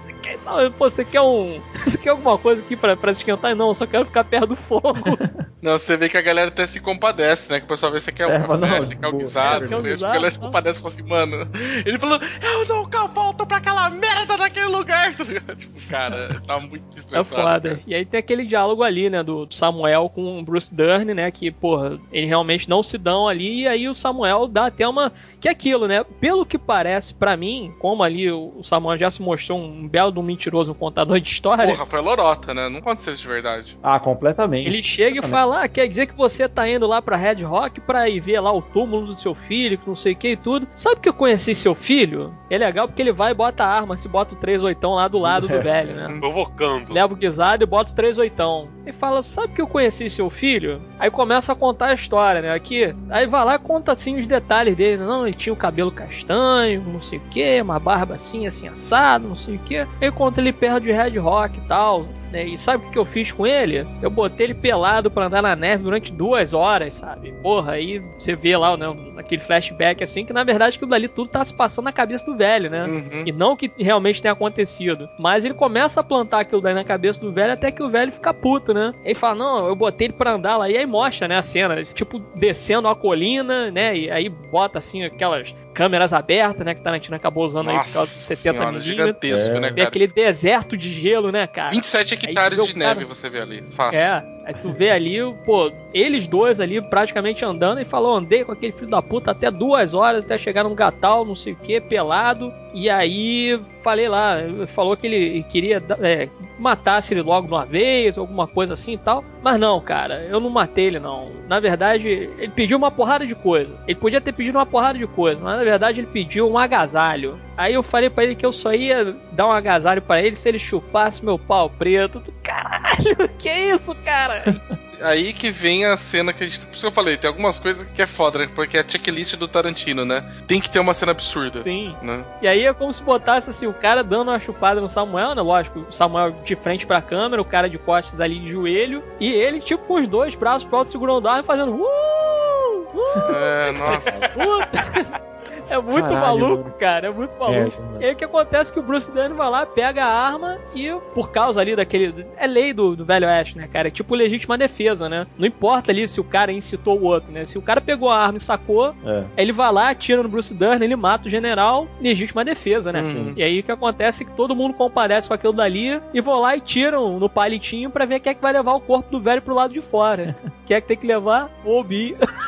[0.78, 1.62] Pô, você quer um.
[1.84, 3.56] Você quer alguma coisa aqui pra, pra se esquentar?
[3.56, 4.94] Não, eu só quero ficar perto do fogo.
[5.62, 7.60] Não, você vê que a galera até se compadece, né?
[7.60, 9.24] Que o pessoal vê se quer É, um mas café, não, você quer o boa,
[9.24, 9.84] guisado, é, quer o né?
[9.84, 11.48] Tipo, guisado, a galera se compadece e fala assim, mano.
[11.86, 15.14] Ele falou, eu nunca volto pra aquela merda daquele lugar,
[15.46, 15.56] tá?
[15.56, 17.26] Tipo, cara, tá muito É estressado.
[17.26, 17.70] foda.
[17.70, 17.80] cara.
[17.86, 21.52] E aí tem aquele diálogo ali, né, do Samuel com o Bruce Dern, né, que,
[21.52, 25.14] porra, eles realmente não se dão ali, e aí o Samuel dá até uma...
[25.40, 29.22] Que é aquilo, né, pelo que parece pra mim, como ali o Samuel já se
[29.22, 32.70] mostrou um belo de um mentiroso, um contador de história, Porra, foi lorota, né?
[32.70, 33.78] Não aconteceu isso de verdade.
[33.82, 34.68] Ah, completamente.
[34.68, 35.32] ele chega e Exatamente.
[35.32, 38.40] fala, ah, quer dizer que você tá indo lá pra Red Rock pra ir ver
[38.40, 40.68] lá o túmulo do seu filho, que não sei o que e tudo.
[40.76, 42.34] Sabe que eu conheci seu filho?
[42.50, 45.20] É legal porque ele vai e bota a arma, se bota o 38 lá do
[45.20, 46.18] lado do velho, né?
[46.20, 46.92] Provocando.
[46.94, 48.70] leva o guisado e bota o 38.
[48.86, 50.82] E fala, sabe que eu conheci seu filho?
[51.00, 52.52] Aí começa a contar a história, né?
[52.54, 52.94] Aqui.
[53.10, 54.98] Aí vai lá e conta assim os detalhes dele.
[55.04, 59.28] Não, ele tinha o cabelo castanho, não sei o que, uma barba assim, assim, assado,
[59.28, 59.86] não sei o que.
[60.02, 62.06] Aí conta ele perto de Red Rock e tal.
[62.32, 62.46] Né?
[62.46, 63.86] E sabe o que que eu fiz com ele?
[64.02, 67.34] Eu botei ele pelado pra andar na neve durante duas horas, sabe?
[67.44, 68.88] Porra, aí você vê lá, né,
[69.18, 72.38] aquele flashback assim, que na verdade aquilo dali tudo tá se passando na cabeça do
[72.38, 72.86] velho, né?
[72.86, 73.24] Uhum.
[73.26, 75.10] E não que realmente tenha acontecido.
[75.20, 78.14] Mas ele começa a plantar aquilo daí na cabeça do velho até que o velho
[78.14, 78.94] fica puto, né?
[79.04, 80.70] Ele fala, não, eu botei ele pra andar lá.
[80.70, 81.84] E aí mostra, né, a cena.
[81.84, 83.98] Tipo, descendo a colina, né?
[83.98, 86.76] E aí bota, assim, aquelas câmeras abertas, né?
[86.76, 88.86] Que Tarantino acabou usando aí por causa dos 70 senhora, milímetros.
[88.86, 89.60] gigantesco, É.
[89.60, 89.84] né, cara?
[89.88, 91.70] aquele deserto de gelo, né, cara?
[91.72, 93.64] 27 Aí hectares vê de cara- neve você vê ali.
[93.72, 93.98] Fácil.
[94.00, 98.52] É, aí tu vê ali, pô, eles dois ali praticamente andando e falou: andei com
[98.52, 101.80] aquele filho da puta até duas horas até chegar num gatal, não sei o que,
[101.82, 102.54] pelado.
[102.74, 108.18] E aí falei lá, falou que ele queria é, matasse ele logo de uma vez,
[108.18, 109.26] alguma coisa assim e tal.
[109.44, 111.32] Mas não, cara, eu não matei ele não.
[111.50, 113.74] Na verdade, ele pediu uma porrada de coisa.
[113.88, 117.40] Ele podia ter pedido uma porrada de coisa, mas na verdade, ele pediu um agasalho.
[117.56, 120.50] Aí eu falei pra ele que eu só ia dar um agasalho pra ele se
[120.50, 122.22] ele chupasse meu pau preto.
[122.42, 124.60] Caralho, que isso, cara?
[125.02, 126.66] Aí que vem a cena que a gente.
[126.66, 128.50] Por isso que eu falei, tem algumas coisas que é foda, né?
[128.54, 130.24] Porque é a checklist do Tarantino, né?
[130.48, 131.62] Tem que ter uma cena absurda.
[131.62, 131.96] Sim.
[132.02, 132.26] Né?
[132.42, 135.42] E aí é como se botasse assim, o cara dando uma chupada no Samuel, né?
[135.42, 139.32] Lógico, o Samuel de frente pra câmera, o cara de costas ali de joelho, e
[139.32, 141.74] ele, tipo, com os dois braços pro alto segurando o arma fazendo.
[141.74, 142.82] Uh!
[142.94, 143.36] Uh!
[143.36, 144.10] É, nossa.
[144.38, 145.22] Uh!
[145.72, 146.76] É muito Caralho, maluco, mano.
[146.80, 147.08] cara.
[147.08, 147.82] É muito maluco.
[148.00, 150.12] É, e aí o que acontece é que o Bruce Dane vai lá, pega a
[150.12, 152.26] arma e, por causa ali daquele.
[152.38, 153.88] É lei do, do velho Oeste, né, cara?
[153.88, 155.26] É tipo legítima defesa, né?
[155.38, 157.46] Não importa ali se o cara incitou o outro, né?
[157.46, 159.24] Se o cara pegou a arma e sacou, É.
[159.38, 163.02] ele vai lá, atira no Bruce Dern, ele mata o general, legítima defesa, né?
[163.02, 163.34] Uhum.
[163.38, 166.40] E aí o que acontece é que todo mundo comparece com aquilo dali e vão
[166.40, 169.20] lá e tiram no palitinho pra ver quem é que vai levar o corpo do
[169.22, 170.36] velho pro lado de fora.
[170.66, 171.50] quem é que tem que levar?
[171.64, 172.16] O Obi.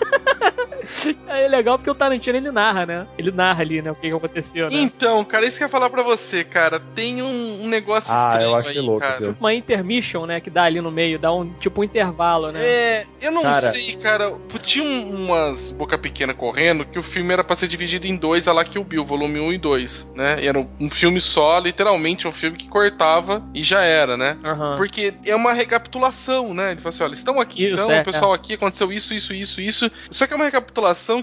[1.27, 3.07] Aí é legal porque o Tarantino ele narra, né?
[3.17, 3.91] Ele narra ali, né?
[3.91, 4.77] O que, que aconteceu, né?
[4.77, 6.79] Então, cara, isso que eu ia falar pra você, cara.
[6.79, 9.19] Tem um, um negócio Ah, estranho eu achei aí, louco, cara.
[9.19, 9.35] viu?
[9.39, 10.39] Uma intermission, né?
[10.39, 12.59] Que dá ali no meio, dá um tipo um intervalo, né?
[12.63, 13.69] É, eu não Cara.
[13.71, 14.33] sei, cara.
[14.61, 18.47] Tinha um- umas boca pequena correndo que o filme era pra ser dividido em dois,
[18.47, 20.37] a lá que o Bill, volume 1 e 2, né?
[20.41, 24.37] E era um- um filme só, literalmente um filme que cortava e já era, né?
[24.43, 24.75] Aham.
[24.77, 26.71] Porque é uma recapitulação, né?
[26.71, 29.33] Ele fala assim: olha, estão aqui, Isso, então, é, o pessoal aqui aconteceu isso, isso,
[29.33, 29.91] isso, isso.
[30.09, 30.72] Só que é uma recapitulação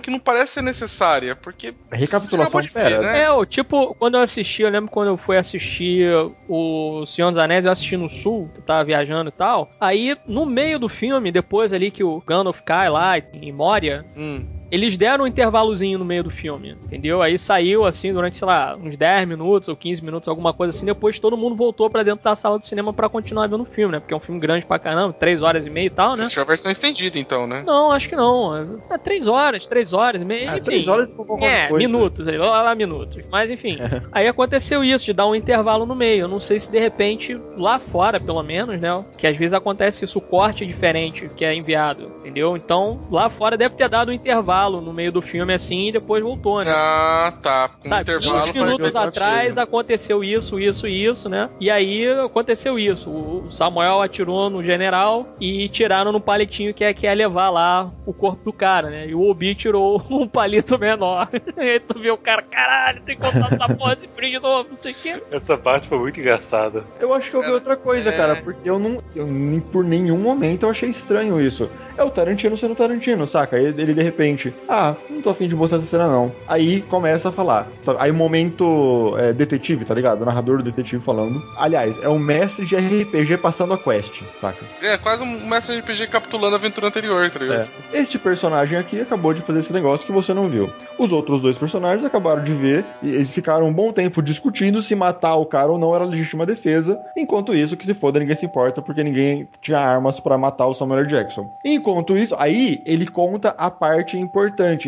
[0.01, 1.75] que não parece ser necessária, porque.
[1.91, 3.01] Recapitulação Você de ver, pera.
[3.01, 3.23] né?
[3.23, 6.09] É, o tipo, quando eu assisti, eu lembro quando eu fui assistir
[6.49, 9.71] o Senhor dos Anéis, eu assisti no Sul, que eu tava viajando e tal.
[9.81, 14.60] Aí, no meio do filme, depois ali que o Gandalf cai lá em Moria, Hum.
[14.71, 17.23] Eles deram um intervalozinho no meio do filme, entendeu?
[17.23, 20.87] Aí saiu assim durante, sei lá, uns 10 minutos ou 15 minutos, alguma coisa assim.
[20.87, 23.93] Depois todo mundo voltou pra dentro da sala do cinema pra continuar vendo o filme,
[23.93, 24.01] né?
[24.01, 26.23] Porque é um filme grgrande pra caramba, 3 horas e meia e tal, né?
[26.23, 27.63] assistiu a versão estendida, então, né?
[27.67, 28.81] Não, acho que não.
[28.91, 30.51] É 3 horas, 3 horas e meia.
[30.57, 30.61] Enfim.
[30.65, 31.87] três horas com qualquer É, coisa.
[31.87, 33.25] minutos ali, lá, lá minutos.
[33.31, 33.79] Mas enfim,
[34.13, 36.23] aí aconteceu isso, de dar um intervalo no meio.
[36.23, 39.05] Eu não sei se de repente, lá fora, pelo menos, né?
[39.19, 42.55] Que às vezes acontece isso, o corte é diferente que é enviado, entendeu?
[42.57, 46.23] Então, lá fora deve ter dado um intervalo no meio do filme assim e depois
[46.23, 46.71] voltou, né?
[46.75, 47.69] Ah, tá.
[47.83, 51.49] Com Sabe, intervalo 15 faz minutos atrás aconteceu isso, isso e isso, né?
[51.61, 53.09] E aí aconteceu isso.
[53.11, 57.91] O Samuel atirou no general e tiraram no palitinho que é que ia levar lá
[58.05, 59.07] o corpo do cara, né?
[59.09, 61.29] E o Obi tirou um palito menor.
[61.57, 64.39] e aí tu vê o cara, caralho, tem que contar essa porra de frio de
[64.41, 65.23] novo, não sei o quê.
[65.31, 66.85] Essa parte foi muito engraçada.
[66.99, 68.17] Eu acho que eu vi Cara, outra coisa, é.
[68.17, 69.03] cara, porque eu não.
[69.15, 71.69] eu nem- por nenhum momento eu achei estranho isso.
[71.97, 73.59] É o Tarantino sendo Tarantino, saca?
[73.59, 76.33] Ele, ele de repente, ah, não tô afim de mostrar essa cena não.
[76.47, 77.67] Aí começa a falar.
[77.83, 77.99] Sabe?
[78.01, 80.23] Aí o momento é, detetive, tá ligado?
[80.23, 81.43] O narrador do detetive falando.
[81.59, 84.65] Aliás, é um mestre de RPG passando a quest, saca?
[84.81, 87.69] É, quase um mestre de RPG capitulando a aventura anterior, tá ligado?
[87.93, 87.99] É.
[88.01, 90.71] Este personagem aqui acabou de fazer esse negócio que você não viu.
[90.99, 94.95] Os outros dois personagens acabaram de ver e eles ficaram um bom tempo discutindo se
[94.95, 96.99] matar o cara ou não era legítima defesa.
[97.17, 100.75] Enquanto isso, que se foda, ninguém se importa porque ninguém tinha armas pra matar o
[100.75, 101.01] Samuel.
[101.07, 101.51] Jackson.
[101.65, 104.40] Enquanto isso, aí ele conta a parte importante.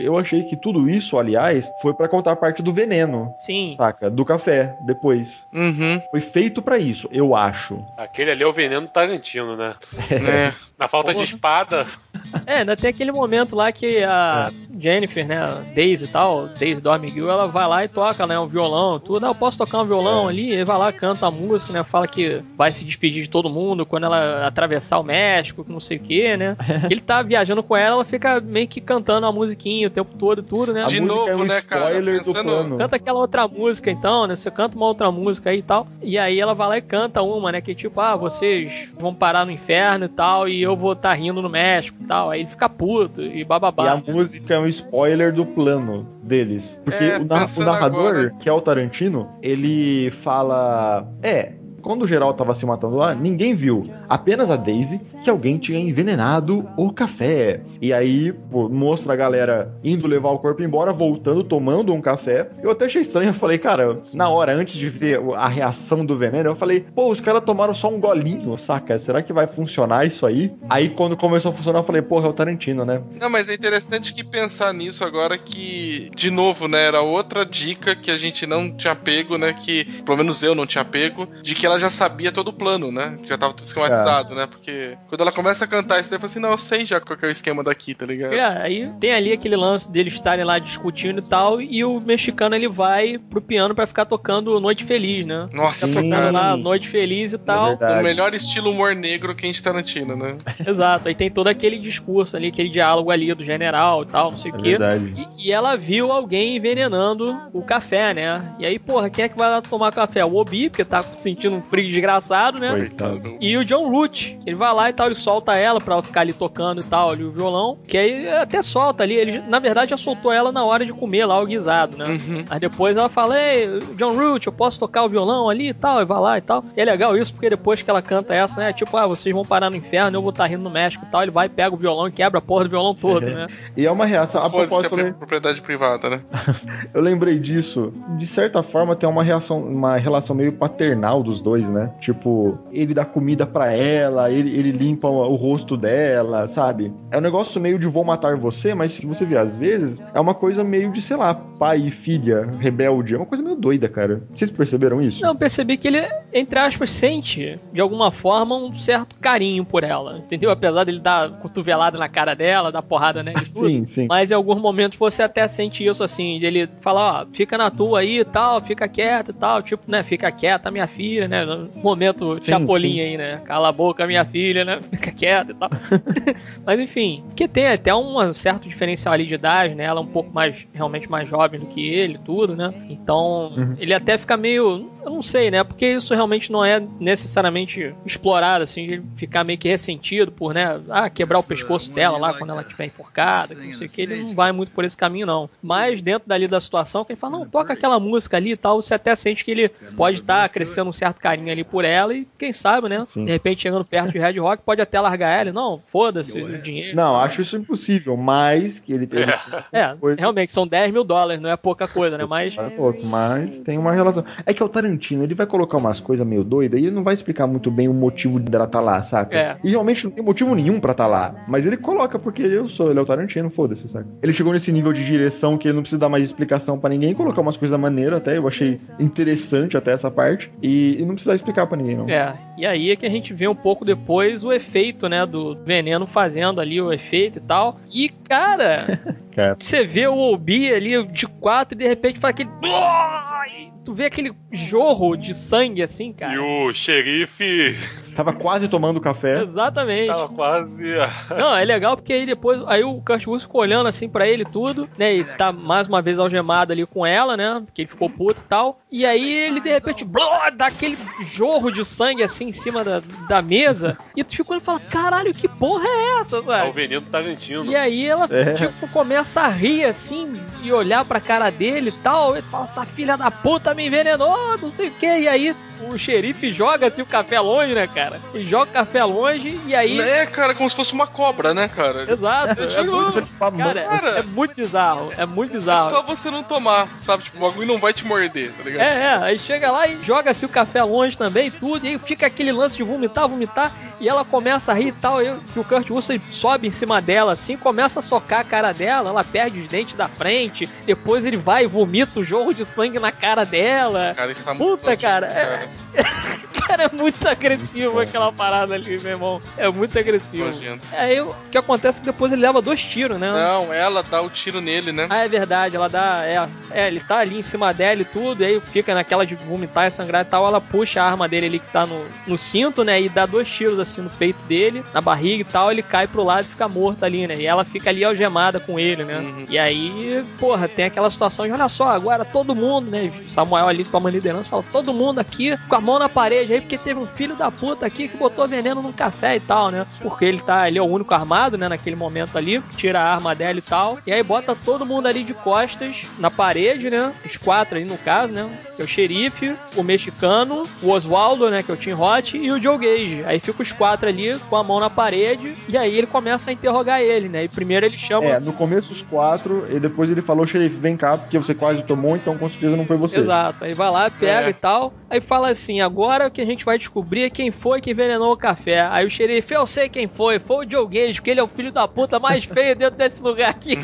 [0.02, 3.74] Eu achei que tudo isso, aliás, foi pra contar a parte do veneno, Sim.
[3.76, 4.10] saca?
[4.10, 5.44] Do café, depois.
[5.52, 6.00] Uhum.
[6.10, 7.84] Foi feito pra isso, eu acho.
[7.96, 9.74] Aquele ali é o veneno Tarantino, né?
[10.10, 10.52] É.
[10.78, 11.24] Na falta de Porra.
[11.24, 11.86] espada,
[12.46, 15.38] É, ainda tem aquele momento lá que a Jennifer, né,
[15.74, 19.24] Daisy e tal, Daisy do Amiguel, ela vai lá e toca, né, um violão, tudo.
[19.24, 20.50] Ah, eu posso tocar um violão ali?
[20.50, 23.86] Ele vai lá, canta a música, né, fala que vai se despedir de todo mundo
[23.86, 26.56] quando ela atravessar o México, que não sei o que, né.
[26.88, 30.16] que ele tá viajando com ela, ela fica meio que cantando a musiquinha o tempo
[30.18, 30.82] todo e tudo, né.
[30.82, 32.00] A De é novo, um né, cara?
[32.02, 32.78] Pensando- plano.
[32.78, 34.34] Canta aquela outra música então, né?
[34.36, 35.86] Você canta uma outra música aí e tal.
[36.02, 37.60] E aí ela vai lá e canta uma, né?
[37.60, 41.12] Que é tipo, ah, vocês vão parar no inferno e tal, e eu vou estar
[41.14, 42.21] rindo no México e tal.
[42.30, 43.92] Aí ele fica puto e E bababá.
[43.92, 46.78] a música é um spoiler do plano deles.
[46.84, 48.30] Porque É, o, na- o narrador, agora.
[48.38, 51.06] que é o Tarantino, ele fala.
[51.22, 51.52] É.
[51.82, 53.82] Quando o geral tava se matando lá, ninguém viu.
[54.08, 57.60] Apenas a Daisy que alguém tinha envenenado o café.
[57.80, 62.48] E aí, pô, mostra a galera indo levar o corpo embora, voltando, tomando um café.
[62.62, 66.16] Eu até achei estranho, eu falei, cara, na hora, antes de ver a reação do
[66.16, 68.98] veneno, eu falei, pô, os caras tomaram só um golinho, saca?
[68.98, 70.52] Será que vai funcionar isso aí?
[70.70, 73.02] Aí quando começou a funcionar, eu falei, porra, é o Tarantino, né?
[73.18, 77.96] Não, mas é interessante que pensar nisso agora que, de novo, né, era outra dica
[77.96, 81.54] que a gente não tinha pego, né, que, pelo menos eu não tinha pego, de
[81.54, 83.18] que ela já sabia todo o plano, né?
[83.24, 84.46] Já tava tudo esquematizado, né?
[84.46, 87.00] Porque quando ela começa a cantar isso daí, eu falo assim, não, eu sei já
[87.00, 88.32] qual que é o esquema daqui, tá ligado?
[88.34, 92.54] É, aí tem ali aquele lance deles estarem lá discutindo e tal, e o mexicano
[92.54, 95.48] ele vai pro piano pra ficar tocando Noite Feliz, né?
[95.52, 96.30] Nossa, Tá tocando cara.
[96.30, 97.70] lá Noite Feliz e tal.
[97.70, 98.00] verdade.
[98.00, 100.36] O melhor estilo humor negro que a gente Tarantino, né?
[100.66, 104.38] Exato, aí tem todo aquele discurso ali, aquele diálogo ali do general e tal, não
[104.38, 104.68] sei o É quê.
[104.70, 105.26] verdade.
[105.38, 108.54] E, e ela viu alguém envenenando o café, né?
[108.58, 110.24] E aí, porra, quem é que vai lá tomar café?
[110.24, 112.70] O Obi, porque tá sentindo frio desgraçado, né?
[112.70, 113.36] Coitado.
[113.40, 116.20] E o John Root, ele vai lá e tal, ele solta ela pra ela ficar
[116.22, 117.78] ali tocando e tal, ali o violão.
[117.86, 119.14] Que aí até solta ali.
[119.14, 122.06] Ele, na verdade, já soltou ela na hora de comer lá o guisado, né?
[122.06, 122.44] Uhum.
[122.50, 126.00] Aí depois ela fala, ei, John Root, eu posso tocar o violão ali e tal,
[126.00, 126.64] e vai lá e tal.
[126.76, 128.72] E é legal isso, porque depois que ela canta essa, né?
[128.72, 131.22] Tipo, ah, vocês vão parar no inferno, eu vou estar rindo no México e tal.
[131.22, 133.46] Ele vai, pega o violão e quebra a porra do violão todo, né?
[133.76, 134.42] E é uma reação.
[134.42, 136.20] A propósito, pri- lem- propriedade privada, né?
[136.94, 137.92] eu lembrei disso.
[138.18, 141.92] De certa forma, tem uma reação, uma relação meio paternal dos dois, né?
[142.00, 146.92] Tipo, ele dá comida pra ela, ele, ele limpa o, rosto dela, sabe?
[147.10, 150.20] É um negócio meio de vou matar você, mas se você ver às vezes, é
[150.20, 153.14] uma coisa meio de, sei lá, pai e filha, rebelde.
[153.14, 154.22] É uma coisa meio doida, cara.
[154.34, 155.22] Vocês perceberam isso?
[155.22, 160.18] Não, percebi que ele, entre aspas, sente, de alguma forma, um certo carinho por ela,
[160.18, 160.50] entendeu?
[160.50, 163.68] Apesar dele dar cotovelada na cara dela, dar porrada nela e tudo.
[163.68, 164.06] Sim, sim.
[164.08, 168.00] Mas em alguns momentos você até sente isso, assim, dele falar, ó, fica na tua
[168.00, 171.70] aí e tal, fica quieta e tal, tipo, né, fica quieta, minha filha, né, no
[171.82, 173.00] momento Sim, chapolim sim.
[173.00, 175.70] aí, né, cala a boca, minha filha, né, fica quieta e tal.
[176.64, 180.06] Mas enfim, que tem até um certo diferencial ali de idade, né, ela é um
[180.06, 183.76] pouco mais, realmente mais jovem do que ele, tudo, né, então Uhum.
[183.78, 188.64] ele até fica meio, eu não sei, né, porque isso realmente não é necessariamente explorado,
[188.64, 192.50] assim, de ficar meio que ressentido por, né, ah, quebrar o pescoço dela lá quando
[192.50, 195.26] ela estiver enforcada, que não sei o que, ele não vai muito por esse caminho,
[195.26, 195.48] não.
[195.62, 198.80] Mas dentro dali da situação, que ele fala, não, toca aquela música ali e tal,
[198.80, 202.26] você até sente que ele pode estar crescendo um certo carinho ali por ela e
[202.38, 203.24] quem sabe, né, Sim.
[203.24, 206.96] de repente chegando perto de Red Rock, pode até largar ela, não, foda-se o dinheiro.
[206.96, 209.32] Não, acho isso impossível, mas que ele teve.
[209.72, 212.54] É, Coisa- realmente, são 10 mil dólares, não é pouca coisa, né, mas...
[212.54, 214.24] Para pouco, mas tem uma relação.
[214.44, 217.02] É que é o Tarantino, ele vai colocar umas coisas meio doidas e ele não
[217.02, 219.36] vai explicar muito bem o motivo dela tá lá, saca?
[219.36, 219.56] É.
[219.64, 221.34] E realmente não tem motivo nenhum pra tá lá.
[221.48, 224.06] Mas ele coloca porque eu sou, ele é o Tarantino, foda-se, saca?
[224.22, 227.14] Ele chegou nesse nível de direção que ele não precisa dar mais explicação pra ninguém,
[227.14, 230.50] colocar umas coisas maneiras até, eu achei interessante até essa parte.
[230.62, 232.08] E, e não precisa explicar pra ninguém, não.
[232.08, 235.54] É, e aí é que a gente vê um pouco depois o efeito, né, do
[235.64, 237.80] veneno fazendo ali o efeito e tal.
[237.90, 239.00] E, cara,
[239.34, 239.56] Cara.
[239.58, 242.50] você vê o Obi ali de quatro e de repente faz aquele.
[242.50, 246.40] E Tu vê aquele jorro de sangue assim, E cara.
[246.42, 247.74] o xerife
[248.14, 249.42] Tava quase tomando café.
[249.42, 250.06] Exatamente.
[250.08, 250.94] tava quase.
[251.30, 252.60] Não, é legal porque aí depois.
[252.66, 255.14] Aí o Kurt Russell ficou olhando assim pra ele e tudo, né?
[255.14, 257.62] E tá mais uma vez algemado ali com ela, né?
[257.64, 258.80] Porque ele ficou puto e tal.
[258.90, 263.02] E aí ele de repente blá, dá aquele jorro de sangue assim em cima da,
[263.28, 263.96] da mesa.
[264.16, 266.72] E tu ficou e fala: caralho, que porra é essa, É o sabe?
[266.72, 267.64] veneno Tarantino.
[267.70, 268.54] E aí ela, É.
[268.54, 270.32] tipo, começa a rir assim
[270.62, 272.36] e olhar pra cara dele e tal.
[272.36, 275.06] E fala: essa filha da puta me envenenou, não sei o que.
[275.06, 275.56] E aí
[275.88, 278.01] o xerife joga assim o café longe, né, cara?
[278.34, 280.00] Ele joga o café longe e aí.
[280.00, 282.10] É, cara, como se fosse uma cobra, né, cara?
[282.10, 282.62] Exato.
[282.62, 284.08] É Tipo, muito, cara, Cara.
[284.18, 285.12] é muito bizarro.
[285.16, 285.90] É muito É bizarro.
[285.90, 287.22] só você não tomar, sabe?
[287.24, 288.82] Tipo, o bagulho não vai te morder, tá ligado?
[288.82, 292.26] É, é, aí chega lá e joga-se o café longe também, tudo, e aí fica
[292.26, 293.70] aquele lance de vomitar, vomitar,
[294.00, 297.00] e ela começa a rir e tal, e que o Kurt Russell sobe em cima
[297.00, 301.24] dela, assim, começa a socar a cara dela, ela perde os dentes da frente, depois
[301.24, 304.12] ele vai e vomita o jorro de sangue na cara dela.
[304.16, 305.68] Cara, isso tá muito Puta, cara, é-
[306.66, 306.84] cara.
[306.84, 309.40] É muito agressivo aquela parada ali, meu irmão.
[309.56, 310.46] É muito agressivo.
[310.46, 310.84] Nojento.
[310.92, 313.30] Aí o que acontece é que depois ele leva dois tiros, né?
[313.30, 315.06] Não, ela dá o tiro nele, né?
[315.10, 316.22] Ah, é verdade, ela dá.
[316.24, 319.34] É, é, ele tá ali em cima dela e tudo, e aí fica naquela de
[319.34, 320.46] vomitar e sangrar e tal.
[320.46, 323.00] Ela puxa a arma dele ali que tá no, no cinto, né?
[323.00, 325.70] E dá dois tiros assim no peito dele, na barriga e tal.
[325.70, 327.36] Ele cai pro lado e fica morto ali, né?
[327.36, 329.18] E ela fica ali algemada com ele, né?
[329.18, 329.46] Uhum.
[329.48, 333.12] E aí, porra, tem aquela situação de olha só, agora todo mundo, né?
[333.28, 336.78] Samuel ali toma liderança fala: todo mundo aqui com a mão na parede aí, porque
[336.78, 339.86] teve um filho da puta aqui que botou veneno num café e tal, né?
[340.00, 341.68] Porque ele tá, ele é o único armado, né?
[341.68, 343.98] Naquele momento ali, tira a arma dela e tal.
[344.06, 347.12] E aí bota todo mundo ali de costas na parede, né?
[347.24, 348.48] Os quatro aí no caso, né?
[348.76, 351.62] Que é o xerife, o mexicano, o Oswaldo, né?
[351.62, 353.24] Que é o Tim Roth, e o Joe Gage.
[353.26, 356.52] Aí fica os quatro ali com a mão na parede, e aí ele começa a
[356.52, 357.44] interrogar ele, né?
[357.44, 358.26] E primeiro ele chama.
[358.26, 361.82] É, no começo os quatro, e depois ele falou, xerife, vem cá, porque você quase
[361.84, 363.20] tomou, então com certeza não foi você.
[363.20, 364.50] Exato, aí vai lá, pega É.
[364.50, 364.92] e tal.
[365.08, 368.32] Aí fala assim: agora o que a gente vai descobrir é quem foi que envenenou
[368.32, 368.80] o café.
[368.90, 371.48] Aí o xerife, eu sei quem foi, foi o Joe Gage, porque ele é o
[371.48, 373.76] filho da puta mais feio dentro desse lugar aqui.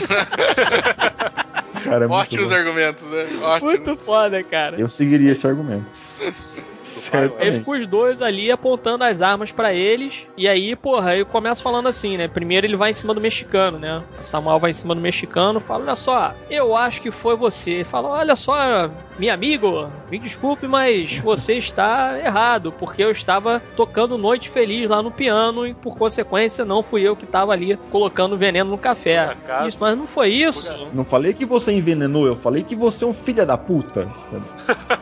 [1.85, 2.55] Cara, é Ótimos bom.
[2.55, 3.27] argumentos, né?
[3.43, 3.71] Ótimo.
[3.71, 4.81] Muito foda, cara.
[4.81, 5.87] Eu seguiria esse argumento.
[6.89, 7.37] Certo.
[7.39, 10.27] Ele ficou os dois ali apontando as armas pra eles.
[10.37, 12.29] E aí, porra, eu começo falando assim, né?
[12.29, 14.03] Primeiro ele vai em cima do mexicano, né?
[14.21, 17.73] O Samuel vai em cima do mexicano, fala: Olha só, eu acho que foi você.
[17.73, 23.61] Ele fala: Olha só, meu amigo, me desculpe, mas você está errado, porque eu estava
[23.77, 27.77] tocando Noite Feliz lá no piano e por consequência não fui eu que estava ali
[27.91, 29.19] colocando veneno no café.
[29.19, 29.69] Acaso?
[29.69, 30.73] Isso, mas não foi isso.
[30.93, 34.09] Não falei que você envenenou, eu falei que você é um filho da puta.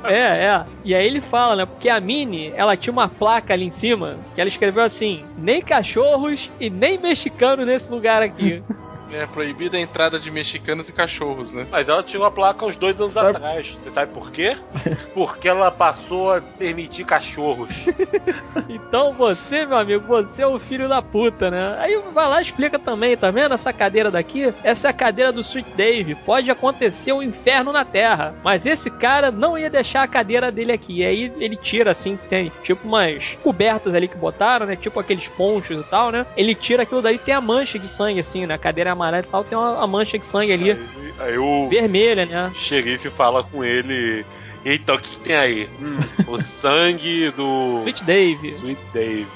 [0.05, 0.65] É, é.
[0.85, 1.67] E aí ele fala, né?
[1.67, 5.61] Porque a Mini, ela tinha uma placa ali em cima que ela escreveu assim: nem
[5.61, 8.63] cachorros e nem mexicano nesse lugar aqui.
[9.13, 11.67] É proibida a entrada de mexicanos e cachorros, né?
[11.71, 13.77] Mas ela tinha uma placa uns dois anos Sabe- atrás.
[13.83, 14.57] Você sabe por quê?
[15.15, 17.87] Porque ela passou a permitir cachorros.
[18.69, 21.77] então você, meu amigo, você é o filho da puta, né?
[21.79, 24.53] Aí vai lá e explica também, tá vendo essa cadeira daqui?
[24.63, 26.15] Essa é a cadeira do Sweet Dave.
[26.15, 28.35] Pode acontecer um inferno na Terra.
[28.43, 30.99] Mas esse cara não ia deixar a cadeira dele aqui.
[31.01, 34.77] E aí ele tira assim, tem tipo umas cobertas ali que botaram, né?
[34.77, 36.27] Tipo aqueles ponchos e tal, né?
[36.37, 38.55] Ele tira aquilo daí tem a mancha de sangue, assim, né?
[38.55, 40.79] A cadeira é amarela e tal, tem uma, a mancha de sangue ali, Aí,
[41.21, 42.51] aí o vermelha, né?
[42.55, 44.25] xerife fala com ele.
[44.65, 45.69] Eita, o que, que tem aí?
[45.81, 48.49] Hum, o sangue do Sweet Dave.
[48.49, 49.27] Sweet Dave.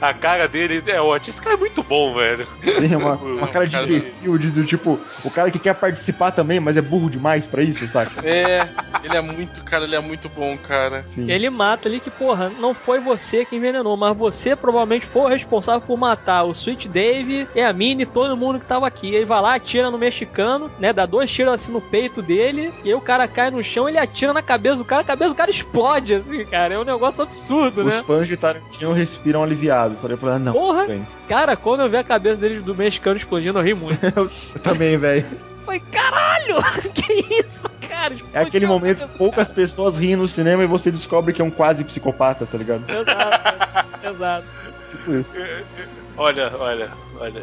[0.00, 1.30] A cara dele é ótima.
[1.30, 2.46] Esse cara é muito bom, velho.
[2.60, 6.60] Tem uma, uma cara de imbecil, de, do tipo, o cara que quer participar também,
[6.60, 8.26] mas é burro demais pra isso, saca?
[8.26, 8.68] É,
[9.02, 11.04] ele é muito, cara, ele é muito bom, cara.
[11.08, 11.30] Sim.
[11.30, 15.28] Ele mata ali que, porra, não foi você que envenenou, mas você provavelmente foi o
[15.28, 19.16] responsável por matar o Sweet Dave e a Minnie e todo mundo que tava aqui.
[19.16, 20.92] Aí vai lá, atira no mexicano, né?
[20.92, 23.98] Dá dois tiros assim no peito dele, e aí o cara cai no chão, ele
[23.98, 26.74] atira na cabeça do cara, a cabeça do cara explode, assim, cara.
[26.74, 28.02] É um negócio absurdo, Os né?
[28.06, 29.75] fãs de Tarantino respiram aliviados.
[30.00, 30.52] Falei, falei, ah, não.
[30.52, 30.86] Porra!
[30.86, 31.06] bem.
[31.28, 33.98] Cara, quando eu vi a cabeça dele do mexicano explodindo, eu ri muito.
[34.16, 34.30] Eu
[34.62, 35.24] também, velho.
[35.64, 36.56] Foi caralho!
[36.94, 38.14] que isso, cara?
[38.32, 41.44] É aquele Explodiu momento que poucas pessoas riem no cinema e você descobre que é
[41.44, 42.84] um quase psicopata, tá ligado?
[42.88, 44.46] Exato, exato.
[44.92, 45.34] Tipo isso.
[46.18, 46.88] Olha, olha,
[47.20, 47.42] olha.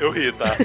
[0.00, 0.56] Eu ri, tá?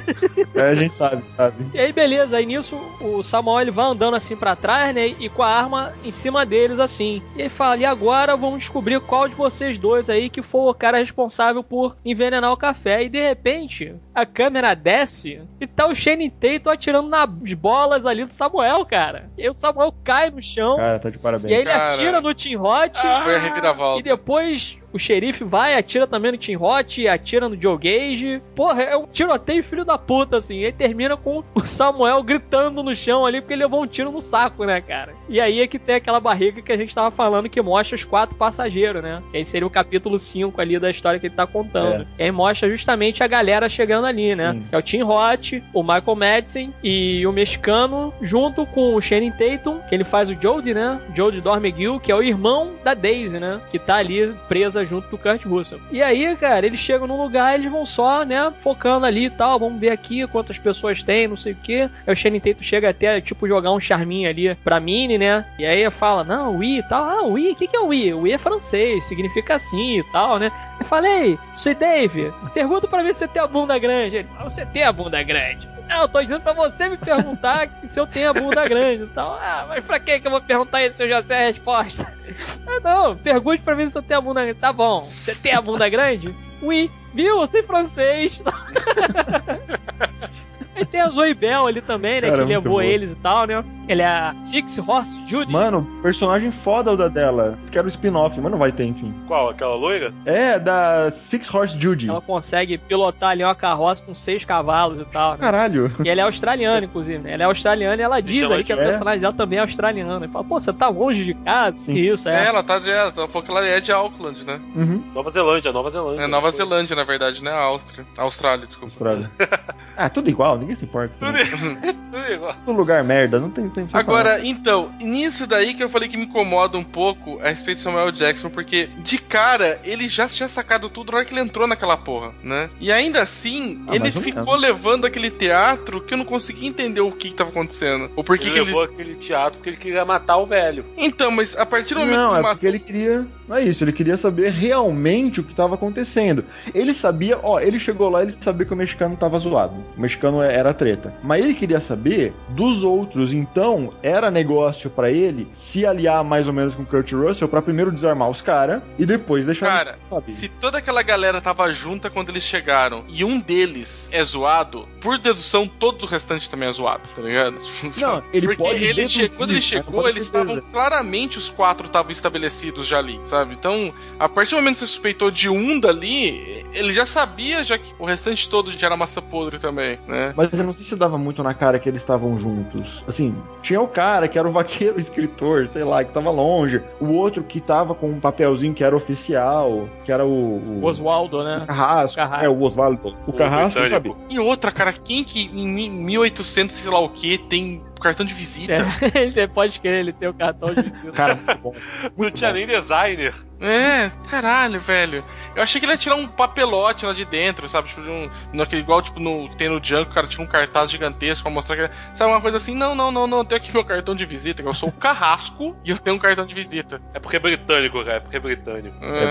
[0.55, 1.65] É, a gente sabe, sabe?
[1.73, 5.07] E aí, beleza, aí nisso o Samuel ele vai andando assim pra trás, né?
[5.07, 7.21] E com a arma em cima deles, assim.
[7.35, 10.73] E aí fala: e agora vamos descobrir qual de vocês dois aí que foi o
[10.73, 13.03] cara responsável por envenenar o café.
[13.03, 18.23] E de repente, a câmera desce e tá o Shane Tatum atirando nas bolas ali
[18.23, 19.29] do Samuel, cara.
[19.37, 20.77] E aí o Samuel cai no chão.
[20.77, 21.53] Cara, tá de E aí parabéns.
[21.53, 21.87] ele Cara.
[21.87, 22.97] atira no Tim Hot.
[22.97, 23.99] Foi a reviravolta.
[23.99, 28.41] E depois o xerife vai, atira também no Tim Hot, atira no Joe Gage.
[28.55, 30.59] Porra, é um tiroteio filho da puta, assim.
[30.59, 34.09] E aí termina com o Samuel gritando no chão ali, porque ele levou um tiro
[34.09, 35.13] no saco, né, cara?
[35.27, 38.05] E aí é que tem aquela barriga que a gente tava falando que mostra os
[38.05, 39.21] quatro passageiros, né?
[39.31, 42.07] Que aí seria o capítulo 5 ali da história que ele tá contando.
[42.17, 44.53] E aí mostra justamente a galera chegando ali, né?
[44.53, 44.65] Sim.
[44.69, 49.31] Que é o Tim Hot, o Michael Madsen e o mexicano, junto com o Shannon
[49.31, 51.01] Tatum, que ele faz o Jody, né?
[51.13, 53.59] Jody Dormegill, que é o irmão da Daisy, né?
[53.69, 55.79] Que tá ali presa junto do Kurt Russell.
[55.91, 58.51] E aí, cara, eles chegam num lugar, eles vão só, né?
[58.59, 61.81] Focando ali e tal, vamos ver aqui quantas pessoas tem, não sei o que.
[61.81, 65.45] Aí o Shannon Tatum chega até, tipo, jogar um charminho ali pra Minnie, né?
[65.59, 67.03] E aí fala, não, Wii e tal.
[67.03, 68.13] Ah, Wii, o que, que é Wii?
[68.13, 70.51] Wii é francês, significa assim e tal, né?
[70.79, 74.17] Eu falei, Sweet Dave, pergunta pra ver se você tem a bunda grande.
[74.17, 75.67] Ele, "Ah, você tem a bunda grande.
[75.89, 79.37] Eu tô dizendo pra você me perguntar se eu tenho a bunda grande e tal.
[79.41, 82.15] Ah, mas pra que que eu vou perguntar isso se eu já sei a resposta?
[82.67, 84.59] Ah, não, pergunte pra mim se eu tenho a bunda grande.
[84.59, 86.35] Tá bom, você tem a bunda grande?
[86.61, 87.39] Oui, viu?
[87.39, 88.41] Eu sei francês.
[90.75, 92.29] Aí tem a Zoe Bell ali também, né?
[92.29, 93.63] Cara, que levou eles e tal, né?
[93.87, 95.51] Ele é a Six Horse Judy.
[95.53, 97.57] Mano, personagem foda o da dela.
[97.71, 99.13] Quero o spin-off, mas não vai ter, enfim.
[99.27, 99.49] Qual?
[99.49, 100.11] Aquela loira?
[100.25, 102.09] É, da Six Horse Judy.
[102.09, 105.37] Ela consegue pilotar ali uma carroça com seis cavalos e tal, né?
[105.39, 105.91] Caralho.
[106.03, 107.33] E ela é australiana, inclusive, né?
[107.33, 108.85] Ela é australiana e ela Se diz aí que a é?
[108.85, 110.25] personagem dela também é australiana.
[110.25, 111.77] E fala, pô, você tá longe de casa?
[111.77, 111.93] Sim.
[111.93, 112.47] Isso, É, é.
[112.47, 112.89] ela tá de.
[112.89, 114.59] Ela falou que ela é de Auckland, né?
[114.75, 115.03] Uhum.
[115.13, 116.23] Nova Zelândia, Nova Zelândia.
[116.23, 117.51] É Nova Zelândia, na verdade, né?
[117.51, 118.03] A Áustria.
[118.17, 118.91] Austrália, desculpa.
[118.91, 119.31] Austrália.
[119.95, 121.13] ah, tudo igual, ninguém se importa.
[121.19, 121.37] Tudo
[122.11, 122.55] Tudo igual.
[122.65, 126.25] Todo lugar merda, não tem, tem Agora, então, nisso daí que eu falei que me
[126.25, 130.89] incomoda um pouco a respeito de Samuel Jackson, porque de cara ele já tinha sacado
[130.89, 132.69] tudo na hora que ele entrou naquela porra, né?
[132.79, 137.11] E ainda assim, Ah, ele ficou levando aquele teatro que eu não conseguia entender o
[137.11, 138.09] que, que tava acontecendo.
[138.15, 138.65] Ou por que Ele que ele.
[138.67, 140.85] levou aquele teatro porque ele queria matar o velho.
[140.97, 142.55] Então, mas a partir do momento Não, que é ele matou.
[142.55, 143.25] porque ele queria.
[143.47, 146.43] Não é isso, ele queria saber realmente o que estava acontecendo.
[146.73, 149.75] Ele sabia, ó, ele chegou lá, ele sabia que o mexicano tava zoado.
[149.95, 151.13] O mexicano era treta.
[151.23, 153.33] Mas ele queria saber dos outros.
[153.33, 157.61] Então, era negócio pra ele se aliar mais ou menos com o Kurt Russell pra
[157.61, 159.67] primeiro desarmar os caras e depois deixar.
[159.67, 159.99] Cara?
[160.29, 165.17] Se toda aquela galera tava junta quando eles chegaram e um deles é zoado, por
[165.17, 167.57] dedução, todo o restante também é zoado, tá ligado?
[167.97, 171.87] Não, ele Porque pode ele deduzir, che- quando ele chegou, eles estavam claramente os quatro
[171.87, 173.53] estavam estabelecidos já ali, sabe?
[173.53, 177.77] Então, a partir do momento que você suspeitou de um dali, ele já sabia já
[177.77, 180.33] que o restante todo já era massa podre também, né?
[180.35, 183.03] Mas eu não sei se dava muito na cara que eles estavam juntos.
[183.07, 186.81] Assim, tinha o cara que era o vaqueiro escritor, sei lá, que tava longe.
[186.99, 190.29] O outro que tava com um papelzinho que era oficial, que era o.
[190.29, 190.79] o...
[190.81, 191.63] O Oswaldo, o né?
[191.67, 192.17] Carrasco.
[192.17, 192.45] Carrasco.
[192.45, 193.15] É, o Osvaldo.
[193.27, 194.15] O, Carrasco, britânico.
[194.19, 194.33] sabe?
[194.33, 198.33] E outra, cara, quem que em mi- 1800, sei lá o que, tem cartão de
[198.33, 198.73] visita?
[198.73, 201.11] É, ele pode querer, ele tem o cartão de visita.
[201.11, 201.73] Cara, muito bom.
[202.17, 202.55] Não tinha bom.
[202.57, 203.33] nem designer.
[203.61, 205.23] É, caralho, velho.
[205.55, 207.87] Eu achei que ele ia tirar um papelote lá de dentro, sabe?
[207.87, 210.91] Tipo, de um, naquele, igual tipo no, tem no Junk, o cara tira um cartaz
[210.91, 211.81] gigantesco pra mostrar que.
[211.83, 212.75] ele- Sabe, uma coisa assim?
[212.75, 213.37] Não, não, não, não.
[213.39, 216.17] Eu tenho aqui meu cartão de visita, que eu sou o carrasco e eu tenho
[216.17, 217.01] um cartão de visita.
[217.13, 218.17] É porque é britânico, cara.
[218.17, 218.97] É porque é britânico.
[219.01, 219.07] É.
[219.07, 219.21] É,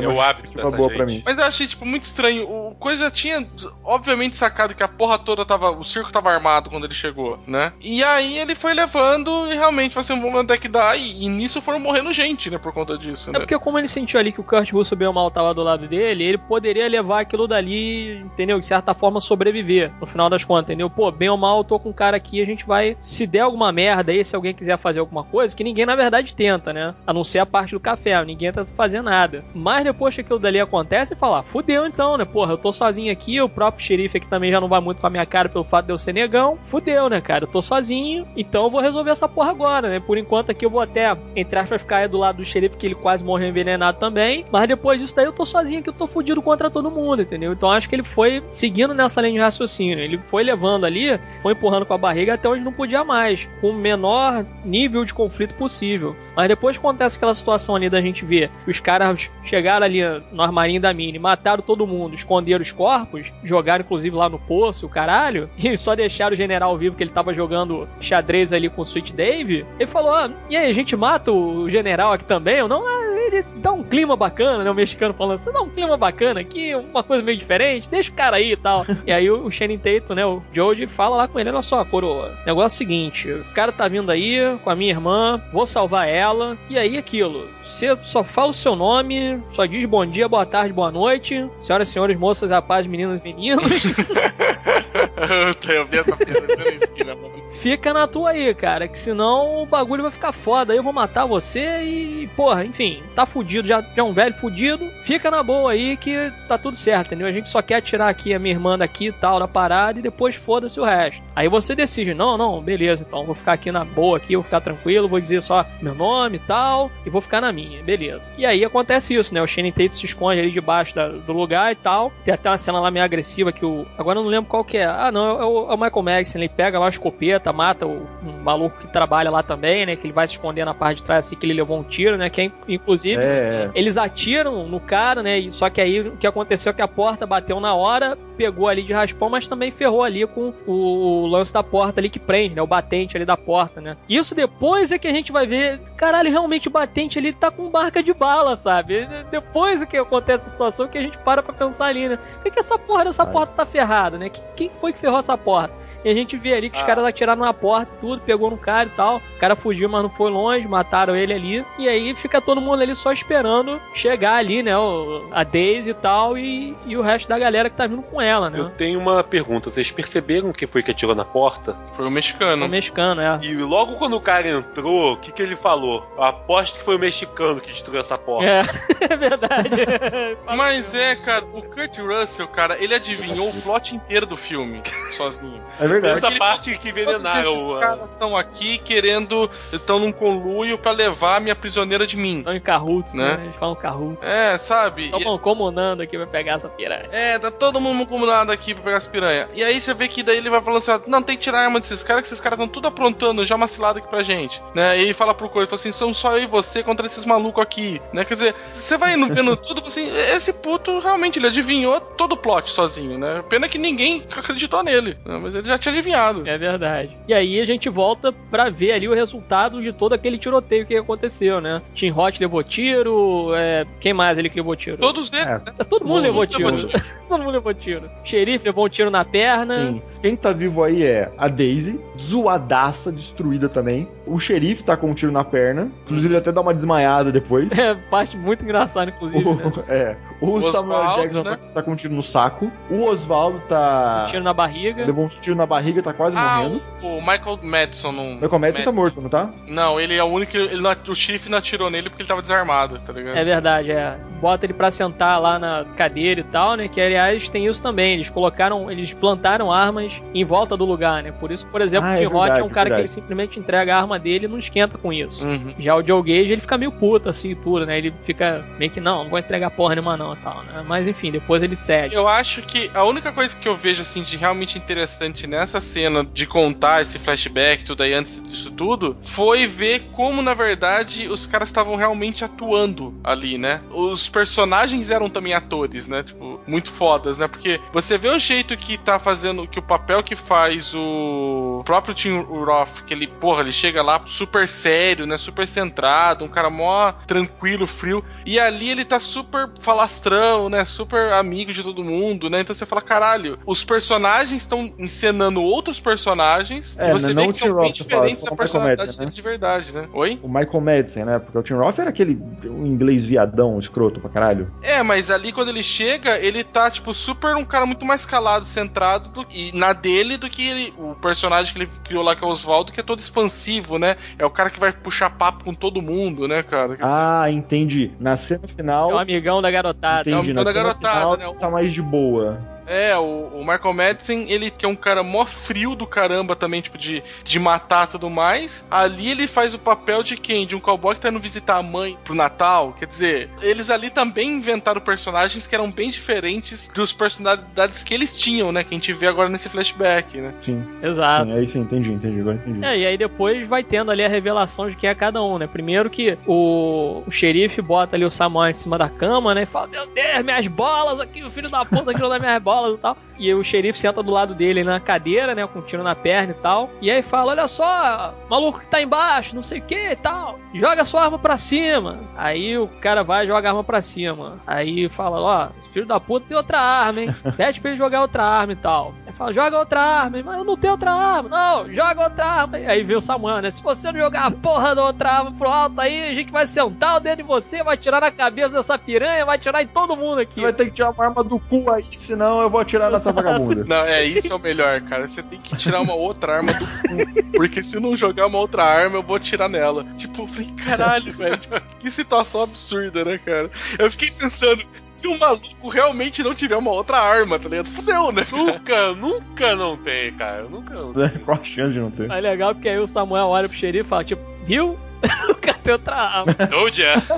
[0.00, 1.18] é, É uma o hábito justificativa dessa boa pra gente.
[1.18, 1.22] mim.
[1.24, 2.50] Mas eu achei, tipo, muito estranho.
[2.50, 3.46] O Coisa já tinha,
[3.84, 5.70] obviamente, sacado que a porra toda tava.
[5.70, 7.72] O circo tava armado quando ele chegou, né?
[7.80, 10.96] E aí ele foi levando e realmente vai ser um momento é que dá.
[10.96, 12.58] E, e nisso foram morrendo gente, né?
[12.58, 13.38] Por conta disso, É né?
[13.40, 15.86] porque como ele sentiu ali que o Kurt Russell bem ou mal tava do lado
[15.86, 18.58] dele, ele poderia levar aquilo dali, entendeu?
[18.58, 20.88] De certa forma sobreviver, no final das contas, entendeu?
[20.90, 23.40] Pô, bem ou mal, eu tô com um cara aqui, a gente vai, se der
[23.40, 26.94] alguma merda aí, se alguém quiser fazer alguma coisa, que ninguém na verdade tenta, né?
[27.06, 29.44] A não ser a parte do café, ninguém tenta fazer nada.
[29.54, 32.24] Mas depois que aquilo dali acontece, falar, fudeu então, né?
[32.24, 35.06] Porra, eu tô sozinho aqui, o próprio xerife aqui também já não vai muito com
[35.06, 36.58] a minha cara pelo fato de eu ser negão.
[36.66, 37.44] Fudeu, né, cara?
[37.44, 37.97] Eu tô sozinho,
[38.36, 40.00] então eu vou resolver essa porra agora, né?
[40.00, 42.86] Por enquanto aqui eu vou até, entre aspas, ficar aí do lado do xerife, que
[42.86, 44.44] ele quase morreu envenenado também.
[44.50, 47.52] Mas depois disso daí eu tô sozinho aqui, eu tô fudido contra todo mundo, entendeu?
[47.52, 49.98] Então acho que ele foi seguindo nessa linha de raciocínio.
[49.98, 53.70] Ele foi levando ali, foi empurrando com a barriga até onde não podia mais, com
[53.70, 56.14] o menor nível de conflito possível.
[56.36, 60.00] Mas depois acontece aquela situação ali da gente ver que os caras chegaram ali
[60.32, 64.86] no armarinho da mini, mataram todo mundo, esconderam os corpos, jogaram inclusive lá no poço,
[64.86, 68.82] o caralho, e só deixaram o general vivo que ele tava jogando xadrez ali com
[68.82, 69.66] o Sweet Dave.
[69.78, 72.58] Ele falou: ah, e aí, a gente mata o general aqui também?
[72.58, 74.70] Eu não, ah, ele dá um clima bacana, né?
[74.70, 78.14] O mexicano falando, você dá um clima bacana aqui, uma coisa meio diferente, deixa o
[78.14, 78.84] cara aí e tal.
[79.06, 82.36] e aí o Shannon Tatum, né, o Joe, fala lá com ele, olha só, coroa,
[82.46, 86.08] negócio é o seguinte, o cara tá vindo aí com a minha irmã, vou salvar
[86.08, 90.46] ela, e aí aquilo, você só fala o seu nome, só diz bom dia, boa
[90.46, 93.84] tarde, boa noite, senhoras e senhores, moças, rapazes, meninas e meninos,
[95.68, 97.42] eu vi essa piada na esquina, mano.
[97.60, 101.24] fica na tua aí, cara, que senão o bagulho vai ficar foda, eu vou matar
[101.26, 105.72] você e, porra, enfim, tá fudido, já, já é um velho fudido, fica na boa
[105.72, 107.26] aí que tá tudo certo, entendeu?
[107.26, 110.02] A gente só quer tirar aqui a minha irmã daqui e tal, da parada, e
[110.02, 111.22] depois foda-se o resto.
[111.34, 114.60] Aí você decide, não, não, beleza, então vou ficar aqui na boa aqui, vou ficar
[114.60, 118.30] tranquilo, vou dizer só meu nome e tal, e vou ficar na minha, beleza.
[118.36, 119.40] E aí acontece isso, né?
[119.42, 122.12] O Shannon Tate se esconde ali debaixo da- do lugar e tal.
[122.24, 123.86] Tem até uma cena lá meio agressiva que o.
[123.96, 124.84] Agora eu não lembro qual que é.
[124.86, 126.38] Ah, não, é o, é o Michael Madison.
[126.38, 129.96] Ele pega lá a escopeta, mata o, um maluco que trabalha lá também, né?
[129.96, 132.16] Que ele vai se esconder na parte de trás assim que ele levou um tiro,
[132.16, 132.28] né?
[132.30, 133.20] Que é, inclusive.
[133.22, 135.38] É, Eles atiram no cara, né?
[135.38, 138.68] e- Só que aí o que aconteceu é que a porta bateu na hora, pegou
[138.68, 142.54] ali de raspão, mas também ferrou ali com o lance da porta ali que prende,
[142.54, 142.62] né?
[142.62, 143.96] O batente ali da porta, né?
[144.08, 147.68] Isso depois é que a gente vai ver, caralho, realmente o batente ali tá com
[147.70, 149.08] barca de bala, sabe?
[149.30, 152.16] Depois é que acontece a situação que a gente para pra pensar ali, né?
[152.34, 154.28] Por que, que essa porra dessa porta tá ferrada, né?
[154.28, 155.72] Que- Quem foi que ferrou essa porta?
[156.04, 156.86] E a gente vê ali que os Ah.
[156.86, 159.18] caras atiraram na porta e tudo, pegou no cara e tal.
[159.18, 161.64] O cara fugiu, mas não foi longe, mataram ele ali.
[161.78, 164.76] E aí fica todo mundo ali só esperando chegar ali, né?
[164.76, 168.20] o- a Daisy e tal, e, e o resto da galera que tá vindo com
[168.20, 168.58] ela, né?
[168.60, 169.70] Eu tenho uma pergunta.
[169.70, 171.76] Vocês perceberam quem foi que atirou na porta?
[171.92, 172.66] Foi o mexicano.
[172.66, 173.38] O mexicano, é.
[173.42, 176.06] E logo quando o cara entrou, o que, que ele falou?
[176.16, 178.46] Eu aposto que foi o mexicano que destruiu essa porta.
[178.48, 178.62] É,
[179.12, 179.70] é verdade.
[180.56, 184.80] Mas é, cara, o Kurt Russell, cara, ele adivinhou o plot inteiro do filme,
[185.16, 185.62] sozinho.
[185.80, 186.18] é verdade.
[186.26, 187.47] Essa parte que envenenaram.
[187.54, 192.16] Esses a- caras estão aqui querendo, estão num conluio pra levar a minha prisioneira de
[192.16, 192.38] mim.
[192.38, 193.36] Estão em Cahoots, né?
[193.36, 193.44] Né?
[193.44, 194.26] Eles falam Cahoots.
[194.28, 195.10] É, sabe?
[195.12, 197.08] E- Estão comunando aqui pra pegar essa piranha.
[197.12, 199.48] É, tá todo mundo combinado aqui pra pegar as piranha.
[199.54, 201.60] E aí você vê que daí ele vai falando assim, ó, não, tem que tirar
[201.60, 204.22] a arma desses caras, que esses caras estão tudo aprontando já uma cilada aqui pra
[204.22, 204.98] gente, né?
[204.98, 208.00] E ele fala pro fala assim, são só eu e você contra esses malucos aqui,
[208.12, 208.24] né?
[208.24, 212.36] Quer dizer, você vai indo vendo tudo, assim, esse puto realmente, ele adivinhou todo o
[212.36, 213.42] plot sozinho, né?
[213.48, 215.38] Pena que ninguém acreditou nele, né?
[215.42, 216.42] mas ele já tinha adivinhado.
[216.48, 217.16] É verdade.
[217.26, 220.96] E aí a gente volta pra ver ali o resultado de todo aquele tiroteio que
[220.96, 221.82] aconteceu, né?
[221.94, 223.52] Tim Hot levou tiro.
[223.54, 224.96] É, quem mais ele que levou tiro?
[224.98, 225.50] Todos eles, É.
[225.54, 225.60] né?
[225.88, 227.02] Todo mundo levou mundo levou tiro.
[227.28, 228.10] Todo mundo levou tiro.
[228.24, 229.74] O xerife levou um tiro na perna.
[229.92, 230.02] Sim.
[230.20, 234.08] Quem tá vivo aí é a Daisy, zoadaça, destruída também.
[234.26, 235.90] O xerife tá com um tiro na perna.
[236.04, 237.68] Inclusive, ele até dá uma desmaiada depois.
[237.78, 239.44] É, parte muito engraçada, inclusive.
[239.44, 239.62] né?
[239.64, 240.16] O, é.
[240.40, 241.58] O, O Samuel Oswaldo, Jackson né?
[241.74, 242.70] tá com um tiro no saco.
[242.90, 244.26] O Oswaldo tá.
[244.28, 245.04] Tiro na barriga.
[245.04, 246.82] Levou um tiro na barriga, tá quase Ah, morrendo.
[247.02, 248.24] o, o Michael Madison não.
[248.32, 249.50] O Michael Madison tá morto, não tá?
[249.66, 250.56] Não, ele é o único.
[250.56, 253.36] Ele não- o xerife não atirou nele porque ele tava desarmado, tá ligado?
[253.36, 254.16] É verdade, é.
[254.40, 256.86] Bota ele pra sentar lá na cadeira e tal, né?
[256.88, 258.14] Que aliás tem isso também.
[258.14, 261.32] Eles colocaram, eles plantaram armas em volta do lugar, né?
[261.32, 263.94] Por isso, por exemplo, Ah, o é Roth é um cara que ele simplesmente entrega
[263.94, 265.46] a arma dele e não esquenta com isso.
[265.46, 265.74] Uhum.
[265.78, 267.98] Já o Joe Gage, ele fica meio puto, assim, tudo, né?
[267.98, 270.84] Ele fica meio que, não, não vou entregar porra nenhuma não, e tal, né?
[270.86, 272.14] Mas enfim, depois ele cede.
[272.14, 276.24] Eu acho que a única coisa que eu vejo assim de realmente interessante nessa cena
[276.24, 281.46] de contar esse flashback tudo aí antes disso tudo foi ver como na verdade os
[281.46, 283.80] caras estavam realmente atuando ali, né?
[283.90, 286.22] Os personagens eram também atores, né?
[286.22, 287.48] Tipo, muito fodas, né?
[287.48, 291.97] Porque você vê o jeito que tá fazendo que o papel que faz o próprio
[292.14, 295.36] Tim Roth, que ele, porra, ele chega lá super sério, né?
[295.36, 298.24] Super centrado, um cara mó tranquilo, frio.
[298.46, 300.84] E ali ele tá super falastrão, né?
[300.84, 302.60] Super amigo de todo mundo, né?
[302.60, 307.46] Então você fala, caralho, os personagens estão encenando outros personagens É, e você né, vê
[307.46, 309.30] não que são bem Roth, fala, diferentes só da personalidade Madsen, né?
[309.32, 310.08] de verdade, né?
[310.12, 310.38] Oi?
[310.42, 311.38] O Michael Madsen, né?
[311.38, 314.70] Porque o Tim Roth era aquele inglês viadão, escroto pra caralho.
[314.82, 318.64] É, mas ali quando ele chega, ele tá, tipo, super um cara muito mais calado,
[318.64, 322.44] centrado do- e na dele do que ele, o personagem que ele criou lá, que
[322.44, 324.16] é o Oswaldo, que é todo expansivo, né?
[324.38, 326.96] É o cara que vai puxar papo com todo mundo, né, cara?
[326.96, 328.10] Quer dizer, Ah, entendi.
[328.20, 329.10] Na cena final.
[329.10, 330.28] É um amigão da garotada.
[330.30, 331.46] é um Entendi, na da cena garotada, final, né?
[331.48, 332.58] O- tá mais de boa.
[332.88, 336.80] É, o, o Michael Madsen, ele que é um cara mó frio do caramba também,
[336.80, 338.84] tipo, de, de matar tudo mais.
[338.90, 340.66] Ali ele faz o papel de quem?
[340.66, 342.94] De um cowboy que tá indo visitar a mãe pro Natal.
[342.98, 348.38] Quer dizer, eles ali também inventaram personagens que eram bem diferentes dos personalidades que eles
[348.38, 348.82] tinham, né?
[348.82, 350.54] Que a gente vê agora nesse flashback, né?
[350.62, 351.52] Sim, Exato.
[351.52, 352.84] sim, aí sim, entendi, entendi, agora entendi.
[352.84, 355.66] É, e aí depois vai tendo ali a revelação de quem é cada um, né?
[355.66, 359.64] Primeiro que o, o xerife bota ali o Samuel em cima da cama, né?
[359.64, 362.77] E fala, meu Deus, minhas bolas aqui, o filho da puta tirou das minhas bolas
[362.94, 363.16] e tal.
[363.38, 365.66] E o xerife senta do lado dele na cadeira, né?
[365.66, 366.90] Com um tiro na perna e tal.
[367.00, 370.58] E aí fala, olha só, maluco que tá embaixo, não sei o que e tal.
[370.74, 372.18] Joga sua arma pra cima.
[372.36, 374.58] Aí o cara vai e joga a arma pra cima.
[374.66, 377.34] Aí fala, ó, esse filho da puta tem outra arma, hein?
[377.56, 379.14] Pede pra ele jogar outra arma e tal.
[379.26, 380.42] Aí fala, joga outra arma.
[380.44, 381.48] Mas eu não tenho outra arma.
[381.48, 382.76] Não, joga outra arma.
[382.76, 383.70] Aí vem o Samuel, né?
[383.70, 386.66] Se você não jogar a porra da outra arma pro alto aí, a gente vai
[386.66, 390.16] sentar o dedo em você, vai tirar na cabeça dessa piranha, vai tirar em todo
[390.16, 390.54] mundo aqui.
[390.54, 393.32] Você vai ter que tirar uma arma do cu aí, senão eu vou atirar nessa
[393.32, 393.84] vagabunda.
[393.84, 395.28] Não, é isso é o melhor, cara.
[395.28, 397.52] Você tem que tirar uma outra arma do cu.
[397.52, 400.04] Porque se não jogar uma outra arma, eu vou tirar nela.
[400.16, 401.58] Tipo, eu falei, caralho, velho.
[401.98, 403.70] Que situação absurda, né, cara?
[403.98, 407.88] Eu fiquei pensando, se o maluco realmente não tiver uma outra arma, tá ligado?
[407.88, 408.46] Fudeu, né?
[408.50, 410.62] Nunca, nunca não tem, cara.
[410.64, 411.28] Nunca não tem.
[411.40, 412.30] Qual a chance de não ter?
[412.30, 414.98] É legal porque aí o Samuel olha pro xerife e fala, tipo, viu?
[415.50, 416.54] o cara tem outra arma.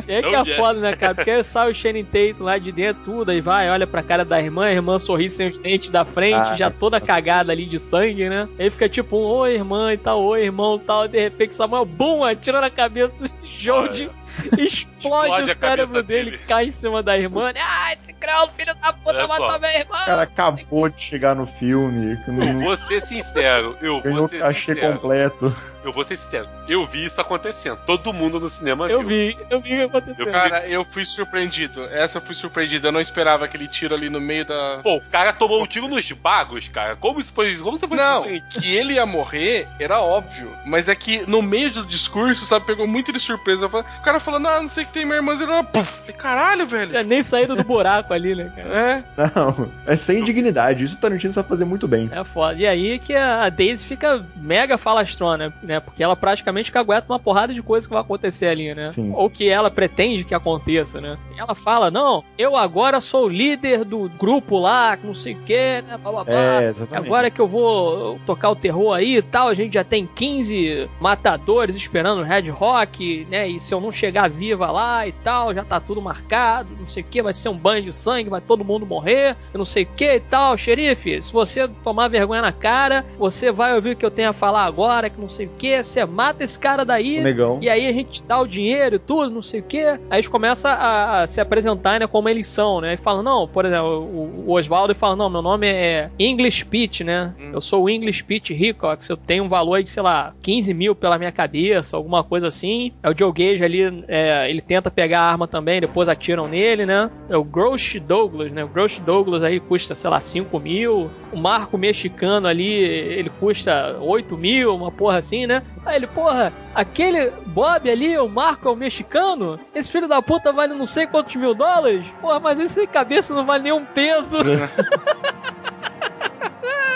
[0.06, 1.14] E aí que Não, é foda, né, cara?
[1.14, 4.24] Porque aí sai o Shannon Tatum lá de dentro, tudo, aí vai, olha pra cara
[4.24, 7.66] da irmã, a irmã sorri sem os dentes da frente, Ah, já toda cagada ali
[7.66, 8.48] de sangue, né?
[8.58, 11.54] Aí fica tipo um, oi irmã e tal, oi irmão e tal, e de repente
[11.54, 14.10] Samuel, bum, atira na cabeça de Jody,
[14.58, 16.42] explode, Explode o cérebro dele, dele.
[16.46, 17.52] cai em cima da irmã?
[17.58, 19.96] Ah, esse crowd, filho da puta, matou minha irmã!
[20.02, 23.76] O cara acabou de chegar no filme, que Eu não vou ser sincero.
[23.80, 24.92] Eu vou ser cachê sincero.
[24.94, 25.54] completo.
[25.82, 26.46] Eu vou ser sincero.
[26.68, 27.78] Eu vi isso acontecendo.
[27.86, 29.08] Todo mundo no cinema Eu viu.
[29.08, 30.26] vi, eu vi o que aconteceu.
[30.26, 31.82] Eu- Cara, eu fui surpreendido.
[31.84, 32.86] Essa eu fui surpreendido.
[32.88, 34.80] Eu não esperava aquele tiro ali no meio da.
[34.82, 36.96] Pô, o cara tomou um tiro nos bagos, cara.
[36.96, 37.56] Como isso foi.
[37.56, 38.60] Como você foi Não, surpreendido?
[38.60, 40.50] que ele ia morrer era óbvio.
[40.66, 43.64] Mas é que no meio do discurso, sabe, pegou muito de surpresa.
[43.64, 45.32] Eu O cara falando, ah, não sei o que tem minha irmã.
[45.32, 45.98] Ele, puf.
[46.00, 46.90] Falei, Caralho, velho.
[46.90, 48.68] Tinha nem saído do buraco ali, né, cara?
[48.68, 49.02] É,
[49.34, 50.84] Não, é sem dignidade.
[50.84, 52.08] Isso o Tarantino sabe fazer muito bem.
[52.12, 52.54] É foda.
[52.58, 55.80] E aí que a Daisy fica mega falastrona, né?
[55.80, 58.92] Porque ela praticamente cagueta uma porrada de coisa que vai acontecer ali, né?
[58.92, 59.12] Sim.
[59.14, 61.16] Ou que ela pretende que aconteça, né?
[61.36, 65.34] E ela fala, não, eu agora sou o líder do grupo lá, que não sei
[65.34, 65.98] o que, né?
[66.02, 66.34] Blá, blá, blá.
[66.34, 67.06] É, exatamente.
[67.06, 70.88] Agora que eu vou tocar o terror aí e tal, a gente já tem 15
[71.00, 73.48] matadores esperando o Red Rock, né?
[73.48, 77.02] E se eu não chegar viva lá e tal, já tá tudo marcado, não sei
[77.02, 79.84] o que, vai ser um banho de sangue, vai todo mundo morrer, eu não sei
[79.84, 80.56] o que e tal.
[80.56, 84.32] Xerife, se você tomar vergonha na cara, você vai ouvir o que eu tenho a
[84.32, 87.20] falar agora, que não sei o que, você mata esse cara daí.
[87.20, 87.58] Negão.
[87.60, 89.98] E aí a gente dá o dinheiro e tudo, não sei o quê.
[90.10, 92.94] Aí eles começam a, a se apresentar, né, como eles são, né?
[92.94, 97.04] E falam, não, por exemplo, o, o Oswaldo fala, não, meu nome é English Pete,
[97.04, 97.34] né?
[97.38, 97.50] Hum.
[97.54, 100.94] Eu sou o English Pete Hickox, eu tenho um valor de, sei lá, 15 mil
[100.94, 102.92] pela minha cabeça, alguma coisa assim.
[103.02, 106.86] É o Joe Gage ali é, ele tenta pegar a arma também, depois atiram nele,
[106.86, 107.10] né?
[107.28, 108.64] É o Grosh Douglas, né?
[108.64, 111.10] O Grosh Douglas aí custa, sei lá, 5 mil.
[111.32, 115.62] O Marco mexicano ali, ele custa 8 mil, uma porra assim, né?
[115.84, 119.58] Aí ele, porra, aquele Bob ali, o Marco é o mexicano?
[119.74, 122.04] Esse filho da puta vale não sei quantos mil dólares?
[122.20, 124.38] Porra, mas esse cabeça não vale nem um peso.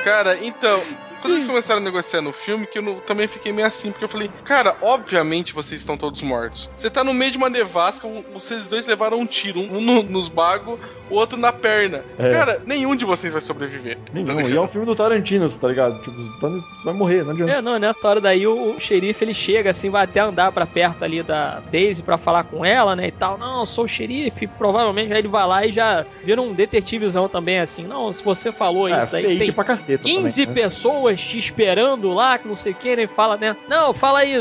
[0.05, 0.83] Cara, então,
[1.25, 4.05] quando eles começaram a negociar no filme, que eu não- também fiquei meio assim, porque
[4.05, 6.69] eu falei, cara, obviamente vocês estão todos mortos.
[6.77, 10.29] Você tá no meio de uma nevasca, vocês dois levaram um tiro, um no- nos
[10.29, 10.79] bagos,
[11.09, 12.03] o outro na perna.
[12.19, 12.31] É.
[12.33, 13.97] Cara, nenhum de vocês vai sobreviver.
[14.13, 14.27] Nenhum.
[14.27, 15.99] Tá E é um filme do Tarantino, tá ligado?
[16.03, 16.49] Tipo, tá-
[16.85, 17.53] vai morrer, não adianta.
[17.53, 20.67] É, não, nessa hora daí o, o xerife ele chega assim, vai até andar pra
[20.67, 23.39] perto ali da Daisy pra falar com ela, né, e tal.
[23.39, 27.29] Não, eu sou o xerife, provavelmente aí ele vai lá e já vira um detetivezão
[27.29, 27.85] também, assim.
[27.87, 30.63] Não, se você falou É, isso daí, tem pra caceta 15 também, né?
[30.69, 33.57] pessoas te esperando lá, que não sei o que, ele fala, né?
[33.69, 34.35] Não, fala aí,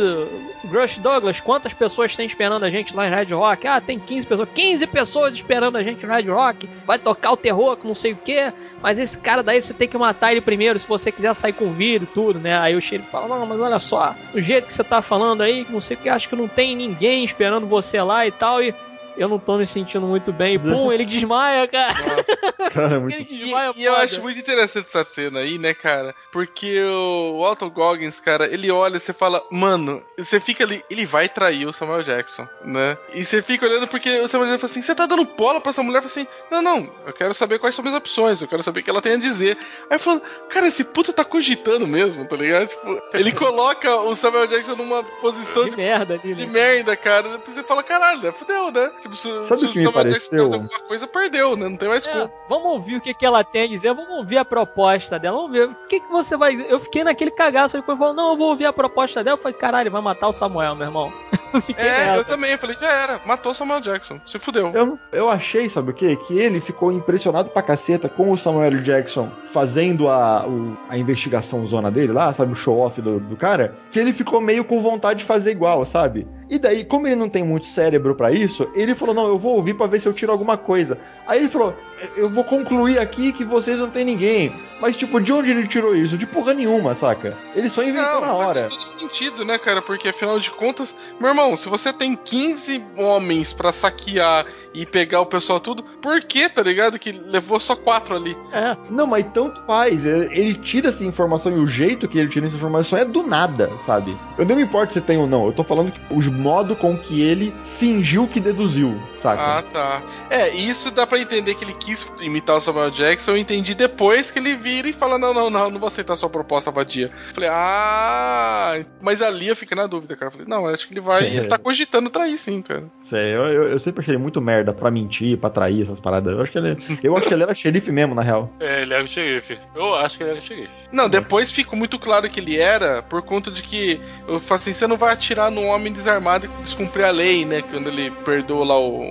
[0.65, 3.67] Grush Douglas, quantas pessoas tem esperando a gente lá em Red Rock?
[3.67, 4.49] Ah, tem 15 pessoas.
[4.53, 6.69] 15 pessoas esperando a gente em Red Rock.
[6.85, 8.51] Vai tocar o terror, que não sei o que.
[8.81, 11.73] Mas esse cara daí você tem que matar ele primeiro, se você quiser sair com
[11.73, 12.57] vida e tudo, né?
[12.57, 15.65] Aí o xerife fala, não, mas olha só, o jeito que você tá falando aí,
[15.65, 18.61] que não sei o que, acho que não tem ninguém esperando você lá e tal,
[18.61, 18.73] e
[19.17, 20.55] eu não tô me sentindo muito bem.
[20.55, 21.93] E pum, ele desmaia, cara.
[22.73, 24.03] Cara, é muito Ele E, desmaia e eu foda.
[24.05, 26.15] acho muito interessante essa cena aí, né, cara?
[26.31, 31.05] Porque o Walton Goggins, cara, ele olha e você fala, mano, você fica ali, ele
[31.05, 32.97] vai trair o Samuel Jackson, né?
[33.13, 35.71] E você fica olhando porque o Samuel Jackson fala assim, você tá dando bola pra
[35.71, 35.99] essa mulher?
[35.99, 38.79] Fala assim, não, não, eu quero saber quais são as minhas opções, eu quero saber
[38.79, 39.57] o que ela tem a dizer.
[39.89, 42.67] Aí falando, cara, esse puto tá cogitando mesmo, tá ligado?
[42.69, 46.45] Tipo, ele coloca o Samuel Jackson numa posição De de merda de né?
[46.45, 47.29] merda, cara.
[47.29, 48.31] Depois você fala, caralho, né?
[48.31, 48.89] Fudeu, né?
[49.03, 50.45] Tipo, se, Sabe se o que me pareceu?
[50.45, 51.67] alguma coisa, perdeu, né?
[51.69, 52.31] Não tem mais É, como.
[52.49, 55.51] vamos ouvir o que, que ela tem a dizer, vamos ouvir a proposta dela, vamos
[55.51, 55.67] ver.
[55.67, 56.65] O que, que você vai.
[56.69, 59.37] Eu fiquei naquele cagaço, ele falou, não, eu vou ouvir a proposta dela.
[59.37, 61.13] Eu falei, caralho, vai matar o Samuel, meu irmão.
[61.53, 62.29] Eu fiquei É, eu nessa.
[62.29, 62.51] também.
[62.53, 63.21] Eu falei, já era.
[63.27, 64.19] Matou o Samuel Jackson.
[64.25, 64.71] Se fudeu.
[64.73, 66.15] Eu, eu achei, sabe o quê?
[66.15, 71.63] Que ele ficou impressionado pra caceta com o Samuel Jackson fazendo a, o- a investigação
[71.67, 72.53] zona dele lá, sabe?
[72.53, 73.75] O show-off do, do cara.
[73.91, 76.27] Que ele ficou meio com vontade de fazer igual, sabe?
[76.49, 79.55] E daí, como ele não tem muito cérebro pra isso, ele falou: Não, eu vou
[79.55, 80.97] ouvir pra ver se eu tiro alguma coisa.
[81.27, 81.75] Aí ele falou:
[82.15, 84.53] Eu vou concluir aqui que vocês não tem ninguém.
[84.79, 86.17] Mas, tipo, de onde ele tirou isso?
[86.17, 87.37] De porra nenhuma, saca?
[87.55, 88.59] Ele só inventou na mas hora.
[88.69, 89.81] faz todo sentido, né, cara?
[89.81, 95.21] Porque afinal de contas, meu irmão, se você tem 15 homens pra saquear e pegar
[95.21, 96.99] o pessoal tudo, por que, tá ligado?
[96.99, 98.35] Que levou só quatro ali.
[98.51, 100.05] É, Não, mas tanto faz.
[100.05, 103.23] Ele ele tira essa informação e o jeito que ele tira essa informação é do
[103.23, 104.17] nada, sabe?
[104.37, 105.45] Eu não me importo se tem ou não.
[105.45, 109.41] Eu tô falando que o modo com que ele fingiu que deduziu, saca?
[109.41, 110.01] Ah, tá.
[110.29, 113.31] É, isso dá pra entender que ele quis imitar o Samuel Jackson.
[113.31, 116.29] Eu entendi depois que ele vira e fala: Não, não, não, não vou aceitar sua
[116.29, 117.11] proposta vadia.
[117.33, 118.83] Falei, ah.
[119.01, 120.31] Mas ali eu fiquei na dúvida, cara.
[120.31, 121.25] Falei, não, acho que ele vai.
[121.25, 121.35] É.
[121.35, 122.85] Ele tá cogitando trair sim, cara.
[123.13, 126.33] Sei, eu, eu, eu sempre achei ele muito merda pra mentir, pra trair essas paradas.
[126.33, 128.51] Eu acho que ele, eu acho que ele era xerife mesmo, na real.
[128.59, 129.59] É, ele era o xerife.
[129.75, 130.71] Eu acho que ele era o xerife.
[130.91, 134.73] Não, depois ficou muito claro que ele era por conta de que eu falo assim,
[134.73, 137.61] você não vai atirar num homem desarmado e descumprir a lei, né?
[137.61, 139.01] Quando ele perdoa lá o,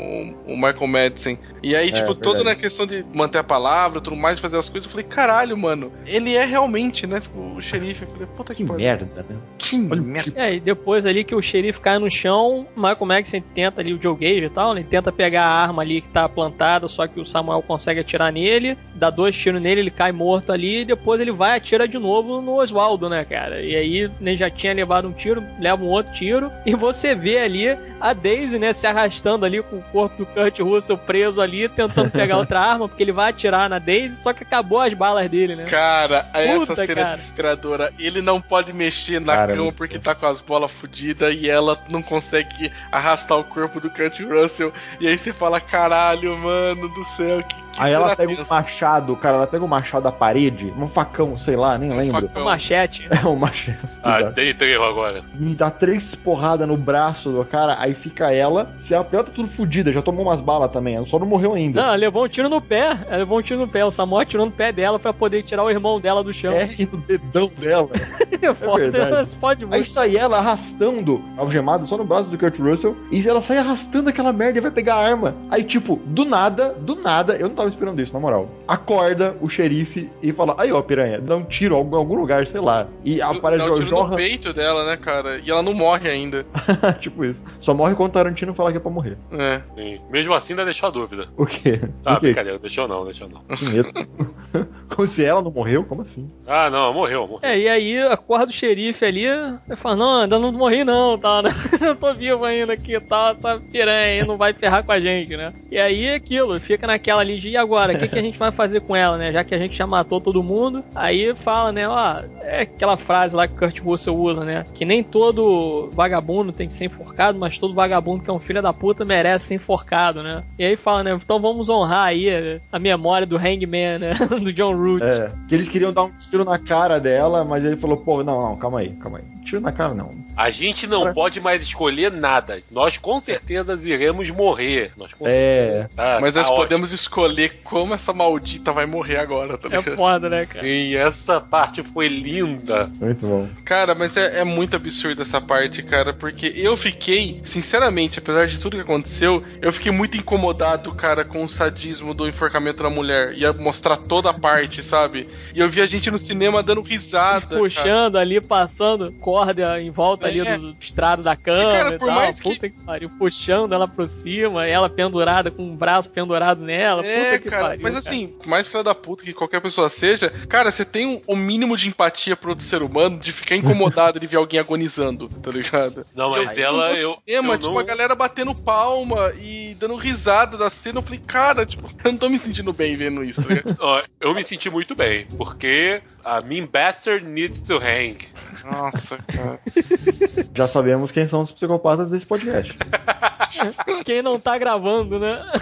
[0.47, 1.39] o Michael Madison.
[1.63, 4.69] E aí, tipo, toda na questão de manter a palavra, tudo mais, de fazer as
[4.69, 7.21] coisas, eu falei, caralho, mano, ele é realmente, né?
[7.21, 8.03] Tipo, o xerife.
[8.03, 9.37] Eu falei, puta que, Que merda, né?
[9.59, 10.33] Que Olha, merda.
[10.35, 13.92] É, e depois ali que o xerife cai no chão, o Michael Madison tenta ali
[13.93, 14.81] o Joe Gage e tal, né?
[14.81, 18.33] ele tenta pegar a arma ali que tá plantada, só que o Samuel consegue atirar
[18.33, 21.87] nele, dá dois tiros nele, ele cai morto ali, e depois ele vai e atira
[21.87, 23.61] de novo no Oswaldo, né, cara?
[23.61, 27.39] E aí ele já tinha levado um tiro, leva um outro tiro, e você vê
[27.39, 31.69] ali a Daisy, né, se arrastando ali com o corpo do Kurt Russell preso ali,
[31.69, 35.31] tentando pegar outra arma, porque ele vai atirar na Daisy, só que acabou as balas
[35.31, 35.65] dele, né?
[35.65, 37.09] Cara, essa Puta, cena cara.
[37.09, 37.93] é desesperadora.
[37.99, 42.03] Ele não pode mexer na cama porque tá com as bolas fodidas e ela não
[42.03, 44.73] consegue arrastar o corpo do Kurt Russell.
[45.01, 48.55] E aí você fala, caralho, mano do céu, que, que Aí ela pega um tensa.
[48.55, 52.23] machado, cara, ela pega um machado da parede, um facão, sei lá, nem lembro.
[52.29, 52.43] facão.
[52.43, 53.09] Um machete.
[53.23, 53.79] É um machado.
[54.03, 54.35] Ah, exato.
[54.35, 55.23] tem treino agora.
[55.35, 58.71] Me dá três porradas no braço do cara, aí fica ela.
[58.81, 61.55] Se ela, ela tá tudo fodida, já tomou umas balas também, ela só não morreu
[61.55, 61.81] ainda.
[61.81, 62.97] Não, ela levou um tiro no pé.
[63.09, 63.85] Ela levou um tiro no pé.
[63.85, 66.53] O Samuel atirou no pé dela pra poder tirar o irmão dela do chão.
[66.53, 67.89] É, e no dedão dela.
[68.59, 69.29] Foda, verdade.
[69.29, 73.41] você pode Aí sai ela arrastando, algemada só no braço do Kurt Russell, e ela
[73.41, 75.35] sai arrastando aquela merda e vai pegar a arma.
[75.51, 78.49] Aí, tipo, do nada, do nada, eu não tava esperando isso, na moral.
[78.67, 82.47] Acorda o xerife e fala: Aí, ó, piranha, dá um tiro em algum, algum lugar,
[82.47, 82.87] sei lá.
[83.05, 85.39] E aparece Dá um o tiro no Jorra, peito dela, né, cara?
[85.39, 86.45] E ela não morre ainda.
[87.01, 87.43] tipo isso.
[87.61, 89.17] Só morre quando o Tarantino fala que é pra morrer.
[89.33, 89.61] É.
[89.75, 90.01] Sim.
[90.11, 91.29] Mesmo assim, ainda deixou a dúvida.
[91.37, 91.81] O quê?
[92.05, 92.27] Ah, o quê?
[92.27, 93.43] brincadeira, deixou não, deixou não.
[93.57, 93.91] Que medo.
[94.95, 95.85] Como se ela não morreu?
[95.85, 96.31] Como assim?
[96.47, 97.41] Ah, não, morreu, morreu.
[97.43, 101.43] É, e aí acorda o xerife ali, e fala, não, ainda não morri não, tá,
[101.43, 101.51] né?
[101.81, 105.53] Eu tô vivo ainda aqui, tá, piranha aí não vai ferrar com a gente, né?
[105.71, 108.39] E aí é aquilo, fica naquela ali de, e agora, o que, que a gente
[108.39, 109.33] vai fazer com ela, né?
[109.33, 113.35] Já que a gente já matou todo mundo, aí fala, né, ó, é aquela frase
[113.35, 114.65] lá que o Kurt Russell usa, né?
[114.75, 118.63] Que nem todo vagabundo tem que ser enforcado, mas todo vagabundo que é um filho
[118.63, 120.43] da puta merece ser enforcado, né?
[120.59, 124.15] E aí fala, né, então vamos honrar aí a memória do Hangman, né?
[124.43, 125.05] do John Root.
[125.05, 125.31] É.
[125.49, 128.57] Que eles queriam dar um tiro na cara dela, mas ele falou, pô, não, não,
[128.57, 129.25] calma aí, calma aí.
[129.45, 130.15] Tiro na cara não.
[130.37, 132.63] A gente não pode mais escolher nada.
[132.71, 133.42] Nós com certeza
[133.85, 134.93] iremos morrer.
[134.97, 135.87] Nós É.
[135.95, 136.63] Tá, Mas tá nós ótimo.
[136.63, 140.61] podemos escolher como essa maldita vai morrer agora, tá É foda, né, cara?
[140.67, 142.91] Sim, essa parte foi linda.
[143.01, 143.49] Muito bom.
[143.65, 148.59] Cara, mas é, é muito absurdo essa parte, cara, porque eu fiquei, sinceramente, apesar de
[148.59, 153.35] tudo que aconteceu, eu fiquei muito incomodado, cara, com o sadismo do enforcamento da mulher.
[153.35, 155.29] Ia mostrar toda a parte, sabe?
[155.55, 157.47] E eu vi a gente no cinema dando risada.
[157.47, 157.61] cara.
[157.61, 160.57] puxando ali, passando corda em volta ali É.
[160.59, 162.17] do estrado da cama cara, e por tal.
[162.17, 162.77] mais que- Puta que...
[162.85, 163.11] pariu.
[163.33, 167.05] Puxando ela pro cima, ela pendurada com um braço pendurado nela.
[167.05, 167.81] É, puta que cara, pariu.
[167.83, 167.99] mas cara.
[168.07, 171.75] assim, mais filha da puta que qualquer pessoa seja, cara, você tem um, o mínimo
[171.75, 176.05] de empatia pro outro ser humano de ficar incomodado de ver alguém agonizando, tá ligado?
[176.15, 177.19] Não, mas Eu ela, no eu.
[177.27, 180.99] cinema, eu tipo, não- a galera batendo palma e dando risada da cena.
[180.99, 183.77] Eu falei, cara, tipo, eu não tô me sentindo bem vendo isso, tá ligado?
[183.81, 188.19] Ó, eu me senti muito bem, porque a Mean Bastard needs to hang.
[188.65, 189.61] Nossa, cara.
[190.55, 192.77] Já sabemos quem são os psicopatas desse podcast.
[194.05, 195.45] Quem não tá gravando, né?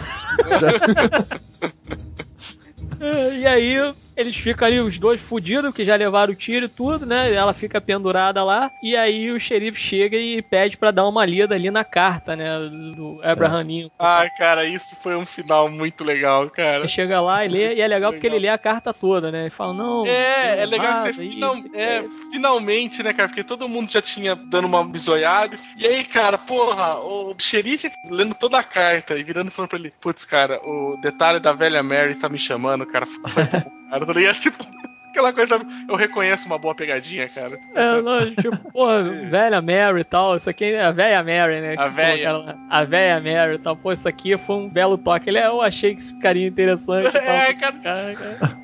[3.33, 7.07] E aí, eles ficam ali, os dois fudidos, que já levaram o tiro e tudo,
[7.07, 7.33] né?
[7.33, 8.71] Ela fica pendurada lá.
[8.83, 12.59] E aí o xerife chega e pede pra dar uma lida ali na carta, né?
[12.95, 13.91] Do Abraham Lincoln.
[13.99, 16.79] Ai, cara, isso foi um final muito legal, cara.
[16.81, 19.43] Ele chega lá e lê, e é legal porque ele lê a carta toda, né?
[19.43, 20.05] Ele fala, não.
[20.07, 23.29] É, é legal que você final- isso, é, finalmente, né, cara?
[23.29, 25.59] Porque todo mundo já tinha dando uma bisoiada.
[25.77, 29.79] E aí, cara, porra, o xerife lendo toda a carta e virando e falando pra
[29.79, 33.07] ele: Putz, cara, o detalhe da velha Mary tá me chamando, cara.
[33.91, 34.39] cara, tá ligado?
[34.41, 34.65] Tipo,
[35.11, 37.59] aquela coisa, eu reconheço uma boa pegadinha, cara.
[37.75, 41.75] É, não, tipo, porra, velha Mary e tal, isso aqui é a velha Mary, né?
[41.77, 42.15] A velha.
[42.31, 45.29] aquela- A velha Mary e tal, pô, isso aqui foi um belo toque.
[45.29, 47.21] Ele, é, eu achei que isso ficaria interessante e tal.
[47.23, 47.75] É, cara.
[47.83, 48.57] Cara, cara.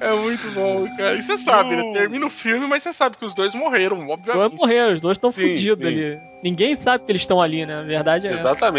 [0.00, 1.14] É muito bom, cara.
[1.16, 1.92] E você sabe, né?
[1.92, 4.56] Termina o filme, mas você sabe que os dois morreram, Os dois obviamente.
[4.56, 5.42] morreram, os dois estão sim.
[5.70, 6.18] ali.
[6.42, 7.78] Ninguém sabe que eles estão ali, né?
[7.78, 8.32] A verdade é.
[8.32, 8.70] essa.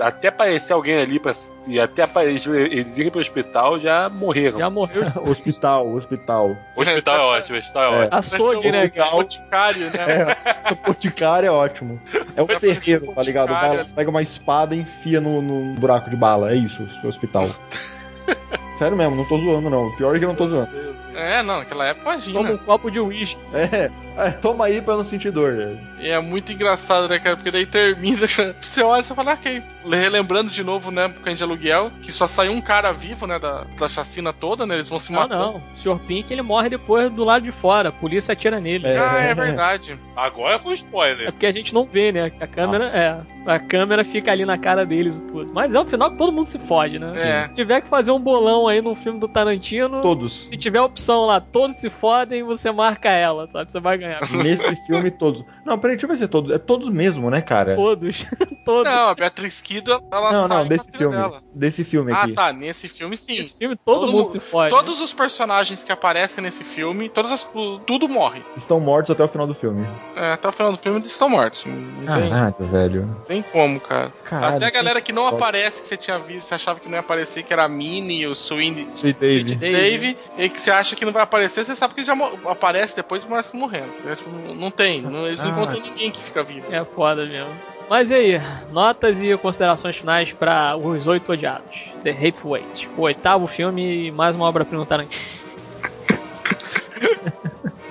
[0.00, 1.34] Até aparecer alguém ali pra,
[1.66, 4.58] e até aparecer, eles irem pro hospital já morreram.
[4.58, 5.04] Já morreu.
[5.26, 6.56] hospital, hospital.
[6.76, 8.00] Hospital é ótimo, o hospital é, É.
[8.00, 8.16] ótimo.
[8.18, 9.10] Açougue, né, cara?
[9.10, 10.36] Boticário, né?
[10.64, 12.00] É, o boticário é ótimo.
[12.36, 13.48] É o ferreiro, tá ligado?
[13.48, 16.52] Cara pega uma espada e enfia no, no buraco de bala.
[16.52, 17.48] É isso, o hospital.
[18.78, 19.88] Sério mesmo, não tô zoando não.
[19.88, 20.70] O pior é que eu não tô zoando.
[21.14, 22.52] É, não, naquela época Toma imagina.
[22.52, 23.38] um copo de uísque.
[23.52, 23.90] É,
[24.26, 25.52] é, toma aí pra não sentir dor.
[25.52, 25.76] né?
[26.00, 27.36] E é muito engraçado, né, cara?
[27.36, 28.26] Porque daí termina.
[28.60, 29.62] Você olha e você fala, ah, ok.
[29.90, 33.64] Relembrando de novo, né, época de aluguel, que só saiu um cara vivo, né, da,
[33.78, 34.74] da chacina toda, né?
[34.76, 35.42] Eles vão se Não, matando.
[35.42, 35.56] não.
[35.74, 35.98] O Sr.
[36.06, 37.88] Pink ele morre depois do lado de fora.
[37.88, 38.86] A polícia atira nele.
[38.86, 38.98] É.
[38.98, 39.98] Ah, é verdade.
[40.16, 41.32] Agora foi um É spoiler.
[41.32, 42.30] porque a gente não vê, né?
[42.40, 43.20] A câmera, é.
[43.50, 45.50] A câmera fica ali na cara deles e tudo.
[45.52, 47.12] Mas é o final que todo mundo se fode, né?
[47.16, 47.48] É.
[47.48, 50.48] Se tiver que fazer um bolão aí no filme do Tarantino, Todos.
[50.50, 53.72] se tiver opção lá, todos se fodem, você marca ela, sabe?
[53.72, 54.09] Você vai ganhar.
[54.42, 55.44] Nesse filme, todos.
[55.64, 56.50] Não, peraí, deixa eu ver se é todos.
[56.50, 57.74] É todos mesmo, né, cara?
[57.76, 58.26] Todos.
[58.64, 58.84] todos.
[58.92, 61.16] Não, a Beatriz Kido, ela Não, sai não, desse filme.
[61.16, 61.42] dela.
[61.54, 62.32] Desse filme Ah, aqui.
[62.32, 62.52] tá.
[62.52, 63.38] Nesse filme, sim.
[63.38, 64.74] Esse filme todo, Todo mundo se fode.
[64.74, 67.46] Todos os personagens que aparecem nesse filme, todas as,
[67.86, 68.42] tudo morre.
[68.56, 69.86] Estão mortos até o final do filme.
[70.16, 71.64] É, até o final do filme eles estão mortos.
[71.66, 73.06] Não tem, Caraca, velho.
[73.06, 74.12] não tem como, cara.
[74.24, 75.36] Caralho, Até a galera que não foda.
[75.36, 78.26] aparece, que você tinha visto, você achava que não ia aparecer, que era a Minnie,
[78.26, 79.54] o Swing, Sweet Dave.
[79.54, 79.72] Dave.
[79.72, 82.14] Dave, e que você acha que não vai aparecer, você sabe que ele já
[82.48, 83.90] aparece depois e que morrendo.
[84.06, 85.49] É, tipo, não- não tem, não- eles não Ah.
[85.50, 86.72] Encontram ninguém que fica vivo.
[86.72, 87.50] É foda mesmo.
[87.88, 88.40] Mas e aí,
[88.70, 92.88] notas e considerações finais para Os Oito Odiados, The Hateful Eight.
[92.96, 95.22] O oitavo filme e mais uma obra-prima Tarantino.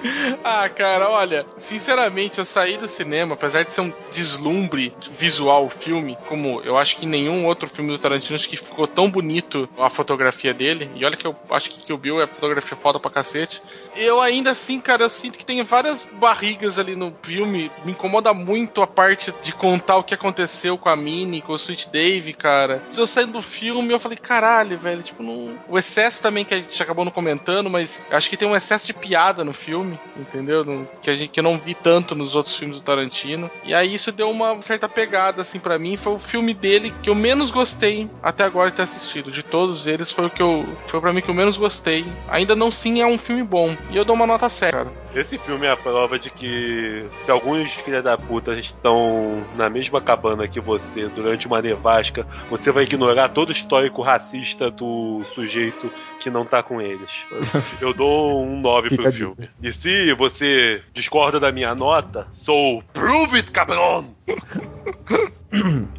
[0.43, 5.69] Ah, cara, olha, sinceramente, eu saí do cinema, apesar de ser um deslumbre visual o
[5.69, 9.69] filme, como eu acho que nenhum outro filme do Tarantino acho que ficou tão bonito
[9.77, 10.89] a fotografia dele.
[10.95, 13.61] E olha que eu acho que o Bill é fotografia foda pra cacete.
[13.95, 17.71] Eu ainda assim, cara, eu sinto que tem várias barrigas ali no filme.
[17.83, 21.55] Me incomoda muito a parte de contar o que aconteceu com a Minnie, com o
[21.55, 22.83] Sweet Dave, cara.
[22.95, 25.57] Eu saindo do filme, eu falei, caralho, velho, tipo, não...
[25.67, 28.85] o excesso também que a gente acabou não comentando, mas acho que tem um excesso
[28.85, 29.88] de piada no filme.
[30.17, 30.63] Entendeu?
[30.65, 33.49] Não- Que a gente que eu não vi tanto nos outros filmes do Tarantino.
[33.63, 37.09] E aí isso deu uma certa pegada assim pra mim, foi o filme dele que
[37.09, 39.31] eu menos gostei até agora de ter assistido.
[39.31, 42.05] De todos eles foi o que eu foi para mim que eu menos gostei.
[42.27, 43.75] Ainda não sim é um filme bom.
[43.89, 44.91] E eu dou uma nota 7, cara.
[45.13, 49.99] Esse filme é a prova de que se alguns filha da puta estão na mesma
[49.99, 55.91] cabana que você durante uma nevasca, você vai ignorar todo o histórico racista do sujeito
[56.19, 57.25] que não tá com eles.
[57.81, 59.49] Eu dou um 9 Fica pro filme.
[59.61, 64.15] E se você discorda da minha nota, sou Prove It, cabrão!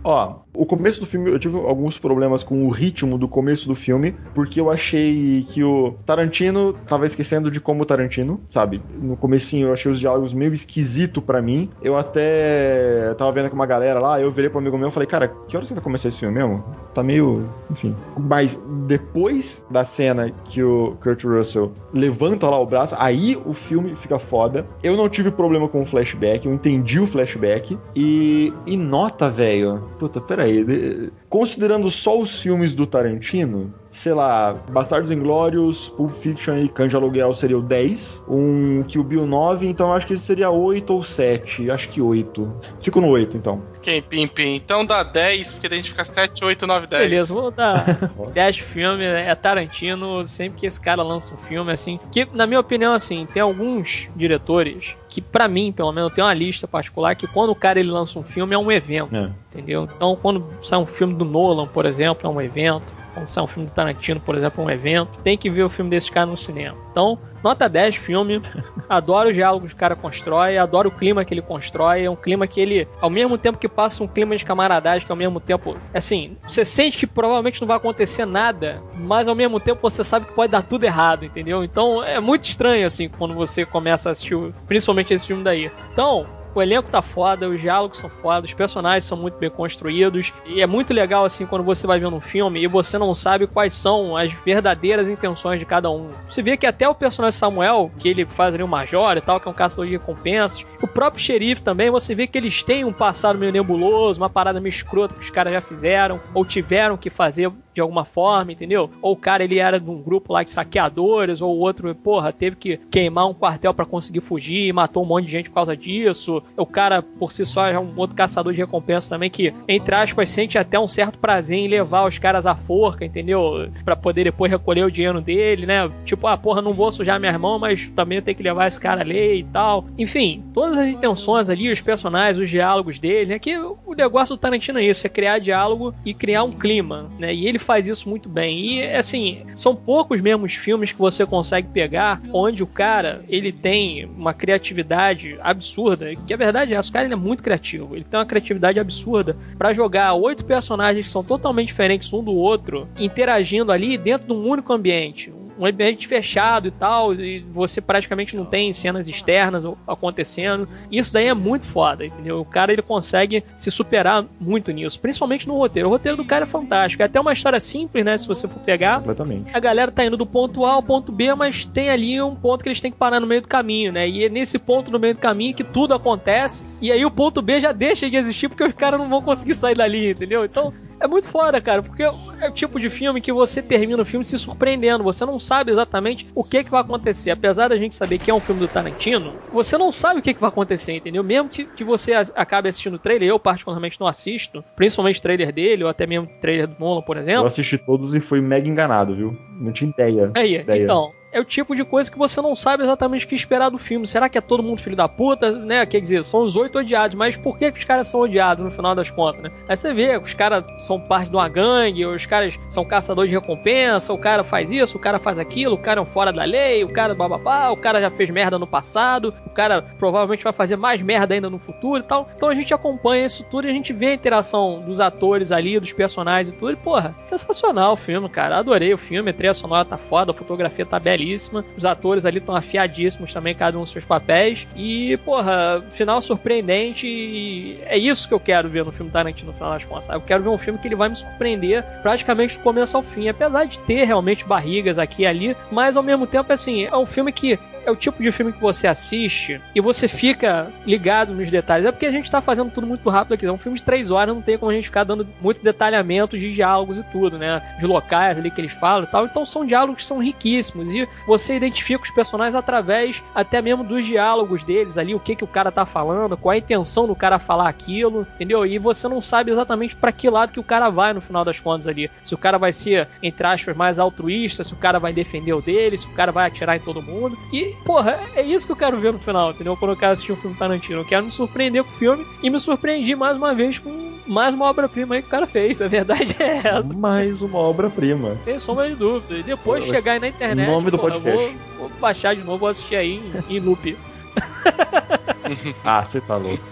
[0.05, 3.75] Ó, o começo do filme, eu tive alguns problemas com o ritmo do começo do
[3.75, 8.83] filme, porque eu achei que o Tarantino tava esquecendo de como Tarantino, sabe?
[9.01, 11.71] No comecinho eu achei os diálogos meio esquisito pra mim.
[11.83, 15.07] Eu até tava vendo com uma galera lá, eu virei pro amigo meu e falei,
[15.07, 16.65] cara, que horas que vai começar esse filme mesmo?
[16.95, 17.95] Tá meio, enfim.
[18.19, 23.95] Mas depois da cena que o Kurt Russell levanta lá o braço, aí o filme
[23.97, 24.67] fica foda.
[24.83, 29.83] Eu não tive problema com o flashback, eu entendi o flashback e, e nota, velho.
[29.99, 30.65] Puta, peraí.
[30.65, 36.97] de- Considerando só os filmes do Tarantino, sei lá, Bastardos Inglórios, Pulp Fiction e Canja
[36.97, 40.93] Aluguel seria o 10, um Kill Bill 9, então eu acho que ele seria 8
[40.93, 42.53] ou 7, acho que 8.
[42.81, 43.63] Fico no 8, então.
[43.83, 44.55] Quem pim pim.
[44.55, 47.03] Então dá 10, porque daí a gente fica 7, 8, 9, 10.
[47.11, 47.85] Beleza, vou dar
[48.33, 52.61] 10 filmes, é Tarantino, sempre que esse cara lança um filme, assim, que na minha
[52.61, 57.27] opinião, assim, tem alguns diretores que pra mim, pelo menos, tem uma lista particular que
[57.27, 59.31] quando o cara ele lança um filme é um evento, É.
[59.53, 59.89] entendeu?
[59.97, 63.01] Então quando sai um filme do Nolan, por exemplo, é um evento.
[63.15, 65.23] Quando sai um filme do Tarantino, por exemplo, é um evento.
[65.23, 66.77] Tem que ver o filme desses caras no cinema.
[66.91, 68.41] Então, nota 10 filme.
[68.89, 72.05] Adoro os diálogos que o cara constrói, adoro o clima que ele constrói.
[72.05, 75.13] É um clima que ele, ao mesmo tempo que passa um clima de camaradagem, que
[75.13, 79.61] ao mesmo tempo, assim, você sente que provavelmente não vai acontecer nada, mas ao mesmo
[79.61, 81.63] tempo você sabe que pode dar tudo errado, entendeu?
[81.63, 85.71] Então é muito estranho, assim, quando você começa a assistir, principalmente esse filme daí.
[85.93, 90.33] Então, o elenco tá foda, os diálogos são foda, os personagens são muito bem construídos.
[90.47, 93.47] E é muito legal, assim, quando você vai vendo um filme e você não sabe
[93.47, 96.11] quais são as verdadeiras intenções de cada um.
[96.29, 99.41] Você vê que até o personagem Samuel, que ele faz ali o Major e tal,
[99.41, 102.85] que é um caçador de recompensas, o próprio xerife também, você vê que eles têm
[102.85, 106.97] um passado meio nebuloso, uma parada meio escrota que os caras já fizeram, ou tiveram
[106.97, 108.91] que fazer de alguma forma, entendeu?
[109.03, 112.33] Ou o cara ele era de um grupo lá de saqueadores, ou o outro, porra,
[112.33, 115.55] teve que queimar um quartel pra conseguir fugir e matou um monte de gente por
[115.55, 116.43] causa disso.
[116.57, 120.31] O cara, por si só, é um outro caçador de recompensa também que, entre aspas,
[120.31, 123.69] sente até um certo prazer em levar os caras à forca, entendeu?
[123.85, 125.91] Pra poder depois recolher o dinheiro dele, né?
[126.05, 129.03] Tipo, ah, porra, não vou sujar minha mão, mas também tem que levar esse cara
[129.03, 129.85] ali e tal.
[129.99, 133.39] Enfim, todas as intenções ali, os personagens, os diálogos dele, né?
[133.39, 137.35] Que o negócio do Tarantino é isso, é criar diálogo e criar um clima, né?
[137.35, 138.79] E ele faz isso muito bem.
[138.79, 143.53] E, assim, são poucos mesmo os filmes que você consegue pegar onde o cara, ele
[143.53, 148.05] tem uma criatividade absurda, que a verdade é o cara ele é muito criativo, ele
[148.05, 152.89] tem uma criatividade absurda pra jogar oito personagens que são totalmente diferentes um do outro,
[152.99, 158.35] interagindo ali dentro de um único ambiente um ambiente fechado e tal, e você praticamente
[158.35, 160.67] não tem cenas externas acontecendo.
[160.91, 162.41] Isso daí é muito foda, entendeu?
[162.41, 165.89] O cara ele consegue se superar muito nisso, principalmente no roteiro.
[165.89, 167.03] O roteiro do cara é fantástico.
[167.03, 168.17] É até uma história simples, né?
[168.17, 169.01] Se você for pegar.
[169.01, 169.51] Completamente.
[169.55, 172.63] A galera tá indo do ponto A ao ponto B, mas tem ali um ponto
[172.63, 174.09] que eles têm que parar no meio do caminho, né?
[174.09, 176.79] E é nesse ponto no meio do caminho que tudo acontece.
[176.81, 179.55] E aí o ponto B já deixa de existir porque os caras não vão conseguir
[179.55, 180.43] sair dali, entendeu?
[180.45, 182.11] Então é muito foda, cara, porque é
[182.49, 185.03] o tipo de filme que você termina o filme se surpreendendo.
[185.05, 187.31] Você não sabe exatamente o que, que vai acontecer.
[187.31, 190.35] Apesar da gente saber que é um filme do Tarantino, você não sabe o que,
[190.35, 191.25] que vai acontecer, entendeu?
[191.25, 195.53] Mesmo que, que você acabe assistindo o trailer, eu particularmente não assisto, principalmente o trailer
[195.53, 197.47] dele, ou até mesmo o trailer do Nolan, por Eu exemplo.
[197.47, 199.37] assisti todos e fui mega enganado, viu?
[199.59, 200.31] Não tinha ideia.
[200.35, 200.85] Aí, ideia.
[200.85, 201.13] então.
[201.33, 204.07] É o tipo de coisa que você não sabe exatamente o que esperar do filme.
[204.07, 205.87] Será que é todo mundo filho da puta, né?
[205.87, 208.71] Quer dizer, são os oito odiados, mas por que, que os caras são odiados no
[208.71, 209.51] final das contas, né?
[209.69, 213.37] Aí você vê, os caras são parte de uma gangue, os caras são caçadores de
[213.37, 216.43] recompensa, o cara faz isso, o cara faz aquilo, o cara é um fora da
[216.43, 220.53] lei, o cara bababá, o cara já fez merda no passado, o cara provavelmente vai
[220.53, 222.29] fazer mais merda ainda no futuro e tal.
[222.35, 225.79] Então a gente acompanha isso tudo e a gente vê a interação dos atores ali,
[225.79, 226.73] dos personagens e tudo.
[226.73, 228.59] E, porra, sensacional o filme, cara.
[228.59, 231.65] Adorei o filme, a trilha sonora tá foda, a fotografia tá belíssima.
[231.77, 234.67] Os atores ali estão afiadíssimos também, cada um dos seus papéis.
[234.75, 237.07] E, porra, final surpreendente.
[237.07, 240.09] E é isso que eu quero ver no filme Tarantino no final das contas.
[240.09, 243.29] Eu quero ver um filme que ele vai me surpreender praticamente do começo ao fim.
[243.29, 247.07] Apesar de ter realmente barrigas aqui e ali, mas ao mesmo tempo, assim, é um
[247.07, 251.51] filme que é o tipo de filme que você assiste e você fica ligado nos
[251.51, 251.87] detalhes.
[251.87, 253.47] É porque a gente tá fazendo tudo muito rápido aqui.
[253.47, 256.39] É um filme de três horas, não tem como a gente ficar dando muito detalhamento
[256.39, 257.63] de diálogos e tudo, né?
[257.79, 259.25] De locais ali que eles falam e tal.
[259.25, 264.05] Então são diálogos que são riquíssimos e você identifica os personagens através até mesmo dos
[264.05, 267.39] diálogos deles ali, o que que o cara tá falando, qual a intenção do cara
[267.39, 268.65] falar aquilo, entendeu?
[268.67, 271.59] E você não sabe exatamente para que lado que o cara vai no final das
[271.61, 272.11] contas ali.
[272.23, 275.63] Se o cara vai ser, entre aspas, mais altruísta, se o cara vai defender o
[275.63, 277.37] dele, se o cara vai atirar em todo mundo.
[277.53, 279.77] E, porra, é isso que eu quero ver no final, entendeu?
[279.77, 281.01] Quando eu quero assistir um filme Tarantino.
[281.01, 284.55] Eu quero me surpreender com o filme e me surpreendi mais uma vez com mais
[284.55, 285.81] uma obra-prima aí que o cara fez.
[285.83, 286.83] A verdade é essa.
[286.97, 288.37] Mais uma obra-prima.
[288.45, 289.39] Sem sombra de dúvida.
[289.39, 290.67] E depois Esse- chegar aí na internet.
[290.69, 291.57] nome do porra, podcast.
[291.79, 293.97] Vou, vou baixar de novo, vou assistir aí em, em loop.
[295.85, 296.63] Ah, você tá louco.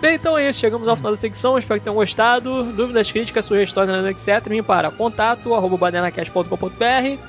[0.00, 0.60] Bem, então é isso.
[0.60, 1.58] Chegamos ao final da secção.
[1.58, 2.64] Espero que tenham gostado.
[2.64, 4.48] Dúvidas, críticas, sugestões, etc.
[4.48, 5.90] Me para contato arroba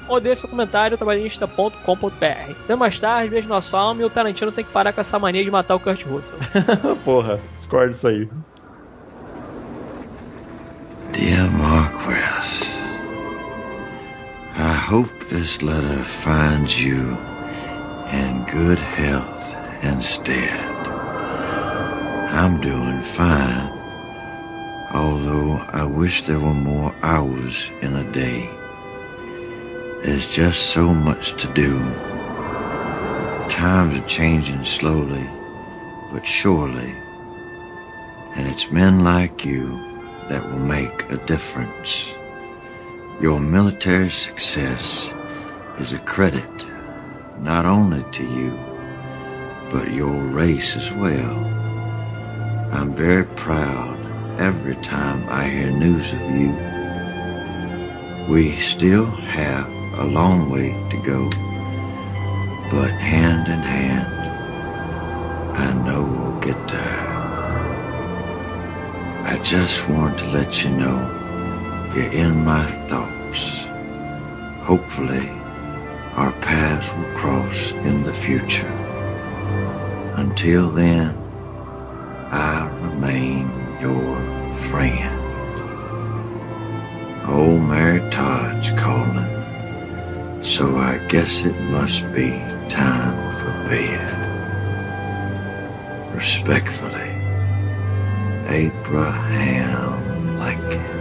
[0.08, 2.52] ou dê seu comentário trabalhista.com.br.
[2.64, 5.20] Até mais tarde, beijo na sua alma e o Tarantino tem que parar com essa
[5.20, 6.38] mania de matar o Kurt Russell.
[7.06, 8.28] Porra, discordo disso aí.
[11.14, 12.78] Dear Marquess,
[14.56, 17.18] I hope this letter finds you
[18.12, 20.97] in good health instead.
[22.30, 23.72] I'm doing fine,
[24.92, 28.50] although I wish there were more hours in a day.
[30.04, 31.80] There's just so much to do.
[33.50, 35.28] Times are changing slowly,
[36.12, 36.94] but surely,
[38.36, 39.68] and it's men like you
[40.28, 42.14] that will make a difference.
[43.22, 45.14] Your military success
[45.80, 46.50] is a credit
[47.40, 48.52] not only to you,
[49.72, 51.57] but your race as well.
[52.72, 53.98] I'm very proud
[54.40, 56.52] every time I hear news of you.
[58.30, 59.68] We still have
[59.98, 61.30] a long way to go,
[62.70, 64.14] but hand in hand,
[65.58, 67.08] I know we'll get there.
[69.24, 73.66] I just want to let you know you're in my thoughts.
[74.66, 75.30] Hopefully,
[76.16, 78.68] our paths will cross in the future.
[80.18, 81.27] Until then,
[82.32, 83.50] I remain
[83.80, 84.20] your
[84.70, 85.14] friend.
[87.26, 92.32] Old Mary Todd's calling, so I guess it must be
[92.70, 94.14] time for bed.
[96.14, 97.12] Respectfully,
[98.50, 100.98] Abraham Lincoln.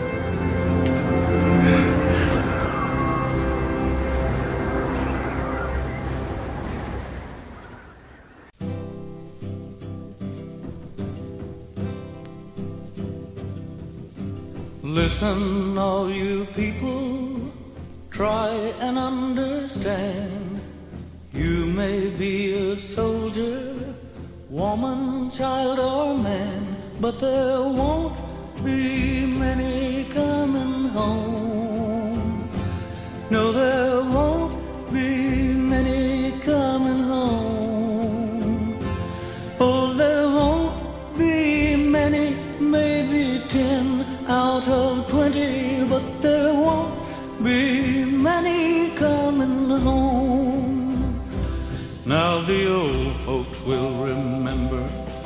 [15.19, 17.51] Listen, all you people,
[18.11, 18.51] try
[18.85, 20.61] and understand.
[21.33, 23.95] You may be a soldier,
[24.51, 28.21] woman, child, or man, but there won't
[28.63, 29.16] be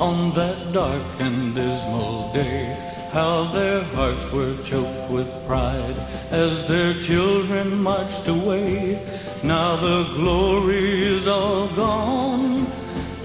[0.01, 2.75] on that dark and dismal day
[3.11, 5.95] how their hearts were choked with pride
[6.31, 8.97] as their children marched away.
[9.43, 12.65] Now the glory is all gone.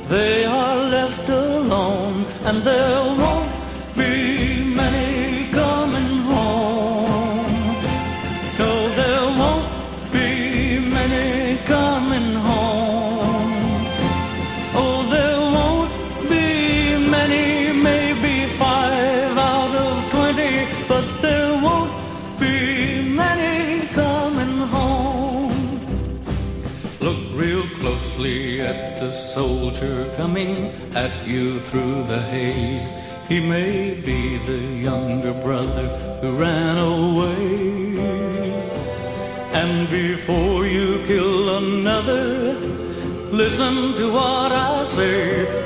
[0.09, 3.01] They are left alone, and there
[33.29, 35.89] He may be the younger brother
[36.21, 37.99] who ran away.
[39.53, 42.53] And before you kill another,
[43.33, 45.66] listen to what I say.